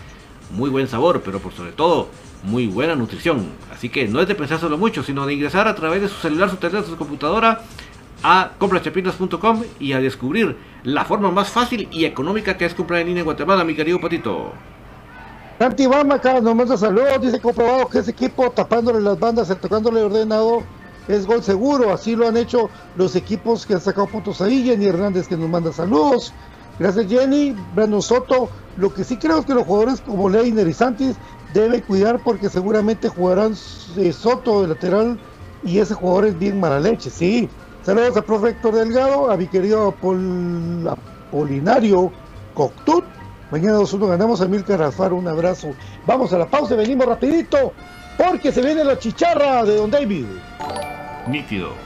muy 0.51 0.71
buen 0.71 0.87
sabor, 0.87 1.23
pero 1.25 1.41
por 1.41 1.53
sobre 1.53 1.73
todo 1.73 2.09
muy 2.45 2.67
buena 2.67 2.95
nutrición. 2.95 3.49
Así 3.73 3.89
que 3.89 4.07
no 4.07 4.21
es 4.21 4.29
de 4.29 4.35
pensárselo 4.35 4.79
mucho, 4.79 5.03
sino 5.03 5.27
de 5.27 5.35
ingresar 5.35 5.67
a 5.69 5.75
través 5.75 6.03
de 6.03 6.09
su 6.09 6.17
celular, 6.17 6.51
su 6.51 6.57
teléfono, 6.57 6.87
su 6.87 6.97
computadora 6.97 7.63
a 8.23 8.53
comprachapinas.com 8.59 9.65
y 9.79 9.93
a 9.93 10.01
descubrir 10.01 10.57
la 10.85 11.05
forma 11.05 11.31
más 11.31 11.51
fácil 11.51 11.89
y 11.91 12.05
económica 12.05 12.57
que 12.57 12.65
es 12.65 12.75
comprar 12.75 13.01
en 13.01 13.09
línea 13.09 13.21
en 13.21 13.27
Guatemala, 13.27 13.65
mi 13.65 13.75
querido 13.75 14.01
Patito. 14.01 14.53
Santi 15.59 15.87
Bama 15.87 16.17
acá 16.17 16.39
nos 16.39 16.55
manda 16.55 16.77
saludos, 16.77 17.19
dice 17.23 17.41
comprobado 17.41 17.89
que 17.89 18.01
ese 18.01 18.11
equipo 18.11 18.51
tapándole 18.51 19.01
las 19.01 19.19
bandas 19.19 19.49
tocándole 19.59 20.03
ordenado 20.03 20.63
es 21.09 21.27
gol 21.27 21.43
seguro, 21.43 21.95
así 21.95 22.15
lo 22.15 22.29
han 22.29 22.37
hecho 22.37 22.69
los 22.97 23.17
equipos 23.17 23.65
que 23.65 23.73
han 23.73 23.81
sacado 23.81 24.07
puntos 24.07 24.43
ahí, 24.43 24.65
Jenny 24.65 24.85
Hernández 24.85 25.27
que 25.27 25.37
nos 25.37 25.49
manda 25.49 25.73
saludos, 25.73 26.35
gracias 26.79 27.07
Jenny, 27.07 27.57
Brandon 27.75 28.03
Soto, 28.03 28.51
lo 28.77 28.93
que 28.93 29.03
sí 29.03 29.17
creo 29.17 29.39
es 29.39 29.47
que 29.47 29.55
los 29.55 29.65
jugadores 29.65 30.03
como 30.03 30.29
Leiner 30.29 30.69
y 30.69 30.75
Santis 30.75 31.17
deben 31.55 31.81
cuidar 31.81 32.23
porque 32.23 32.51
seguramente 32.51 33.09
jugarán 33.09 33.55
eh, 33.97 34.13
Soto 34.13 34.61
de 34.61 34.69
lateral 34.69 35.19
y 35.65 35.79
ese 35.79 35.95
jugador 35.95 36.27
es 36.27 36.39
bien 36.39 36.61
mala 36.61 36.81
leche, 36.81 37.09
sí, 37.09 37.49
saludos 37.81 38.15
a 38.19 38.21
profe 38.21 38.51
Héctor 38.51 38.75
Delgado, 38.75 39.31
a 39.31 39.39
mi 39.39 39.47
querido 39.47 39.89
Apol, 39.89 40.87
Apolinario 40.87 42.13
Coctut, 42.53 43.05
Mañana 43.51 43.79
2-1 43.79 44.09
ganamos 44.09 44.41
a 44.41 44.49
Milka 44.49 44.75
Alfaro, 44.75 45.17
un 45.17 45.29
abrazo. 45.29 45.75
Vamos 46.07 46.33
a 46.33 46.39
la 46.39 46.47
pausa 46.47 46.75
y 46.75 46.79
venimos 46.79 47.07
rapidito 47.07 47.73
porque 48.19 48.51
se 48.51 48.63
viene 48.63 48.83
la 48.83 48.99
chicharra 48.99 49.65
de 49.65 49.77
Don 49.77 49.91
David. 49.91 50.27
Nítido. 51.29 51.86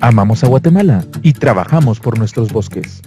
Amamos 0.00 0.44
a 0.44 0.46
Guatemala 0.46 1.04
y 1.22 1.32
trabajamos 1.32 1.98
por 1.98 2.18
nuestros 2.18 2.52
bosques. 2.52 3.02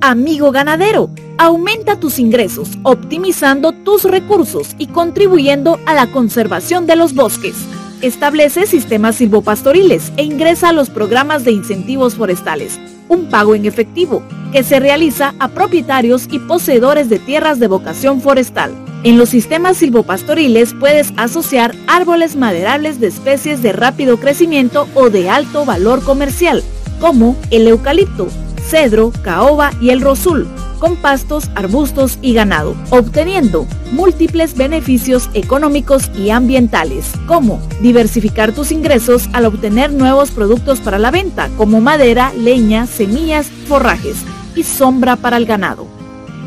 Amigo 0.00 0.52
ganadero, 0.52 1.10
aumenta 1.38 1.98
tus 1.98 2.20
ingresos, 2.20 2.78
optimizando 2.84 3.72
tus 3.72 4.04
recursos 4.04 4.76
y 4.78 4.86
contribuyendo 4.86 5.80
a 5.86 5.94
la 5.94 6.06
conservación 6.12 6.86
de 6.86 6.94
los 6.94 7.14
bosques. 7.14 7.56
Establece 8.00 8.66
sistemas 8.66 9.16
silvopastoriles 9.16 10.12
e 10.16 10.22
ingresa 10.22 10.68
a 10.68 10.72
los 10.72 10.88
programas 10.88 11.44
de 11.44 11.50
incentivos 11.50 12.14
forestales, 12.14 12.78
un 13.08 13.28
pago 13.30 13.56
en 13.56 13.66
efectivo 13.66 14.22
que 14.52 14.62
se 14.62 14.78
realiza 14.78 15.34
a 15.40 15.48
propietarios 15.48 16.28
y 16.30 16.38
poseedores 16.38 17.08
de 17.08 17.18
tierras 17.18 17.58
de 17.58 17.66
vocación 17.66 18.20
forestal. 18.20 18.72
En 19.04 19.16
los 19.16 19.28
sistemas 19.28 19.76
silvopastoriles 19.76 20.74
puedes 20.74 21.12
asociar 21.16 21.74
árboles 21.86 22.34
maderables 22.34 22.98
de 22.98 23.06
especies 23.06 23.62
de 23.62 23.72
rápido 23.72 24.18
crecimiento 24.18 24.88
o 24.94 25.08
de 25.08 25.30
alto 25.30 25.64
valor 25.64 26.02
comercial, 26.02 26.64
como 27.00 27.36
el 27.50 27.68
eucalipto, 27.68 28.26
cedro, 28.68 29.12
caoba 29.22 29.70
y 29.80 29.90
el 29.90 30.00
rosul, 30.00 30.48
con 30.80 30.96
pastos, 30.96 31.48
arbustos 31.54 32.18
y 32.22 32.34
ganado, 32.34 32.74
obteniendo 32.90 33.68
múltiples 33.92 34.56
beneficios 34.56 35.30
económicos 35.32 36.10
y 36.16 36.30
ambientales, 36.30 37.12
como 37.28 37.60
diversificar 37.80 38.52
tus 38.52 38.72
ingresos 38.72 39.28
al 39.32 39.46
obtener 39.46 39.92
nuevos 39.92 40.32
productos 40.32 40.80
para 40.80 40.98
la 40.98 41.12
venta, 41.12 41.50
como 41.56 41.80
madera, 41.80 42.32
leña, 42.36 42.88
semillas, 42.88 43.46
forrajes 43.68 44.16
y 44.56 44.64
sombra 44.64 45.14
para 45.14 45.36
el 45.36 45.46
ganado. 45.46 45.97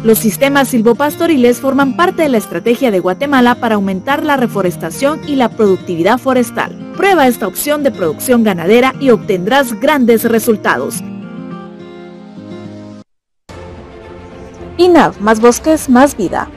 Los 0.03 0.17
sistemas 0.17 0.69
silvopastoriles 0.69 1.59
forman 1.59 1.95
parte 1.95 2.23
de 2.23 2.29
la 2.29 2.39
estrategia 2.39 2.89
de 2.89 2.99
Guatemala 2.99 3.55
para 3.55 3.75
aumentar 3.75 4.23
la 4.23 4.35
reforestación 4.35 5.21
y 5.27 5.35
la 5.35 5.49
productividad 5.49 6.17
forestal. 6.17 6.75
Prueba 6.97 7.27
esta 7.27 7.45
opción 7.45 7.83
de 7.83 7.91
producción 7.91 8.43
ganadera 8.43 8.95
y 8.99 9.11
obtendrás 9.11 9.79
grandes 9.79 10.23
resultados. 10.23 11.03
INAV, 14.77 15.21
más 15.21 15.39
bosques, 15.39 15.87
más 15.87 16.17
vida. 16.17 16.49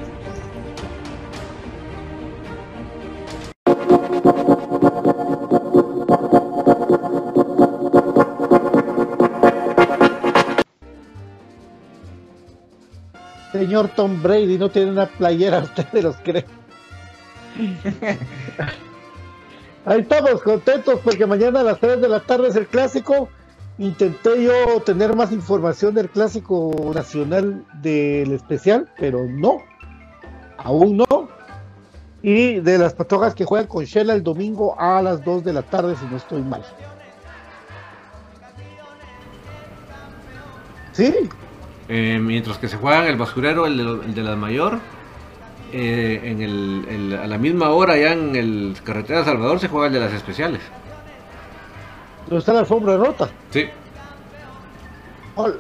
Señor 13.64 13.88
Tom 13.96 14.22
Brady 14.22 14.58
no 14.58 14.68
tiene 14.68 14.90
una 14.90 15.06
playera, 15.06 15.60
ustedes 15.62 16.04
los 16.04 16.16
creen. 16.16 16.44
Ahí 19.86 20.00
estamos 20.00 20.42
contentos 20.42 21.00
porque 21.02 21.24
mañana 21.24 21.60
a 21.60 21.62
las 21.62 21.80
3 21.80 22.02
de 22.02 22.08
la 22.10 22.20
tarde 22.20 22.48
es 22.48 22.56
el 22.56 22.66
clásico. 22.66 23.30
Intenté 23.78 24.44
yo 24.44 24.82
tener 24.82 25.16
más 25.16 25.32
información 25.32 25.94
del 25.94 26.10
clásico 26.10 26.92
nacional 26.94 27.64
del 27.80 28.32
especial, 28.32 28.86
pero 28.98 29.24
no, 29.24 29.62
aún 30.58 30.98
no. 30.98 31.30
Y 32.20 32.60
de 32.60 32.76
las 32.76 32.92
patojas 32.92 33.34
que 33.34 33.46
juegan 33.46 33.66
con 33.66 33.84
Shela 33.86 34.12
el 34.12 34.22
domingo 34.22 34.78
a 34.78 35.00
las 35.00 35.24
2 35.24 35.42
de 35.42 35.54
la 35.54 35.62
tarde, 35.62 35.96
si 35.96 36.04
no 36.04 36.18
estoy 36.18 36.42
mal. 36.42 36.62
Sí, 40.92 41.14
Eh, 41.88 42.18
mientras 42.20 42.58
que 42.58 42.68
se 42.68 42.76
juegan 42.76 43.04
el 43.04 43.16
basurero, 43.16 43.66
el 43.66 43.76
de, 43.76 43.82
el 44.06 44.14
de 44.14 44.22
la 44.22 44.36
mayor, 44.36 44.78
eh, 45.72 46.20
en 46.24 46.40
el, 46.40 46.86
el- 46.88 47.18
a 47.18 47.26
la 47.26 47.36
misma 47.38 47.70
hora 47.70 47.96
ya 47.96 48.12
en 48.12 48.34
el 48.36 48.76
carretera 48.84 49.18
de 49.20 49.24
Salvador 49.26 49.58
se 49.60 49.68
juega 49.68 49.88
el 49.88 49.92
de 49.92 50.00
las 50.00 50.12
especiales. 50.12 50.60
donde 52.26 52.38
está 52.38 52.52
la 52.54 52.60
alfombra 52.60 52.96
rota. 52.96 53.28
Sí. 53.50 53.66
Hola. 55.36 55.54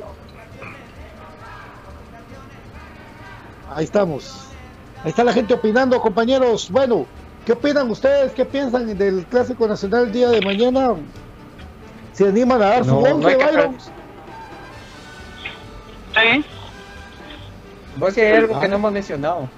Ahí 3.74 3.84
estamos. 3.84 4.46
Ahí 5.02 5.10
está 5.10 5.24
la 5.24 5.32
gente 5.32 5.52
opinando, 5.54 6.00
compañeros. 6.00 6.70
Bueno, 6.70 7.06
¿qué 7.44 7.52
opinan 7.52 7.90
ustedes? 7.90 8.32
¿Qué 8.32 8.44
piensan 8.44 8.96
del 8.96 9.26
Clásico 9.26 9.66
Nacional 9.66 10.04
el 10.04 10.12
día 10.12 10.28
de 10.30 10.40
mañana? 10.40 10.94
¿Se 12.12 12.28
animan 12.28 12.62
a 12.62 12.66
dar 12.66 12.84
su 12.84 12.90
No, 12.94 13.00
no 13.00 13.14
once, 13.16 13.36
Byron? 13.36 13.76
Sí. 16.14 16.44
Vos 17.96 18.16
hay 18.16 18.32
algo 18.32 18.56
Ah. 18.56 18.60
que 18.60 18.68
no 18.68 18.76
hemos 18.76 18.92
mencionado. 18.92 19.48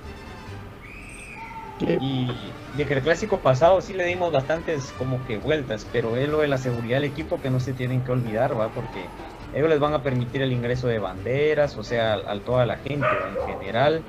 ¿Qué? 1.79 1.99
Y 2.01 2.57
de 2.73 2.87
que 2.87 2.95
el 2.95 3.03
clásico 3.03 3.43
pasado 3.43 3.81
sí 3.83 3.93
le 3.93 4.05
dimos 4.07 4.33
bastantes 4.33 4.93
como 4.93 5.25
que 5.27 5.37
vueltas, 5.39 5.87
pero 5.93 6.17
es 6.17 6.29
lo 6.29 6.39
de 6.41 6.49
la 6.49 6.59
seguridad 6.59 6.97
del 6.97 7.11
equipo 7.11 7.41
que 7.41 7.51
no 7.51 7.61
se 7.61 7.75
tienen 7.75 8.03
que 8.05 8.13
olvidar, 8.13 8.59
¿va? 8.59 8.69
Porque 8.71 9.15
ellos 9.53 9.69
les 9.69 9.79
van 9.79 9.93
a 9.95 10.03
permitir 10.03 10.43
el 10.43 10.53
ingreso 10.53 10.89
de 10.89 10.99
banderas, 10.99 11.77
o 11.77 11.83
sea, 11.85 12.15
a, 12.15 12.33
a 12.33 12.41
toda 12.41 12.65
la 12.67 12.79
gente 12.79 13.19
¿va? 13.21 13.29
en 13.29 13.39
general, 13.59 14.03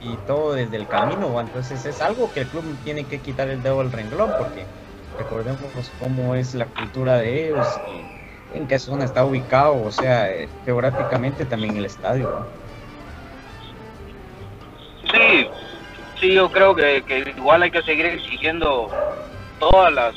y 0.00 0.16
todo 0.26 0.52
desde 0.54 0.76
el 0.76 0.86
camino, 0.86 1.32
¿va? 1.32 1.42
Entonces 1.42 1.84
es 1.86 2.00
algo 2.00 2.32
que 2.32 2.40
el 2.40 2.46
club 2.48 2.64
tiene 2.84 3.04
que 3.04 3.20
quitar 3.20 3.48
el 3.48 3.62
dedo 3.62 3.78
del 3.78 3.90
renglón, 3.92 4.30
porque 4.38 4.64
recordemos 5.18 5.92
cómo 5.98 6.36
es 6.36 6.54
la 6.54 6.66
cultura 6.66 7.16
de 7.18 7.46
ellos 7.48 7.66
y 7.86 8.17
en 8.54 8.66
qué 8.66 8.78
zona 8.78 9.04
está 9.04 9.24
ubicado, 9.24 9.82
o 9.82 9.90
sea, 9.90 10.30
eh, 10.30 10.48
geográficamente 10.64 11.44
también 11.44 11.76
el 11.76 11.84
estadio. 11.84 12.28
Sí, 15.12 15.46
sí, 16.20 16.34
yo 16.34 16.50
creo 16.50 16.74
que, 16.74 17.02
que 17.02 17.34
igual 17.36 17.62
hay 17.62 17.70
que 17.70 17.82
seguir 17.82 18.06
exigiendo 18.06 18.90
todas 19.58 19.92
las, 19.92 20.14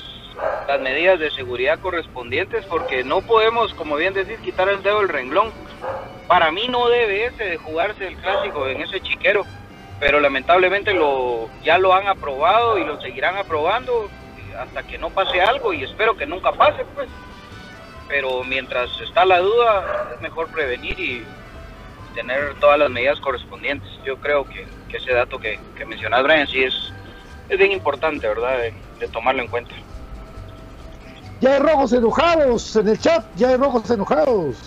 las 0.68 0.80
medidas 0.82 1.20
de 1.20 1.32
seguridad 1.32 1.80
correspondientes 1.80 2.66
porque 2.66 3.04
no 3.04 3.22
podemos, 3.22 3.74
como 3.74 3.96
bien 3.96 4.14
decís, 4.14 4.40
quitar 4.40 4.70
el 4.70 4.84
dedo 4.84 5.00
del 5.00 5.10
renglón. 5.10 5.52
Para 6.28 6.52
mí 6.52 6.68
no 6.70 6.88
debe 6.88 7.26
ese 7.26 7.44
de 7.44 7.58
jugarse 7.58 8.08
el 8.08 8.16
clásico 8.18 8.68
en 8.68 8.82
ese 8.82 9.02
chiquero, 9.02 9.46
pero 10.00 10.20
lamentablemente 10.20 10.94
lo 10.94 11.50
ya 11.64 11.78
lo 11.78 11.94
han 11.94 12.08
aprobado 12.08 12.78
y 12.78 12.86
lo 12.86 13.00
seguirán 13.02 13.38
aprobando 13.38 14.10
hasta 14.58 14.84
que 14.84 14.98
no 14.98 15.10
pase 15.10 15.42
algo 15.42 15.74
y 15.74 15.84
espero 15.84 16.16
que 16.16 16.26
nunca 16.26 16.52
pase, 16.54 16.86
pues. 16.96 17.10
Pero 18.12 18.43
mientras 18.43 18.89
está 18.99 19.24
la 19.24 19.39
duda, 19.39 20.12
es 20.14 20.22
mejor 20.22 20.49
prevenir 20.49 20.99
y 20.99 21.24
tener 22.14 22.55
todas 22.59 22.78
las 22.78 22.89
medidas 22.89 23.18
correspondientes. 23.22 23.89
Yo 24.03 24.18
creo 24.18 24.45
que, 24.45 24.68
ese 24.93 25.14
dato 25.14 25.39
que, 25.39 25.57
que 25.78 25.86
mencionas, 25.86 26.22
Brian, 26.22 26.45
sí 26.45 26.62
es, 26.62 26.74
es 27.47 27.57
bien 27.57 27.72
importante, 27.72 28.28
¿verdad? 28.28 28.57
De, 28.99 29.07
tomarlo 29.07 29.43
en 29.43 29.47
cuenta. 29.47 29.72
Ya 31.39 31.53
hay 31.53 31.59
rojos 31.59 31.93
enojados 31.93 32.76
en 32.76 32.89
el 32.89 32.99
chat, 32.99 33.26
ya 33.38 33.47
hay 33.47 33.55
rojos 33.55 33.89
enojados. 33.89 34.57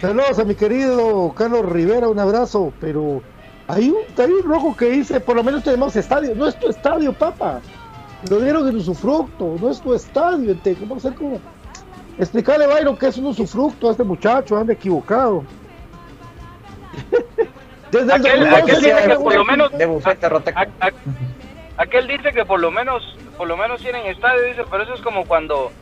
Saludos 0.00 0.40
a 0.40 0.44
mi 0.44 0.56
querido 0.56 1.32
Carlos 1.36 1.64
Rivera, 1.66 2.08
un 2.08 2.18
abrazo, 2.18 2.72
pero 2.80 3.22
hay 3.68 3.88
un, 3.88 3.98
hay 4.18 4.32
un 4.32 4.42
rojo 4.42 4.76
que 4.76 4.90
dice, 4.90 5.20
por 5.20 5.36
lo 5.36 5.44
menos 5.44 5.62
tenemos 5.62 5.94
estadio, 5.94 6.34
no 6.34 6.48
es 6.48 6.58
tu 6.58 6.68
estadio, 6.68 7.12
papa. 7.12 7.60
Lo 8.28 8.40
dieron 8.40 8.68
en 8.68 8.76
usufructo, 8.76 9.56
no 9.60 9.70
es 9.70 9.80
tu 9.80 9.94
estadio, 9.94 10.50
ente, 10.50 10.74
¿cómo 10.74 10.96
hacer 10.96 11.14
como? 11.14 11.40
Explicarle, 12.20 12.66
Byron, 12.66 12.96
que 12.96 13.06
es 13.06 13.16
un 13.16 13.26
usufructo 13.26 13.88
a 13.88 13.92
este 13.92 14.04
muchacho, 14.04 14.56
anda 14.56 14.72
equivocado. 14.74 15.42
Desde 17.90 18.04
el 18.04 18.10
Aquel, 18.12 18.40
2011 18.50 18.56
aquel 18.62 18.80
dice 18.82 19.08
que 19.08 19.16
por 19.16 19.34
lo 19.34 19.44
menos 19.44 19.72
De 19.78 19.86
bufete 19.86 20.26
a- 20.26 20.68
a- 20.80 20.90
aquel 21.76 22.06
dice 22.06 22.32
que 22.32 22.44
por 22.44 22.60
lo 22.60 22.70
menos 22.70 23.16
por 23.36 23.48
lo 23.48 23.56
menos 23.56 23.80
tienen 23.80 24.06
estadio 24.06 24.42
dice 24.44 24.62
pero 24.70 24.84
eso 24.84 24.94
es 24.94 25.00
como 25.00 25.24
cuando 25.24 25.72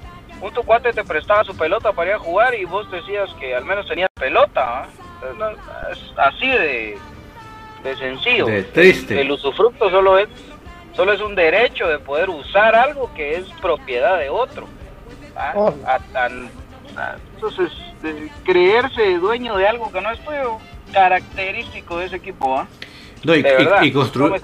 un 0.40 0.50
tu 0.54 0.62
cuate 0.62 0.92
te 0.94 1.04
prestaba 1.04 1.44
su 1.44 1.54
pelota 1.56 1.92
para 1.92 2.10
ir 2.10 2.16
a 2.16 2.18
jugar 2.18 2.54
y 2.54 2.64
vos 2.64 2.90
decías 2.90 3.28
que 3.40 3.54
al 3.54 3.64
menos 3.66 3.86
tenías 3.86 4.08
pelota 4.14 4.84
¿ah? 4.84 4.86
Es- 5.30 5.36
no, 5.36 5.50
es 5.50 5.98
así 6.16 6.48
de, 6.48 6.96
de 7.84 7.96
sencillo 7.96 8.46
De 8.46 8.62
triste. 8.62 9.20
el 9.20 9.30
usufructo 9.30 9.90
solo 9.90 10.16
es 10.18 10.28
solo 10.94 11.12
es 11.12 11.20
un 11.20 11.34
derecho 11.34 11.88
de 11.88 11.98
poder 11.98 12.30
usar 12.30 12.74
algo 12.74 13.10
que 13.14 13.34
es 13.36 13.44
propiedad 13.60 14.18
de 14.18 14.30
otro 14.30 14.66
¿ah? 15.38 15.52
Oh. 15.54 15.74
A 15.86 15.98
entonces 17.34 17.70
de 18.02 18.28
creerse 18.44 19.18
dueño 19.18 19.56
de 19.56 19.68
algo 19.68 19.90
que 19.92 20.00
no 20.00 20.10
es 20.10 20.18
tuyo 20.24 20.58
característico 20.92 21.98
de 21.98 22.06
ese 22.06 22.16
equipo 22.16 22.58
¿ah? 22.58 22.66
No, 23.24 23.34
y, 23.34 23.42
De 23.42 23.48
y- 23.50 23.52
verdad, 23.52 23.82
y 23.82 23.90
no 23.92 24.36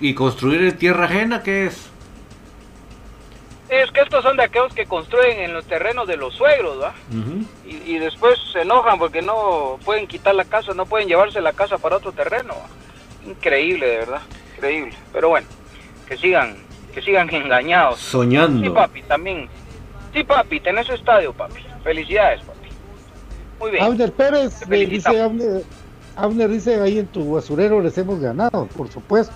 y, 0.00 0.08
y 0.10 0.14
construir 0.14 0.62
en 0.62 0.76
tierra 0.78 1.04
ajena, 1.06 1.42
¿qué 1.42 1.66
es? 1.66 1.88
Es 3.70 3.90
que 3.90 4.00
estos 4.02 4.22
son 4.22 4.36
de 4.36 4.42
aquellos 4.44 4.74
que 4.74 4.84
construyen 4.84 5.38
en 5.40 5.54
los 5.54 5.64
terrenos 5.66 6.06
de 6.06 6.18
los 6.18 6.34
suegros, 6.34 6.78
¿va? 6.82 6.92
Y, 7.66 7.76
y 7.94 7.98
después 7.98 8.38
se 8.52 8.60
enojan 8.62 8.98
porque 8.98 9.22
no 9.22 9.78
pueden 9.82 10.06
quitar 10.06 10.34
la 10.34 10.44
casa, 10.44 10.74
no 10.74 10.84
pueden 10.84 11.08
llevarse 11.08 11.40
la 11.40 11.54
casa 11.54 11.78
para 11.78 11.96
otro 11.96 12.12
terreno. 12.12 12.52
¿va? 12.54 13.30
Increíble, 13.30 13.86
de 13.86 13.96
verdad, 13.96 14.20
increíble. 14.56 14.92
Pero 15.10 15.30
bueno, 15.30 15.46
que 16.06 16.18
sigan, 16.18 16.54
que 16.92 17.00
sigan 17.00 17.30
engañados. 17.34 17.98
Sí, 17.98 18.10
Soñando. 18.10 18.74
papi, 18.74 19.02
también. 19.04 19.48
Sí, 20.12 20.24
papi, 20.24 20.60
tenés 20.60 20.88
estadio, 20.90 21.32
papi. 21.32 21.62
Felicidades, 21.82 22.42
papi. 22.42 22.68
Muy 23.60 23.70
bien. 23.70 23.84
Abner 23.84 24.12
Pérez 24.12 24.54
felicitamos. 24.66 25.32
dice 25.32 25.46
Abner, 25.46 25.64
Abner 26.16 26.50
dice 26.50 26.80
ahí 26.80 26.98
en 26.98 27.06
tu 27.06 27.32
basurero 27.34 27.80
les 27.80 27.96
hemos 27.96 28.20
ganado, 28.20 28.66
por 28.76 28.90
supuesto. 28.90 29.32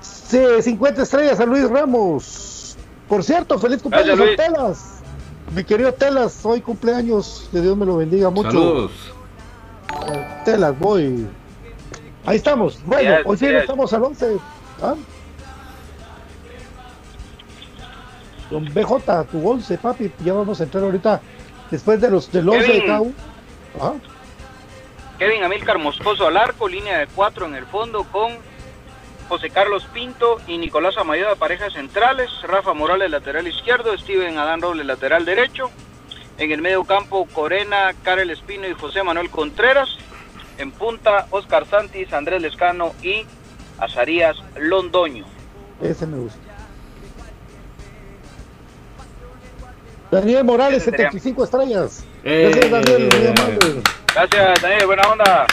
Sí, 0.00 0.40
50 0.60 1.02
estrellas 1.02 1.40
a 1.40 1.46
Luis 1.46 1.68
Ramos. 1.68 2.76
Por 3.08 3.24
cierto, 3.24 3.58
feliz 3.58 3.82
cumpleaños 3.82 4.16
Gracias, 4.16 4.40
a 4.40 4.52
Telas. 4.52 5.02
Mi 5.54 5.64
querido 5.64 5.92
Telas, 5.92 6.46
hoy 6.46 6.60
cumpleaños, 6.60 7.48
que 7.50 7.60
Dios 7.60 7.76
me 7.76 7.84
lo 7.84 7.96
bendiga 7.96 8.30
mucho. 8.30 8.50
Saludos. 8.50 8.92
te 10.44 10.56
las 10.56 10.78
voy. 10.78 11.26
Ahí 12.24 12.36
estamos. 12.36 12.80
Bueno, 12.84 13.16
Yes, 13.16 13.26
hoy 13.26 13.36
sí 13.36 13.46
yes. 13.46 13.54
estamos 13.62 13.92
al 13.92 14.04
11. 14.04 14.36
¿ah? 14.82 14.94
Don 18.50 18.64
BJ, 18.64 19.24
tu 19.30 19.48
11, 19.48 19.78
papi. 19.78 20.12
Ya 20.24 20.32
vamos 20.32 20.60
a 20.60 20.64
entrar 20.64 20.82
ahorita 20.82 21.20
después 21.70 22.00
de 22.00 22.10
los 22.10 22.30
del 22.32 22.48
11 22.48 22.72
de 22.72 22.80
uno. 22.80 23.12
Ah, 23.80 23.94
Kevin 25.18 25.44
Amilcar 25.44 25.78
Moscoso 25.78 26.26
al 26.26 26.36
arco, 26.36 26.66
línea 26.66 26.98
de 26.98 27.06
cuatro 27.06 27.46
en 27.46 27.54
el 27.54 27.66
fondo 27.66 28.04
con 28.04 28.32
José 29.28 29.50
Carlos 29.50 29.86
Pinto 29.92 30.40
y 30.48 30.58
Nicolás 30.58 30.96
Amayo 30.96 31.28
de 31.28 31.36
parejas 31.36 31.74
centrales, 31.74 32.30
Rafa 32.42 32.72
Morales 32.72 33.10
lateral 33.10 33.46
izquierdo, 33.46 33.96
Steven 33.96 34.38
Adán 34.38 34.60
Robles 34.60 34.86
lateral 34.86 35.24
derecho, 35.24 35.70
en 36.38 36.50
el 36.50 36.62
medio 36.62 36.84
campo 36.84 37.28
Corena, 37.32 37.92
Karel 38.02 38.30
Espino 38.30 38.66
y 38.66 38.72
José 38.72 39.04
Manuel 39.04 39.30
Contreras, 39.30 39.90
en 40.58 40.72
punta 40.72 41.26
Oscar 41.30 41.66
Santis, 41.66 42.12
Andrés 42.12 42.42
Lescano 42.42 42.92
y 43.02 43.24
Azarías 43.78 44.36
Londoño. 44.58 45.26
ese 45.80 46.06
me 46.06 46.16
gusta. 46.16 46.49
Daniel 50.10 50.44
Morales, 50.44 50.82
Ese 50.82 50.90
sería. 50.90 51.10
75 51.10 51.44
estrellas. 51.44 52.04
Eh, 52.24 52.50
Gracias, 52.52 52.70
Daniel. 52.70 53.08
muy 53.18 53.26
amable. 53.28 53.82
Gracias 54.14 54.62
Daniel, 54.62 54.86
buena 54.86 55.02
onda. 55.10 55.46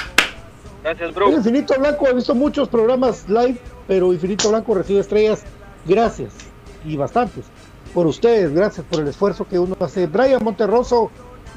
Gracias, 0.83 1.13
bro. 1.13 1.31
Infinito 1.31 1.75
Blanco, 1.79 2.07
he 2.07 2.13
visto 2.13 2.33
muchos 2.33 2.67
programas 2.69 3.27
live, 3.29 3.57
pero 3.87 4.11
Infinito 4.13 4.49
Blanco 4.49 4.73
recibe 4.75 4.99
estrellas. 5.01 5.43
Gracias. 5.85 6.33
Y 6.85 6.95
bastantes. 6.97 7.45
Por 7.93 8.07
ustedes, 8.07 8.53
gracias 8.53 8.85
por 8.89 9.01
el 9.01 9.07
esfuerzo 9.07 9.47
que 9.47 9.59
uno 9.59 9.75
hace. 9.79 10.07
Brian 10.07 10.43
Monterroso 10.43 11.11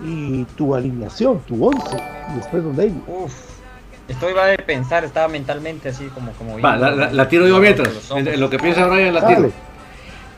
y 0.05 0.45
tu 0.57 0.75
alineación, 0.75 1.41
tu 1.41 1.67
11. 1.67 1.81
Y 2.33 2.37
después 2.37 2.63
Don 2.65 2.77
David. 2.77 2.93
Uf, 3.07 3.33
estoy 4.09 4.33
va 4.33 4.47
de 4.47 4.59
pensar, 4.59 5.05
estaba 5.05 5.29
mentalmente 5.29 5.89
así 5.91 6.07
como 6.09 6.33
como 6.33 6.61
Va, 6.61 6.77
la, 6.77 6.91
la- 6.91 7.11
la 7.13 7.29
tiro 7.29 7.47
yo 7.47 7.59
mientras. 7.59 8.11
En, 8.13 8.27
en 8.29 8.41
lo 8.41 8.49
que 8.51 8.59
piensa 8.59 8.87
Brian, 8.87 9.15
la 9.15 9.21
Dale. 9.21 9.37
tiro. 9.37 9.53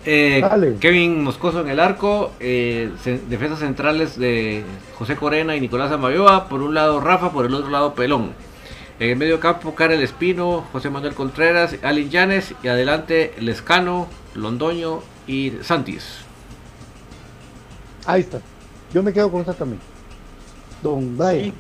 Eh. 0.05 0.77
Kevin 0.81 1.23
Moscoso 1.23 1.61
en 1.61 1.69
el 1.69 1.79
arco, 1.79 2.33
eh, 2.41 2.91
defensas 3.29 3.61
centrales 3.61 4.19
de 4.19 4.65
José 4.97 5.17
Corena 5.17 5.55
y 5.55 5.61
Nicolás 5.61 5.93
Amayoa, 5.93 6.49
por 6.49 6.63
un 6.63 6.75
lado 6.75 7.01
Rafa, 7.01 7.31
por 7.31 7.47
el 7.47 7.55
otro 7.55 7.71
lado 7.71 7.95
Pelón. 7.95 8.33
En 8.99 9.11
el 9.11 9.17
medio 9.17 9.41
campo, 9.41 9.75
Karel 9.75 10.03
Espino, 10.03 10.65
José 10.73 10.91
Manuel 10.91 11.15
Contreras, 11.15 11.77
Alin 11.83 12.11
Llanes 12.11 12.55
y 12.63 12.69
adelante 12.69 13.33
Lescano, 13.39 14.09
Londoño 14.35 15.01
y 15.27 15.53
Santis. 15.63 16.19
Ahí 18.07 18.21
está. 18.21 18.41
Yo 18.93 19.03
me 19.03 19.13
quedo 19.13 19.31
con 19.31 19.41
esta 19.41 19.55
también. 19.55 19.81
Don 20.83 21.17
Brian. 21.17 21.53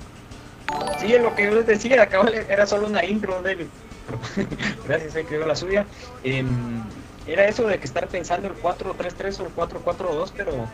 Sí, 0.98 1.12
es 1.12 1.22
lo 1.22 1.34
que 1.34 1.44
yo 1.44 1.54
les 1.54 1.66
decía, 1.66 2.02
acá 2.02 2.22
era 2.48 2.66
solo 2.66 2.86
una 2.86 3.04
intro 3.04 3.40
de 3.42 3.52
él. 3.52 3.68
Gracias, 4.86 5.12
se 5.12 5.24
creó 5.24 5.46
la 5.46 5.54
suya. 5.54 5.86
Em, 6.24 6.82
era 7.26 7.46
eso 7.46 7.66
de 7.66 7.78
que 7.78 7.86
estar 7.86 8.08
pensando 8.08 8.48
el 8.48 8.54
4-3-3 8.56 9.40
o 9.40 9.46
el 9.46 9.54
4-4-2, 9.54 10.32
pero 10.36 10.70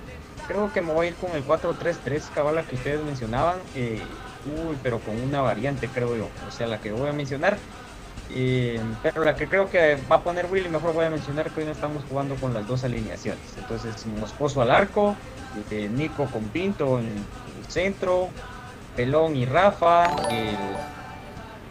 creo 0.46 0.72
que 0.72 0.80
me 0.80 0.92
voy 0.92 1.06
a 1.06 1.10
ir 1.10 1.16
con 1.16 1.32
el 1.32 1.44
4-3-3, 1.44 2.30
cabala 2.30 2.66
que 2.66 2.76
ustedes 2.76 3.02
mencionaban. 3.02 3.58
eh, 3.74 4.02
uy, 4.44 4.78
pero 4.82 5.00
con 5.00 5.20
una 5.20 5.42
variante, 5.42 5.88
creo 5.88 6.16
yo. 6.16 6.30
O 6.46 6.50
sea, 6.50 6.66
la 6.66 6.80
que 6.80 6.92
voy 6.92 7.08
a 7.08 7.12
mencionar. 7.12 7.58
eh, 8.30 8.80
pero 9.02 9.24
la 9.24 9.36
que 9.36 9.48
creo 9.48 9.70
que 9.70 9.96
va 10.10 10.16
a 10.16 10.22
poner 10.22 10.46
Willy, 10.50 10.68
mejor 10.68 10.92
voy 10.92 11.06
a 11.06 11.10
mencionar 11.10 11.50
que 11.50 11.60
hoy 11.60 11.66
no 11.66 11.72
estamos 11.72 12.04
jugando 12.04 12.36
con 12.36 12.54
las 12.54 12.66
dos 12.66 12.84
alineaciones. 12.84 13.56
Entonces, 13.56 14.04
Moscoso 14.06 14.62
al 14.62 14.70
arco, 14.70 15.16
eh, 15.70 15.88
Nico 15.90 16.26
con 16.26 16.50
Pinto 16.50 16.98
en 16.98 17.06
el 17.06 17.66
centro, 17.66 18.34
Pelón 18.96 19.36
y 19.36 19.46
Rafa, 19.46 20.06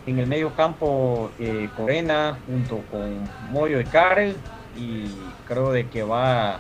en 0.06 0.20
el 0.20 0.28
medio 0.28 0.56
campo 0.56 1.32
eh, 1.38 1.70
Corena 1.76 2.40
junto 2.46 2.86
con 2.90 3.30
Moyo 3.52 3.80
y 3.80 3.86
Karel 3.86 4.36
y 4.78 5.12
creo 5.48 5.72
de 5.72 5.88
que 5.90 6.04
va 6.04 6.60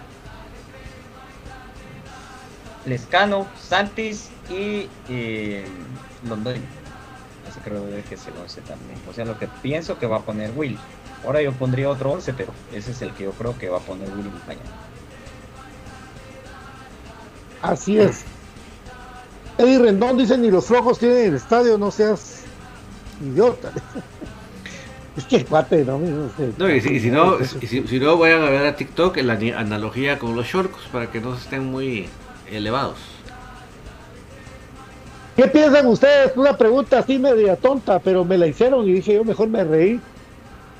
Lescano, 2.85 3.47
Santis 3.61 4.29
y 4.49 4.89
eh, 5.09 5.65
Londoño. 6.27 6.61
Así 7.49 7.59
creo 7.59 7.85
de 7.85 8.01
que 8.03 8.15
es 8.15 8.27
el 8.27 8.33
11 8.41 8.61
también. 8.61 8.99
O 9.09 9.13
sea, 9.13 9.25
lo 9.25 9.37
que 9.37 9.47
pienso 9.61 9.99
que 9.99 10.07
va 10.07 10.17
a 10.17 10.21
poner 10.21 10.51
Will. 10.55 10.77
Ahora 11.25 11.41
yo 11.41 11.51
pondría 11.51 11.89
otro 11.89 12.11
11, 12.11 12.33
pero 12.33 12.53
ese 12.73 12.91
es 12.91 13.01
el 13.01 13.13
que 13.13 13.25
yo 13.25 13.31
creo 13.31 13.57
que 13.57 13.69
va 13.69 13.77
a 13.77 13.81
poner 13.81 14.09
Willy 14.09 14.31
mañana. 14.47 14.69
Así 17.61 17.99
es. 17.99 18.23
Eddie 19.57 19.79
Rendón 19.79 20.17
dice: 20.17 20.37
Ni 20.37 20.51
los 20.51 20.65
flojos 20.65 20.99
tienen 20.99 21.25
el 21.25 21.35
estadio, 21.35 21.77
no 21.77 21.91
seas 21.91 22.43
idiota. 23.21 23.71
es 25.17 25.25
que 25.25 25.37
el 25.37 25.45
cuate, 25.45 25.83
no, 25.83 25.97
no 25.97 26.29
sé. 26.37 26.51
No, 26.57 26.69
y 26.69 26.79
si, 26.79 26.93
y 26.93 26.99
si 26.99 27.09
no, 27.09 27.37
y 27.39 27.65
si, 27.65 27.87
si 27.87 27.99
no, 27.99 28.17
vayan 28.17 28.43
a 28.43 28.49
ver 28.51 28.67
a 28.67 28.75
TikTok 28.75 29.17
la 29.17 29.33
analogía 29.33 30.19
con 30.19 30.35
los 30.35 30.45
shorts 30.45 30.77
para 30.91 31.09
que 31.09 31.19
no 31.19 31.33
estén 31.33 31.65
muy 31.65 32.07
elevados. 32.51 32.99
¿Qué 35.35 35.47
piensan 35.47 35.87
ustedes? 35.87 36.35
Una 36.35 36.55
pregunta 36.55 36.99
así 36.99 37.17
media 37.17 37.55
tonta, 37.55 37.99
pero 37.99 38.23
me 38.23 38.37
la 38.37 38.47
hicieron 38.47 38.87
y 38.87 38.93
dije 38.93 39.15
yo 39.15 39.23
mejor 39.23 39.49
me 39.49 39.63
reí. 39.63 39.99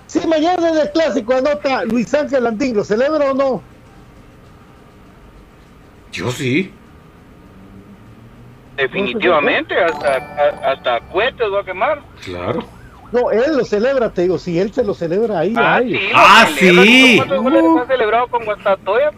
Si 0.06 0.26
mañana 0.28 0.70
en 0.70 0.78
el 0.78 0.92
clásico 0.92 1.34
anota 1.34 1.84
Luis 1.86 2.14
Ángel 2.14 2.44
Landín, 2.44 2.76
¿lo 2.76 2.84
celebra 2.84 3.32
o 3.32 3.34
no? 3.34 3.62
Yo 6.12 6.32
sí. 6.32 6.72
Definitivamente, 8.78 9.76
hasta, 9.76 10.16
hasta 10.64 11.00
cohetes 11.12 11.48
va 11.52 11.62
a 11.62 11.66
quemar. 11.66 12.02
Claro. 12.24 12.77
No, 13.12 13.32
él 13.32 13.56
lo 13.58 13.64
celebra, 13.64 14.10
te 14.12 14.24
digo, 14.24 14.38
si 14.38 14.60
él 14.60 14.74
se 14.74 14.84
lo 14.84 14.94
celebra 14.94 15.40
ahí, 15.40 15.54
Ah, 15.56 15.76
ahí. 15.76 15.94
sí, 15.98 16.10
Ah, 16.14 16.46
celebra, 16.54 16.84
sí. 16.84 17.14
¿Cuántos 17.18 17.44
goles 17.44 17.64
ha 17.82 17.88
celebrado 17.88 18.28
con 18.28 18.46
Guastatoya? 18.46 19.12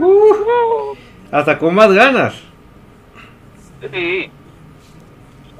Hasta 1.31 1.57
con 1.59 1.73
más 1.75 1.91
ganas. 1.91 2.35
Sí. 3.91 4.29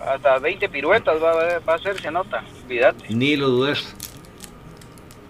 Hasta 0.06 0.40
20 0.40 0.70
piruetas 0.70 1.22
va, 1.22 1.32
a- 1.32 1.60
va 1.68 1.74
a 1.74 1.76
hacer, 1.76 2.00
se 2.00 2.12
nota. 2.12 2.44
Olvídate. 2.66 3.06
Ni 3.14 3.36
lo 3.36 3.50
dudes. 3.50 3.96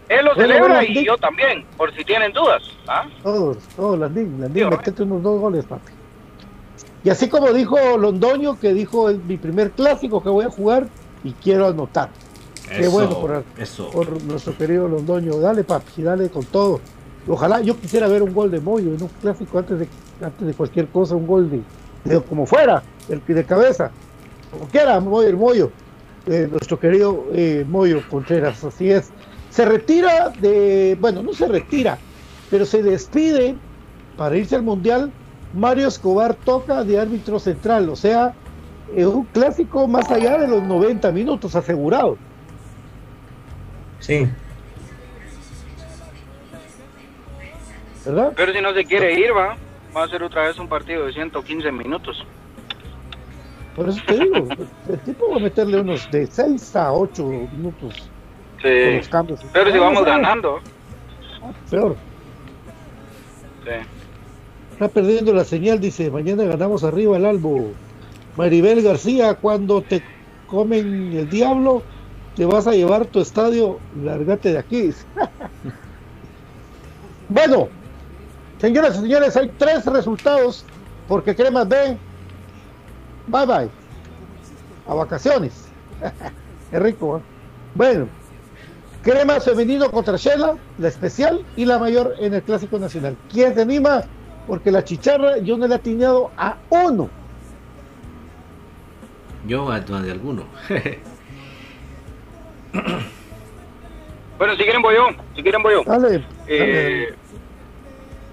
Él 0.10 0.26
lo 0.26 0.34
celebra 0.36 0.80
bueno, 0.80 0.84
y 0.84 1.06
yo 1.06 1.18
también, 1.18 1.66
por 1.78 1.93
si 1.95 2.04
tienen 2.04 2.34
dudas. 2.34 2.64
¿ah? 2.88 3.06
Todos, 3.24 3.58
todos, 3.76 4.00
Landín, 4.00 4.41
Landín, 4.41 4.64
Sí, 4.66 4.70
metete 4.70 5.04
unos 5.04 5.22
dos 5.24 5.39
goles, 5.39 5.66
papi. 5.66 5.91
Y 7.04 7.10
así 7.12 7.30
como 7.30 7.54
dijo 7.54 7.78
Londoño, 7.97 8.60
que 8.60 8.74
dijo 8.74 9.10
es 9.10 9.18
mi 9.24 9.38
primer 9.38 9.72
clásico 9.72 10.22
que 10.24 10.30
voy 10.30 10.45
a 10.45 10.50
jugar 10.50 10.88
y 11.24 11.32
quiero 11.34 11.68
anotar. 11.68 12.10
Qué 12.70 12.82
Eso, 12.82 12.91
bueno 12.91 13.20
por, 13.20 13.43
eso. 13.57 13.89
por 13.89 14.24
nuestro 14.24 14.55
querido 14.57 14.88
Londoño. 14.88 15.39
Dale, 15.39 15.63
papi, 15.63 16.03
dale 16.03 16.30
con 16.30 16.45
todo. 16.45 16.80
Ojalá 17.28 17.61
yo 17.61 17.78
quisiera 17.78 18.07
ver 18.07 18.24
un 18.24 18.34
gol 18.34 18.49
de 18.51 18.59
Moyo 18.59 18.93
en 18.93 19.01
un 19.03 19.09
clásico 19.22 19.59
antes 19.59 19.80
de, 19.80 19.88
antes 20.22 20.47
de 20.47 20.53
cualquier 20.53 20.88
cosa, 20.88 21.15
un 21.15 21.28
gol 21.28 21.49
de, 21.49 21.61
de 22.05 22.22
como 22.22 22.45
fuera, 22.45 22.84
el 23.09 23.22
de 23.26 23.43
cabeza. 23.43 23.91
Como 24.51 24.67
quiera, 24.67 24.99
Moyo, 24.99 25.28
el 25.28 25.38
Moyo. 25.38 25.72
Eh, 26.26 26.47
nuestro 26.49 26.80
querido 26.80 27.26
eh, 27.34 27.65
Moyo 27.67 28.01
Contreras, 28.09 28.63
así 28.63 28.91
es. 28.91 29.11
Se 29.49 29.65
retira 29.65 30.30
de, 30.41 30.97
bueno, 30.99 31.24
no 31.24 31.34
se 31.34 31.47
retira, 31.47 31.97
pero 32.51 32.65
se 32.65 32.84
despide 32.84 33.55
para 34.17 34.38
irse 34.38 34.55
al 34.55 34.63
Mundial. 34.63 35.11
Mario 35.53 35.88
Escobar 35.88 36.36
toca 36.36 36.84
de 36.84 36.99
árbitro 36.99 37.39
central, 37.39 37.89
o 37.89 37.95
sea, 37.95 38.36
es 38.95 39.05
un 39.05 39.24
clásico 39.26 39.88
más 39.88 40.09
allá 40.11 40.38
de 40.38 40.47
los 40.47 40.61
90 40.63 41.11
minutos 41.11 41.55
asegurado. 41.55 42.17
Sí. 44.00 44.28
¿verdad? 48.06 48.34
Pero 48.36 48.54
si 48.54 48.62
no 48.62 48.74
se 48.74 48.86
quiere 48.86 49.14
ir, 49.20 49.36
va. 49.36 49.56
Va 49.95 50.04
a 50.04 50.08
ser 50.08 50.24
otra 50.24 50.43
vez 50.47 50.58
un 50.60 50.68
partido 50.68 51.06
de 51.06 51.14
115 51.14 51.72
minutos. 51.72 52.26
Por 53.76 53.89
eso 53.89 54.00
te 54.06 54.14
digo, 54.20 54.47
el 54.89 55.00
tipo 55.02 55.30
va 55.30 55.38
a 55.38 55.39
meterle 55.39 55.80
unos 55.82 56.10
de 56.12 56.28
6 56.28 56.76
a 56.76 56.91
8 56.93 57.24
minutos 57.26 58.10
Sí. 58.62 58.95
los 58.97 59.08
cambios. 59.08 59.39
Pero 59.54 59.72
si 59.72 59.78
Ah, 59.78 59.82
vamos 59.82 60.04
ganando. 60.06 60.60
Peor. 61.70 61.95
Sí. 63.64 63.72
Está 64.74 64.88
perdiendo 64.89 65.34
la 65.34 65.43
señal, 65.43 65.80
dice, 65.80 66.10
mañana 66.12 66.43
ganamos 66.43 66.84
arriba 66.84 67.18
el 67.18 67.26
Albo. 67.26 67.72
Maribel 68.38 68.82
García, 68.82 69.34
cuando 69.36 69.82
te 69.82 70.02
comen 70.47 71.14
el 71.18 71.30
diablo, 71.30 71.84
te 72.40 72.46
vas 72.46 72.66
a 72.68 72.72
llevar 72.72 73.06
tu 73.06 73.20
estadio, 73.20 73.80
lárgate 74.02 74.54
de 74.54 74.60
aquí. 74.60 74.92
bueno, 77.28 77.68
señoras 78.62 78.96
y 78.96 79.02
señores, 79.02 79.36
hay 79.36 79.52
tres 79.58 79.86
resultados, 79.86 80.64
porque 81.10 81.36
Cremas 81.36 81.68
B, 81.68 81.98
bye 83.28 83.46
bye, 83.46 83.70
a 84.88 84.94
vacaciones. 84.94 85.66
es 86.72 86.82
rico, 86.82 87.18
¿eh? 87.18 87.22
Bueno, 87.76 88.08
Cremas 89.04 89.44
femenino 89.44 89.92
contra 89.92 90.16
Shela, 90.16 90.56
la 90.78 90.88
especial 90.88 91.46
y 91.58 91.66
la 91.66 91.78
mayor 91.78 92.16
en 92.20 92.36
el 92.36 92.42
Clásico 92.42 92.80
Nacional. 92.80 93.18
¿Quién 93.30 93.54
se 93.54 93.64
anima? 93.64 94.04
Porque 94.48 94.72
la 94.72 94.82
chicharra 94.82 95.40
yo 95.40 95.58
no 95.58 95.68
le 95.68 95.74
he 95.74 95.76
atinado 95.76 96.32
a 96.38 96.56
uno. 96.70 97.10
Yo 99.46 99.70
a 99.70 99.82
más 99.82 100.04
de 100.04 100.12
alguno. 100.12 100.46
Bueno, 104.38 104.55
si 104.55 104.63
quieren 104.63 104.82
voy 104.82 104.95
yo, 104.95 105.07
si 105.36 105.43
quieren 105.43 105.61
voy 105.61 105.74
yo. 105.74 105.84
Dale, 105.84 106.24
Eh, 106.47 107.13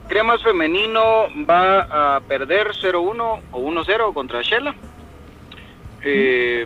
Cremas 0.08 0.40
Femenino 0.40 1.26
va 1.50 2.16
a 2.16 2.20
perder 2.20 2.68
0-1 2.80 3.40
o 3.50 3.60
1-0 3.60 4.14
contra 4.14 4.40
Shela. 4.42 4.72
Eh, 6.04 6.64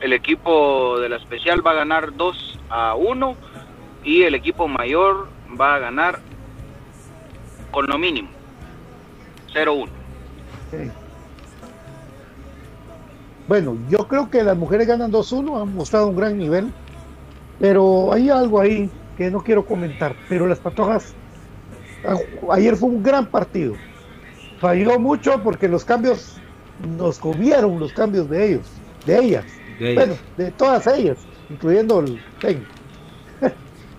el 0.00 0.12
equipo 0.14 0.98
de 1.00 1.10
la 1.10 1.16
especial 1.16 1.64
va 1.64 1.72
a 1.72 1.74
ganar 1.74 2.16
2 2.16 2.58
a 2.70 2.94
1 2.94 3.36
y 4.04 4.22
el 4.22 4.34
equipo 4.34 4.66
mayor 4.68 5.28
va 5.60 5.74
a 5.74 5.78
ganar 5.78 6.20
con 7.70 7.86
lo 7.86 7.98
mínimo 7.98 8.30
0-1. 9.52 9.88
Sí. 10.70 10.90
Bueno, 13.48 13.76
yo 13.90 14.08
creo 14.08 14.30
que 14.30 14.42
las 14.42 14.56
mujeres 14.56 14.86
ganan 14.86 15.12
2-1, 15.12 15.60
han 15.60 15.74
mostrado 15.74 16.06
un 16.06 16.16
gran 16.16 16.38
nivel, 16.38 16.72
pero 17.62 18.12
hay 18.12 18.28
algo 18.30 18.60
ahí 18.60 18.92
que 19.14 19.30
no 19.30 19.40
quiero 19.42 19.64
comentar, 19.66 20.18
pero 20.26 20.48
las 20.48 20.60
patojas, 20.60 21.16
a- 22.02 22.16
ayer 22.52 22.76
fue 22.76 22.90
un 22.90 23.02
gran 23.02 23.30
partido, 23.30 23.82
falló 24.60 24.98
mucho 25.00 25.42
porque 25.42 25.68
los 25.68 25.84
cambios 25.84 26.44
nos 26.78 27.18
comieron 27.20 27.78
los 27.80 27.92
cambios 27.94 28.28
de 28.28 28.46
ellos, 28.48 28.84
de 29.04 29.18
ellas, 29.20 29.62
De 29.66 29.90
ellas. 29.92 30.12
bueno, 30.12 30.22
de 30.36 30.52
todas 30.52 30.86
ellas, 30.88 31.28
incluyendo 31.48 32.00
el 32.00 32.24
técnico. 32.40 32.78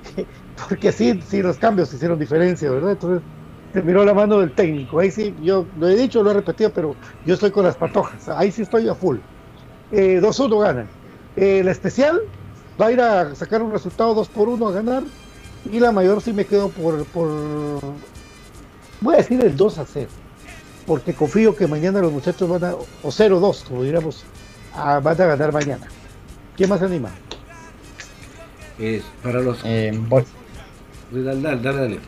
porque 0.70 0.92
sí, 0.92 1.22
sí, 1.22 1.42
los 1.42 1.58
cambios 1.58 1.94
hicieron 1.94 2.20
diferencia, 2.20 2.70
¿verdad? 2.72 2.92
Entonces, 2.94 3.24
te 3.72 3.82
miró 3.84 4.06
la 4.06 4.14
mano 4.14 4.40
del 4.40 4.54
técnico. 4.54 5.00
Ahí 5.00 5.12
sí, 5.12 5.36
yo 5.40 5.70
lo 5.76 5.88
he 5.88 5.96
dicho, 5.96 6.24
lo 6.24 6.32
he 6.32 6.34
repetido, 6.34 6.72
pero 6.74 6.98
yo 7.24 7.34
estoy 7.34 7.52
con 7.52 7.66
las 7.66 7.78
patojas. 7.78 8.28
Ahí 8.30 8.52
sí 8.52 8.62
estoy 8.62 8.88
a 8.88 8.96
full. 8.96 9.20
Eh, 9.92 10.20
2-1 10.22 10.60
ganan. 10.60 10.92
Eh, 11.36 11.64
la 11.64 11.72
especial 11.72 12.22
va 12.82 12.88
a 12.88 12.92
ir 12.92 13.02
a 13.02 13.36
sacar 13.36 13.62
un 13.62 13.72
resultado 13.72 14.14
2 14.14 14.28
por 14.30 14.50
1 14.50 14.68
a 14.68 14.72
ganar. 14.72 15.04
Y 15.72 15.80
la 15.80 15.92
mayor 15.92 16.22
sí 16.22 16.34
me 16.34 16.46
quedo 16.46 16.70
por, 16.70 17.06
por. 17.06 17.30
Voy 19.02 19.14
a 19.14 19.18
decir 19.18 19.44
el 19.44 19.56
2 19.56 19.78
a 19.78 19.86
0. 19.86 20.10
Porque 20.86 21.14
confío 21.14 21.56
que 21.56 21.68
mañana 21.68 22.00
los 22.00 22.12
muchachos 22.12 22.50
van 22.50 22.64
a. 22.66 22.74
O 22.76 23.10
0-2, 23.10 23.64
como 23.64 23.84
diríamos. 23.84 24.24
a- 24.76 25.00
van 25.00 25.22
a 25.22 25.26
ganar 25.26 25.54
mañana. 25.54 25.88
¿Quién 26.58 26.70
más 26.70 26.82
anima? 26.82 27.10
Es 28.80 29.04
para 29.22 29.40
los. 29.40 29.60
Eh, 29.64 29.92
voy. 30.08 30.24
Dale, 31.12 31.42
dale, 31.42 31.62
dale. 31.62 31.78
dale. 31.80 32.00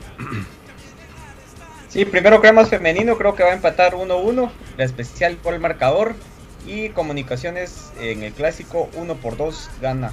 Sí, 1.89 2.03
primero 2.05 2.41
Cremas 2.41 2.69
Femenino 2.69 3.17
creo 3.17 3.35
que 3.35 3.43
va 3.43 3.51
a 3.51 3.53
empatar 3.53 3.93
1-1. 3.95 4.49
La 4.77 4.83
especial 4.83 5.37
por 5.37 5.53
el 5.53 5.61
marcador. 5.61 6.15
Y 6.67 6.89
Comunicaciones 6.89 7.91
en 8.01 8.23
el 8.23 8.33
clásico 8.33 8.89
1 8.95 9.15
por 9.15 9.37
2 9.37 9.69
gana. 9.81 10.11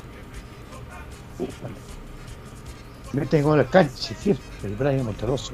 Me 3.13 3.27
tengo 3.27 3.57
la 3.57 3.65
cancha, 3.65 4.15
¿cierto? 4.15 4.43
El 4.65 4.75
Brian 4.75 5.05
Monteroso. 5.05 5.53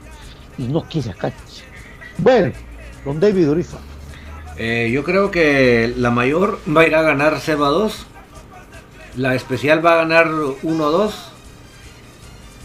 Y 0.56 0.64
no 0.64 0.82
quiere 0.88 1.08
la 1.08 1.14
cancha. 1.14 1.64
Bueno, 2.18 2.52
don 3.04 3.20
David 3.20 3.48
Uriza. 3.48 3.78
Eh, 4.56 4.90
yo 4.92 5.04
creo 5.04 5.30
que 5.30 5.92
la 5.96 6.10
mayor 6.10 6.60
va 6.68 6.82
a 6.82 6.86
ir 6.86 6.94
a 6.94 7.02
ganar 7.02 7.38
0 7.40 7.64
a 7.64 7.70
2. 7.70 8.06
La 9.16 9.34
especial 9.34 9.84
va 9.84 9.94
a 9.94 9.96
ganar 9.96 10.28
1 10.62 10.86
a 10.86 10.90
2. 10.90 11.32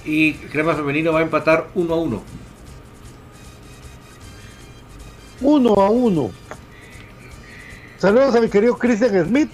Y 0.05 0.33
Crema 0.33 0.75
Femenino 0.75 1.13
va 1.13 1.19
a 1.19 1.23
empatar 1.23 1.69
1 1.75 1.93
a 1.93 1.97
1. 1.97 2.23
uno 5.43 5.73
a 5.73 5.89
uno. 5.89 6.31
Saludos 7.97 8.35
a 8.35 8.41
mi 8.41 8.49
querido 8.49 8.77
Christian 8.77 9.25
Smith. 9.25 9.51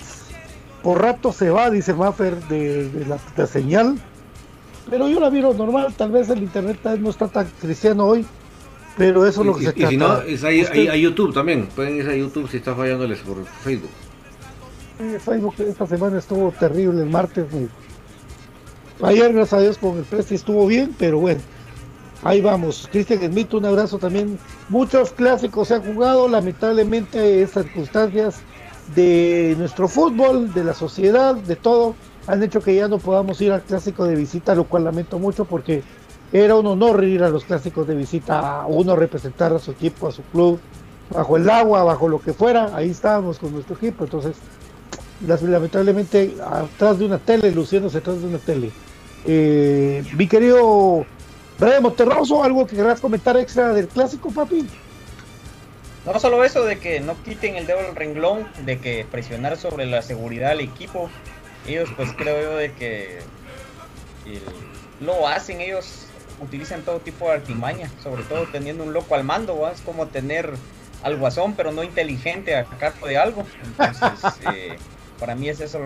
Por 0.83 1.01
rato 1.01 1.31
se 1.33 1.49
va, 1.49 1.69
dice 1.69 1.93
Maffer, 1.93 2.35
de, 2.47 2.89
de 2.89 3.05
la, 3.05 3.47
señal. 3.47 3.99
Pero 4.89 5.07
yo 5.09 5.19
la 5.19 5.29
miro 5.29 5.53
normal. 5.53 5.93
Tal 5.97 6.11
vez 6.11 6.29
el 6.29 6.39
internet 6.43 6.79
no 6.99 7.09
está 7.09 7.27
tan 7.27 7.47
cristiano 7.61 8.05
hoy. 8.05 8.25
Pero 8.97 9.25
eso 9.25 9.41
es 9.41 9.47
lo 9.47 9.55
que 9.55 9.63
Y, 9.63 9.65
se 9.67 9.71
y 9.71 9.73
trata. 9.75 9.89
si 9.91 9.97
no, 9.97 10.21
es 10.21 10.43
ahí, 10.43 10.61
Usted- 10.61 10.73
ahí 10.77 10.87
a 10.87 10.95
YouTube 10.95 11.33
también. 11.33 11.67
Pueden 11.75 11.95
ir 11.97 12.09
a 12.09 12.15
YouTube 12.15 12.49
si 12.49 12.57
está 12.57 12.73
fallándoles 12.75 13.19
por 13.19 13.45
Facebook. 13.45 13.89
Eh, 14.99 15.17
Facebook 15.23 15.55
esta 15.59 15.85
semana 15.87 16.17
estuvo 16.19 16.51
terrible 16.59 17.03
el 17.03 17.09
martes. 17.09 17.45
Ayer, 19.01 19.31
gracias 19.33 19.53
a 19.53 19.61
Dios, 19.61 19.77
con 19.77 19.97
el 19.97 20.03
Presti 20.03 20.35
estuvo 20.35 20.67
bien, 20.67 20.93
pero 20.99 21.19
bueno, 21.19 21.39
ahí 22.23 22.41
vamos. 22.41 22.89
Cristian 22.91 23.21
Smith, 23.31 23.53
un 23.53 23.65
abrazo 23.65 23.97
también. 23.97 24.37
Muchos 24.67 25.11
clásicos 25.11 25.69
se 25.69 25.75
han 25.75 25.83
jugado, 25.93 26.27
lamentablemente, 26.27 27.41
esas 27.41 27.63
circunstancias 27.65 28.41
de 28.95 29.55
nuestro 29.57 29.87
fútbol, 29.87 30.53
de 30.53 30.63
la 30.63 30.73
sociedad, 30.73 31.35
de 31.35 31.55
todo, 31.55 31.95
han 32.27 32.43
hecho 32.43 32.61
que 32.61 32.75
ya 32.75 32.87
no 32.87 32.97
podamos 32.97 33.39
ir 33.41 33.51
al 33.51 33.61
clásico 33.61 34.05
de 34.05 34.15
visita, 34.15 34.55
lo 34.55 34.65
cual 34.65 34.83
lamento 34.83 35.19
mucho 35.19 35.45
porque 35.45 35.83
era 36.31 36.55
un 36.55 36.67
honor 36.67 37.03
ir 37.03 37.23
a 37.23 37.29
los 37.29 37.43
clásicos 37.43 37.87
de 37.87 37.95
visita, 37.95 38.61
a 38.61 38.67
uno 38.67 38.95
representar 38.95 39.53
a 39.53 39.59
su 39.59 39.71
equipo, 39.71 40.07
a 40.07 40.11
su 40.11 40.21
club, 40.23 40.59
bajo 41.09 41.37
el 41.37 41.49
agua, 41.49 41.83
bajo 41.83 42.07
lo 42.07 42.19
que 42.19 42.33
fuera, 42.33 42.75
ahí 42.75 42.89
estábamos 42.89 43.39
con 43.39 43.51
nuestro 43.51 43.75
equipo, 43.75 44.03
entonces 44.03 44.35
lamentablemente 45.25 46.35
atrás 46.45 46.99
de 46.99 47.05
una 47.05 47.17
tele, 47.17 47.51
luciéndose 47.51 47.97
atrás 47.97 48.21
de 48.21 48.27
una 48.27 48.37
tele. 48.37 48.71
Eh, 49.25 50.03
mi 50.15 50.27
querido 50.27 51.05
Brian 51.59 51.83
Monterroso, 51.83 52.43
¿algo 52.43 52.65
que 52.65 52.75
querrás 52.75 53.01
comentar 53.01 53.35
extra 53.37 53.73
del 53.73 53.87
clásico, 53.87 54.29
papi? 54.29 54.65
No 56.11 56.19
solo 56.19 56.43
eso 56.43 56.65
de 56.65 56.79
que 56.79 56.99
no 57.01 57.15
quiten 57.23 57.55
el 57.55 57.67
dedo 57.67 57.83
del 57.83 57.95
renglón, 57.95 58.47
de 58.65 58.79
que 58.79 59.05
presionar 59.11 59.57
sobre 59.57 59.85
la 59.85 60.01
seguridad 60.01 60.49
del 60.49 60.61
equipo. 60.61 61.09
Ellos 61.67 61.89
pues 61.95 62.11
creo 62.13 62.41
yo 62.41 62.55
de 62.57 62.71
que 62.73 63.19
el- 64.25 65.05
lo 65.05 65.27
hacen, 65.27 65.61
ellos 65.61 66.05
utilizan 66.41 66.81
todo 66.81 66.99
tipo 66.99 67.27
de 67.27 67.33
artimaña, 67.35 67.89
sobre 68.01 68.23
todo 68.23 68.47
teniendo 68.51 68.83
un 68.83 68.93
loco 68.93 69.13
al 69.15 69.23
mando, 69.23 69.59
¿va? 69.59 69.71
es 69.71 69.81
como 69.81 70.07
tener 70.07 70.51
al 71.03 71.15
guasón 71.17 71.53
pero 71.53 71.71
no 71.71 71.83
inteligente 71.83 72.55
a 72.55 72.63
cargo 72.65 73.07
de 73.07 73.17
algo. 73.17 73.45
Entonces, 73.63 74.33
eh, 74.53 74.77
para 75.19 75.35
mí 75.35 75.49
es 75.49 75.59
eso 75.59 75.79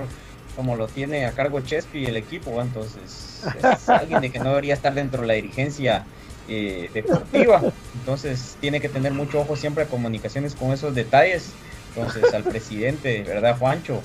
como 0.56 0.76
lo 0.76 0.88
tiene 0.88 1.26
a 1.26 1.32
cargo 1.32 1.60
Chespi 1.62 2.00
y 2.00 2.06
el 2.06 2.16
equipo, 2.18 2.56
¿va? 2.56 2.62
entonces 2.64 3.42
es 3.62 3.90
alguien 3.90 4.22
de 4.22 4.32
que 4.32 4.40
no 4.40 4.50
debería 4.50 4.76
estar 4.76 4.94
dentro 4.94 5.22
de 5.22 5.28
la 5.28 5.34
dirigencia 5.34 6.06
eh, 6.48 6.90
deportiva. 6.94 7.62
Entonces 7.96 8.58
tiene 8.60 8.82
que 8.82 8.90
tener 8.90 9.14
mucho 9.14 9.40
ojo 9.40 9.56
siempre 9.56 9.84
a 9.84 9.88
comunicaciones 9.88 10.56
con 10.56 10.72
esos 10.72 10.96
detalles. 10.96 11.52
Entonces 11.96 12.34
al 12.34 12.44
presidente, 12.44 13.24
¿verdad, 13.24 13.58
Juancho? 13.58 14.02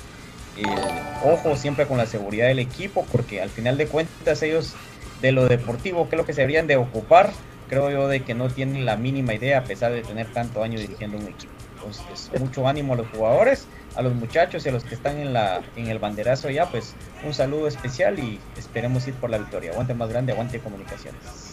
Ojo 1.24 1.56
siempre 1.56 1.86
con 1.86 1.98
la 1.98 2.06
seguridad 2.06 2.48
del 2.48 2.58
equipo, 2.58 3.06
porque 3.12 3.40
al 3.40 3.50
final 3.50 3.76
de 3.76 3.86
cuentas 3.86 4.42
ellos 4.42 4.74
de 5.22 5.32
lo 5.32 5.48
deportivo, 5.48 6.08
que 6.08 6.16
es 6.16 6.18
lo 6.18 6.26
que 6.26 6.32
se 6.32 6.42
deberían 6.42 6.66
de 6.66 6.76
ocupar, 6.76 7.30
creo 7.68 7.90
yo 7.90 8.08
de 8.08 8.22
que 8.22 8.34
no 8.34 8.48
tienen 8.48 8.84
la 8.84 8.96
mínima 8.96 9.34
idea 9.34 9.58
a 9.58 9.64
pesar 9.64 9.92
de 9.92 10.02
tener 10.02 10.32
tanto 10.32 10.62
año 10.62 10.78
dirigiendo 10.78 11.16
un 11.16 11.24
equipo. 11.28 11.52
Entonces, 11.76 12.30
mucho 12.40 12.66
ánimo 12.66 12.94
a 12.94 12.96
los 12.96 13.08
jugadores, 13.08 13.66
a 13.94 14.02
los 14.02 14.14
muchachos 14.14 14.64
y 14.66 14.68
a 14.68 14.72
los 14.72 14.84
que 14.84 14.94
están 14.94 15.18
en 15.18 15.32
la 15.32 15.60
en 15.76 15.86
el 15.88 15.98
banderazo 15.98 16.50
ya, 16.50 16.66
pues 16.70 16.94
un 17.24 17.34
saludo 17.34 17.68
especial 17.68 18.18
y 18.18 18.40
esperemos 18.56 19.06
ir 19.06 19.14
por 19.14 19.30
la 19.30 19.38
victoria. 19.38 19.70
Aguante 19.72 19.94
más 19.94 20.08
grande, 20.08 20.32
aguante 20.32 20.58
comunicaciones. 20.58 21.47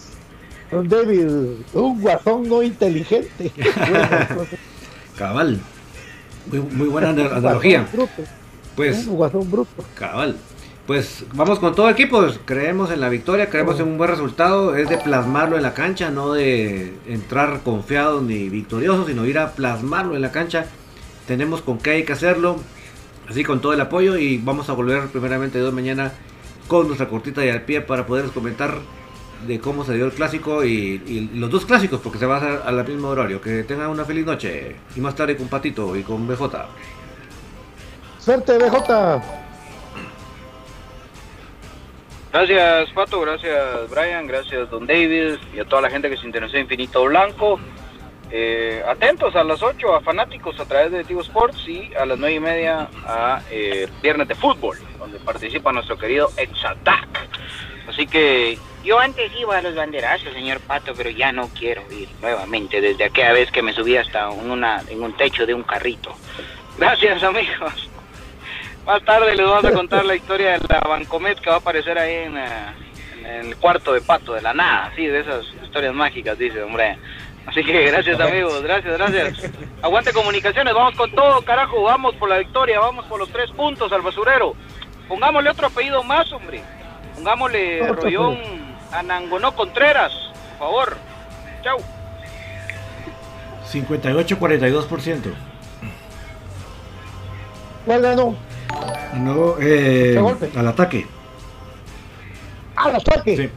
Don 0.76 0.90
David, 0.90 1.28
un 1.74 2.02
guasón 2.02 2.48
no 2.50 2.62
inteligente. 2.62 3.52
Cabal. 5.18 5.60
Muy, 6.52 6.60
muy 6.60 6.88
buena 6.88 7.10
ana- 7.10 7.36
analogía. 7.36 7.80
guasón 7.82 7.98
bruto, 7.98 8.32
Pues, 8.76 9.08
un 9.08 9.16
guasón 9.16 9.52
bruto. 9.52 9.84
cabal. 9.96 10.36
Pues 10.86 11.24
vamos 11.34 11.58
con 11.60 11.74
todo 11.74 11.90
equipo. 11.90 12.24
Creemos 12.46 12.92
en 12.92 13.00
la 13.02 13.10
victoria, 13.10 13.50
creemos 13.50 13.80
en 13.80 13.88
un 13.88 13.98
buen 13.98 14.10
resultado. 14.12 14.76
Es 14.76 14.88
de 14.88 14.98
plasmarlo 14.98 15.56
en 15.58 15.64
la 15.64 15.74
cancha, 15.74 16.12
no 16.12 16.34
de 16.34 16.94
entrar 17.08 17.62
confiados 17.64 18.22
ni 18.22 18.50
victoriosos, 18.50 19.08
sino 19.08 19.26
ir 19.26 19.40
a 19.40 19.54
plasmarlo 19.54 20.16
en 20.16 20.22
la 20.22 20.32
cancha. 20.32 20.66
Tenemos 21.26 21.62
con 21.62 21.80
qué 21.80 21.92
hay 21.92 22.04
que 22.04 22.14
hacerlo. 22.14 22.58
Así 23.28 23.44
con 23.44 23.62
todo 23.62 23.74
el 23.74 23.82
apoyo 23.82 24.18
y 24.18 24.38
vamos 24.38 24.70
a 24.70 24.74
volver 24.74 25.08
primeramente 25.08 25.58
de 25.60 25.72
mañana 25.72 26.12
con 26.68 26.86
nuestra 26.86 27.08
cortita 27.10 27.44
y 27.44 27.50
al 27.50 27.64
pie 27.64 27.82
para 27.82 28.06
poder 28.06 28.26
comentar 28.26 28.78
de 29.46 29.60
cómo 29.60 29.84
se 29.84 29.93
dio 29.93 30.06
el 30.06 30.12
clásico 30.12 30.64
y, 30.64 31.02
y 31.06 31.30
los 31.36 31.50
dos 31.50 31.66
clásicos 31.66 32.00
porque 32.02 32.18
se 32.18 32.26
va 32.26 32.36
a 32.36 32.38
hacer 32.38 32.62
a 32.66 32.72
la 32.72 32.84
mismo 32.84 33.10
horario. 33.10 33.41
Que 33.41 33.64
tengan 33.64 33.89
una 33.89 34.06
feliz 34.06 34.26
noche 34.26 34.76
y 34.96 35.00
más 35.00 35.16
tarde 35.16 35.36
con 35.36 35.48
Patito 35.48 35.96
y 35.96 36.04
con 36.04 36.28
BJ. 36.28 36.43
Suerte, 38.20 38.58
BJ. 38.58 39.22
Gracias 42.36 42.91
Pato, 42.91 43.22
gracias 43.22 43.89
Brian, 43.89 44.28
gracias 44.28 44.70
Don 44.70 44.86
David 44.86 45.38
y 45.56 45.60
a 45.60 45.64
toda 45.64 45.84
la 45.84 45.89
gente 45.89 46.10
que 46.10 46.18
se 46.18 46.26
interesó 46.26 46.58
en 46.58 46.64
Infinito 46.64 47.06
Blanco. 47.06 47.58
Eh, 48.30 48.84
atentos 48.86 49.34
a 49.38 49.43
las 49.46 49.64
8 49.64 49.96
a 49.96 50.02
fanáticos 50.02 50.60
a 50.60 50.66
través 50.66 50.91
de 50.91 51.06
Tigo 51.06 51.22
Sports 51.22 51.66
y 51.66 51.93
a 51.93 52.06
las 52.06 52.20
9 52.20 52.36
y 52.36 52.39
media 52.41 52.89
a 53.06 53.41
eh, 53.50 53.88
Viernes 54.02 54.28
de 54.28 54.36
Fútbol, 54.36 54.78
donde 55.00 55.18
participa 55.20 55.72
nuestro 55.72 55.98
querido 55.98 56.30
Exatac. 56.36 57.08
Así 57.88 58.06
que 58.06 58.58
Yo 58.86 59.00
antes 59.00 59.32
iba 59.36 59.58
a 59.58 59.64
los 59.64 59.74
banderazos, 59.74 60.32
señor 60.32 60.60
Pato, 60.60 60.94
pero 60.96 61.10
ya 61.10 61.32
no 61.32 61.50
quiero 61.58 61.82
ir 61.92 62.08
nuevamente 62.22 62.80
desde 62.80 63.06
aquella 63.06 63.34
vez 63.34 63.50
que 63.50 63.64
me 63.64 63.74
subí 63.74 63.98
hasta 63.98 64.32
en, 64.32 64.52
una, 64.52 64.84
en 64.88 65.02
un 65.02 65.12
techo 65.18 65.48
de 65.48 65.56
un 65.56 65.64
carrito. 65.64 66.16
Gracias, 66.78 67.24
amigos. 67.24 67.90
Más 68.86 69.04
tarde 69.04 69.36
les 69.36 69.44
vamos 69.44 69.66
a 69.66 69.72
contar 69.72 70.06
la 70.06 70.16
historia 70.16 70.60
de 70.60 70.68
la 70.70 70.82
Bancomet 70.82 71.40
que 71.40 71.50
va 71.50 71.56
a 71.56 71.60
aparecer 71.60 71.98
ahí 71.98 72.26
en, 72.26 72.38
eh, 72.38 72.48
en 73.22 73.46
el 73.48 73.58
cuarto 73.58 73.92
de 73.92 74.02
pato, 74.02 74.34
de 74.34 74.44
la 74.44 74.54
nada, 74.54 74.92
sí, 74.96 75.08
de 75.08 75.22
esas 75.22 75.44
historias 75.64 75.96
mágicas, 75.96 76.38
dice, 76.38 76.62
hombre. 76.62 77.00
Así 77.48 77.64
que 77.64 77.86
gracias 77.86 78.20
amigos, 78.20 78.62
gracias, 78.62 79.00
gracias. 79.00 79.52
Aguante 79.82 80.14
comunicaciones, 80.14 80.76
vamos 80.76 80.94
con 80.96 81.12
todo, 81.12 81.42
carajo, 81.42 81.82
vamos 81.82 82.14
por 82.18 82.30
la 82.30 82.38
victoria, 82.38 82.80
vamos 82.80 83.06
por 83.06 83.20
los 83.20 83.30
tres 83.30 83.50
puntos 83.50 83.92
al 83.92 84.04
basurero. 84.04 84.56
Pongámosle 85.08 85.50
otro 85.50 85.66
apellido 85.66 86.04
más, 86.04 86.32
hombre. 86.32 86.62
Pongámosle 87.16 87.88
Rollón 87.88 88.64
Anangonó 88.92 89.56
Contreras, 89.56 90.12
por 90.58 90.68
favor. 90.68 90.98
Chau. 91.64 91.78
58-42%. 93.72 95.34
¿Cuál 97.86 98.02
ganó? 98.02 98.36
No, 99.16 99.56
eh, 99.60 100.18
golpe. 100.20 100.52
al 100.56 100.68
ataque. 100.68 101.08
Al 102.76 102.96
ataque. 102.96 103.38
Sí. 103.38 103.50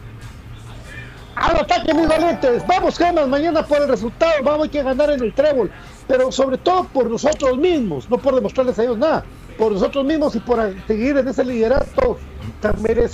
Al 1.35 1.57
ataque, 1.57 1.95
muy 1.95 2.07
valientes. 2.07 2.67
Vamos, 2.67 2.99
Gemas, 2.99 3.29
mañana 3.29 3.63
por 3.65 3.81
el 3.81 3.89
resultado. 3.89 4.33
Vamos, 4.43 4.65
hay 4.65 4.71
que 4.71 4.83
ganar 4.83 5.11
en 5.11 5.23
el 5.23 5.33
trébol. 5.33 5.71
Pero 6.07 6.33
sobre 6.33 6.59
todo 6.59 6.85
por 6.85 7.09
nosotros 7.09 7.57
mismos, 7.59 8.11
no 8.11 8.19
por 8.19 8.35
demostrarles 8.35 8.79
a 8.79 8.83
ellos 8.83 8.99
nada. 8.99 9.25
Por 9.57 9.73
nosotros 9.73 10.05
mismos 10.05 10.35
y 10.37 10.41
por 10.41 10.75
seguir 10.87 11.17
en 11.17 11.29
ese 11.29 11.45
liderato 11.45 12.19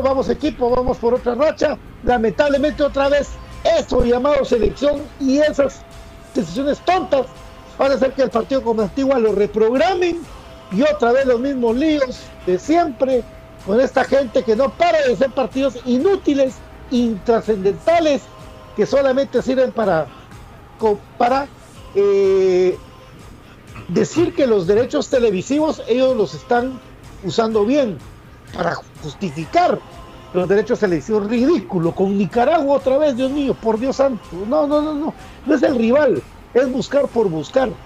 Vamos, 0.03 0.31
equipo, 0.31 0.71
vamos 0.71 0.97
por 0.97 1.15
otra 1.15 1.35
racha. 1.35 1.77
Lamentablemente, 2.03 2.83
otra 2.83 3.09
vez, 3.09 3.29
eso 3.79 4.03
llamado 4.05 4.45
selección 4.45 5.03
y 5.21 5.39
esas 5.39 5.83
decisiones 6.35 6.79
tontas 6.81 7.27
van 7.79 7.93
a 7.93 7.95
hacer 7.95 8.13
que 8.13 8.23
el 8.23 8.31
partido 8.31 8.63
como 8.63 8.83
Antigua 8.83 9.19
lo 9.19 9.33
reprogramen 9.33 10.21
y 10.73 10.83
otra 10.83 11.13
vez 11.13 11.27
los 11.27 11.41
mismos 11.41 11.77
líos 11.77 12.21
de 12.47 12.59
siempre 12.59 13.23
con 13.67 13.81
esta 13.81 14.05
gente 14.05 14.43
que 14.43 14.57
no 14.57 14.71
para 14.71 15.03
de 15.03 15.13
hacer 15.15 15.31
partidos 15.31 15.79
inútiles, 15.85 16.55
intrascendentales, 16.91 18.23
que 18.77 18.87
solamente 18.87 19.41
sirven 19.43 19.73
para, 19.73 20.07
para 21.19 21.49
eh, 21.95 22.77
decir 23.89 24.35
que 24.35 24.47
los 24.47 24.67
derechos 24.67 25.09
televisivos 25.09 25.83
ellos 25.87 26.17
los 26.17 26.35
están 26.35 26.81
usando 27.25 27.65
bien, 27.65 27.99
para 28.55 28.77
justificar 29.05 29.85
los 30.33 30.49
derechos 30.49 30.81
televisivos. 30.81 31.29
Ridículo, 31.29 31.95
con 31.95 32.17
Nicaragua 32.19 32.77
otra 32.79 32.99
vez, 32.99 33.17
Dios 33.17 33.31
mío, 33.33 33.57
por 33.59 33.79
Dios 33.79 33.97
santo. 33.97 34.45
No, 34.47 34.67
no, 34.67 34.83
no, 34.83 34.95
no, 34.97 35.17
no 35.45 35.55
es 35.55 35.63
el 35.63 35.77
rival, 35.77 36.27
es 36.53 36.69
buscar 36.71 37.11
por 37.11 37.29
buscar 37.31 37.79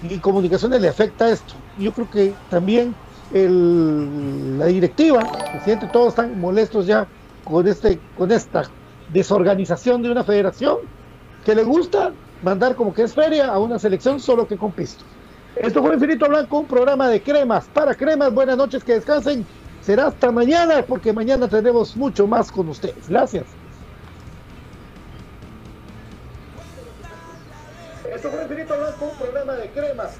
y 0.00 0.20
comunicaciones 0.20 0.80
le 0.80 0.88
afecta 0.88 1.30
esto. 1.30 1.64
Yo 1.74 1.92
creo 1.92 2.08
que 2.08 2.40
también 2.48 2.98
el- 3.30 4.58
la 4.58 4.66
directiva, 4.66 5.32
el 5.40 5.48
presidente, 5.50 5.88
todos 5.88 6.08
están 6.08 6.38
molestos 6.38 6.86
ya 6.86 7.10
con 7.42 7.66
este, 7.66 8.04
con 8.12 8.30
esta 8.30 8.74
desorganización 9.06 10.02
de 10.02 10.10
una 10.10 10.24
federación 10.24 10.78
que 11.42 11.54
le 11.54 11.64
gusta 11.64 12.16
mandar 12.40 12.74
como 12.76 12.92
que 12.92 13.02
es 13.02 13.14
feria 13.14 13.48
a 13.48 13.58
una 13.58 13.78
selección 13.78 14.20
solo 14.20 14.46
que 14.46 14.56
con 14.58 14.74
pisto. 14.74 15.04
Esto 15.54 15.82
fue 15.82 15.94
Infinito 15.94 16.28
Blanco, 16.28 16.60
un 16.60 16.66
programa 16.66 17.08
de 17.08 17.22
cremas 17.22 17.68
para 17.70 17.94
cremas. 17.94 18.32
Buenas 18.32 18.56
noches, 18.58 18.84
que 18.84 18.94
descansen 18.94 19.48
será 19.86 20.08
hasta 20.08 20.32
mañana, 20.32 20.82
porque 20.82 21.12
mañana 21.12 21.46
tenemos 21.46 21.96
mucho 21.96 22.26
más 22.26 22.50
con 22.50 22.68
ustedes. 22.68 23.08
Gracias. 23.08 23.44
Esto 28.12 28.30
fue 28.30 28.42
Infinito 28.42 28.76
Blanco, 28.76 29.04
un 29.04 29.16
programa 29.18 29.52
de 29.52 29.70
cremas. 29.70 30.18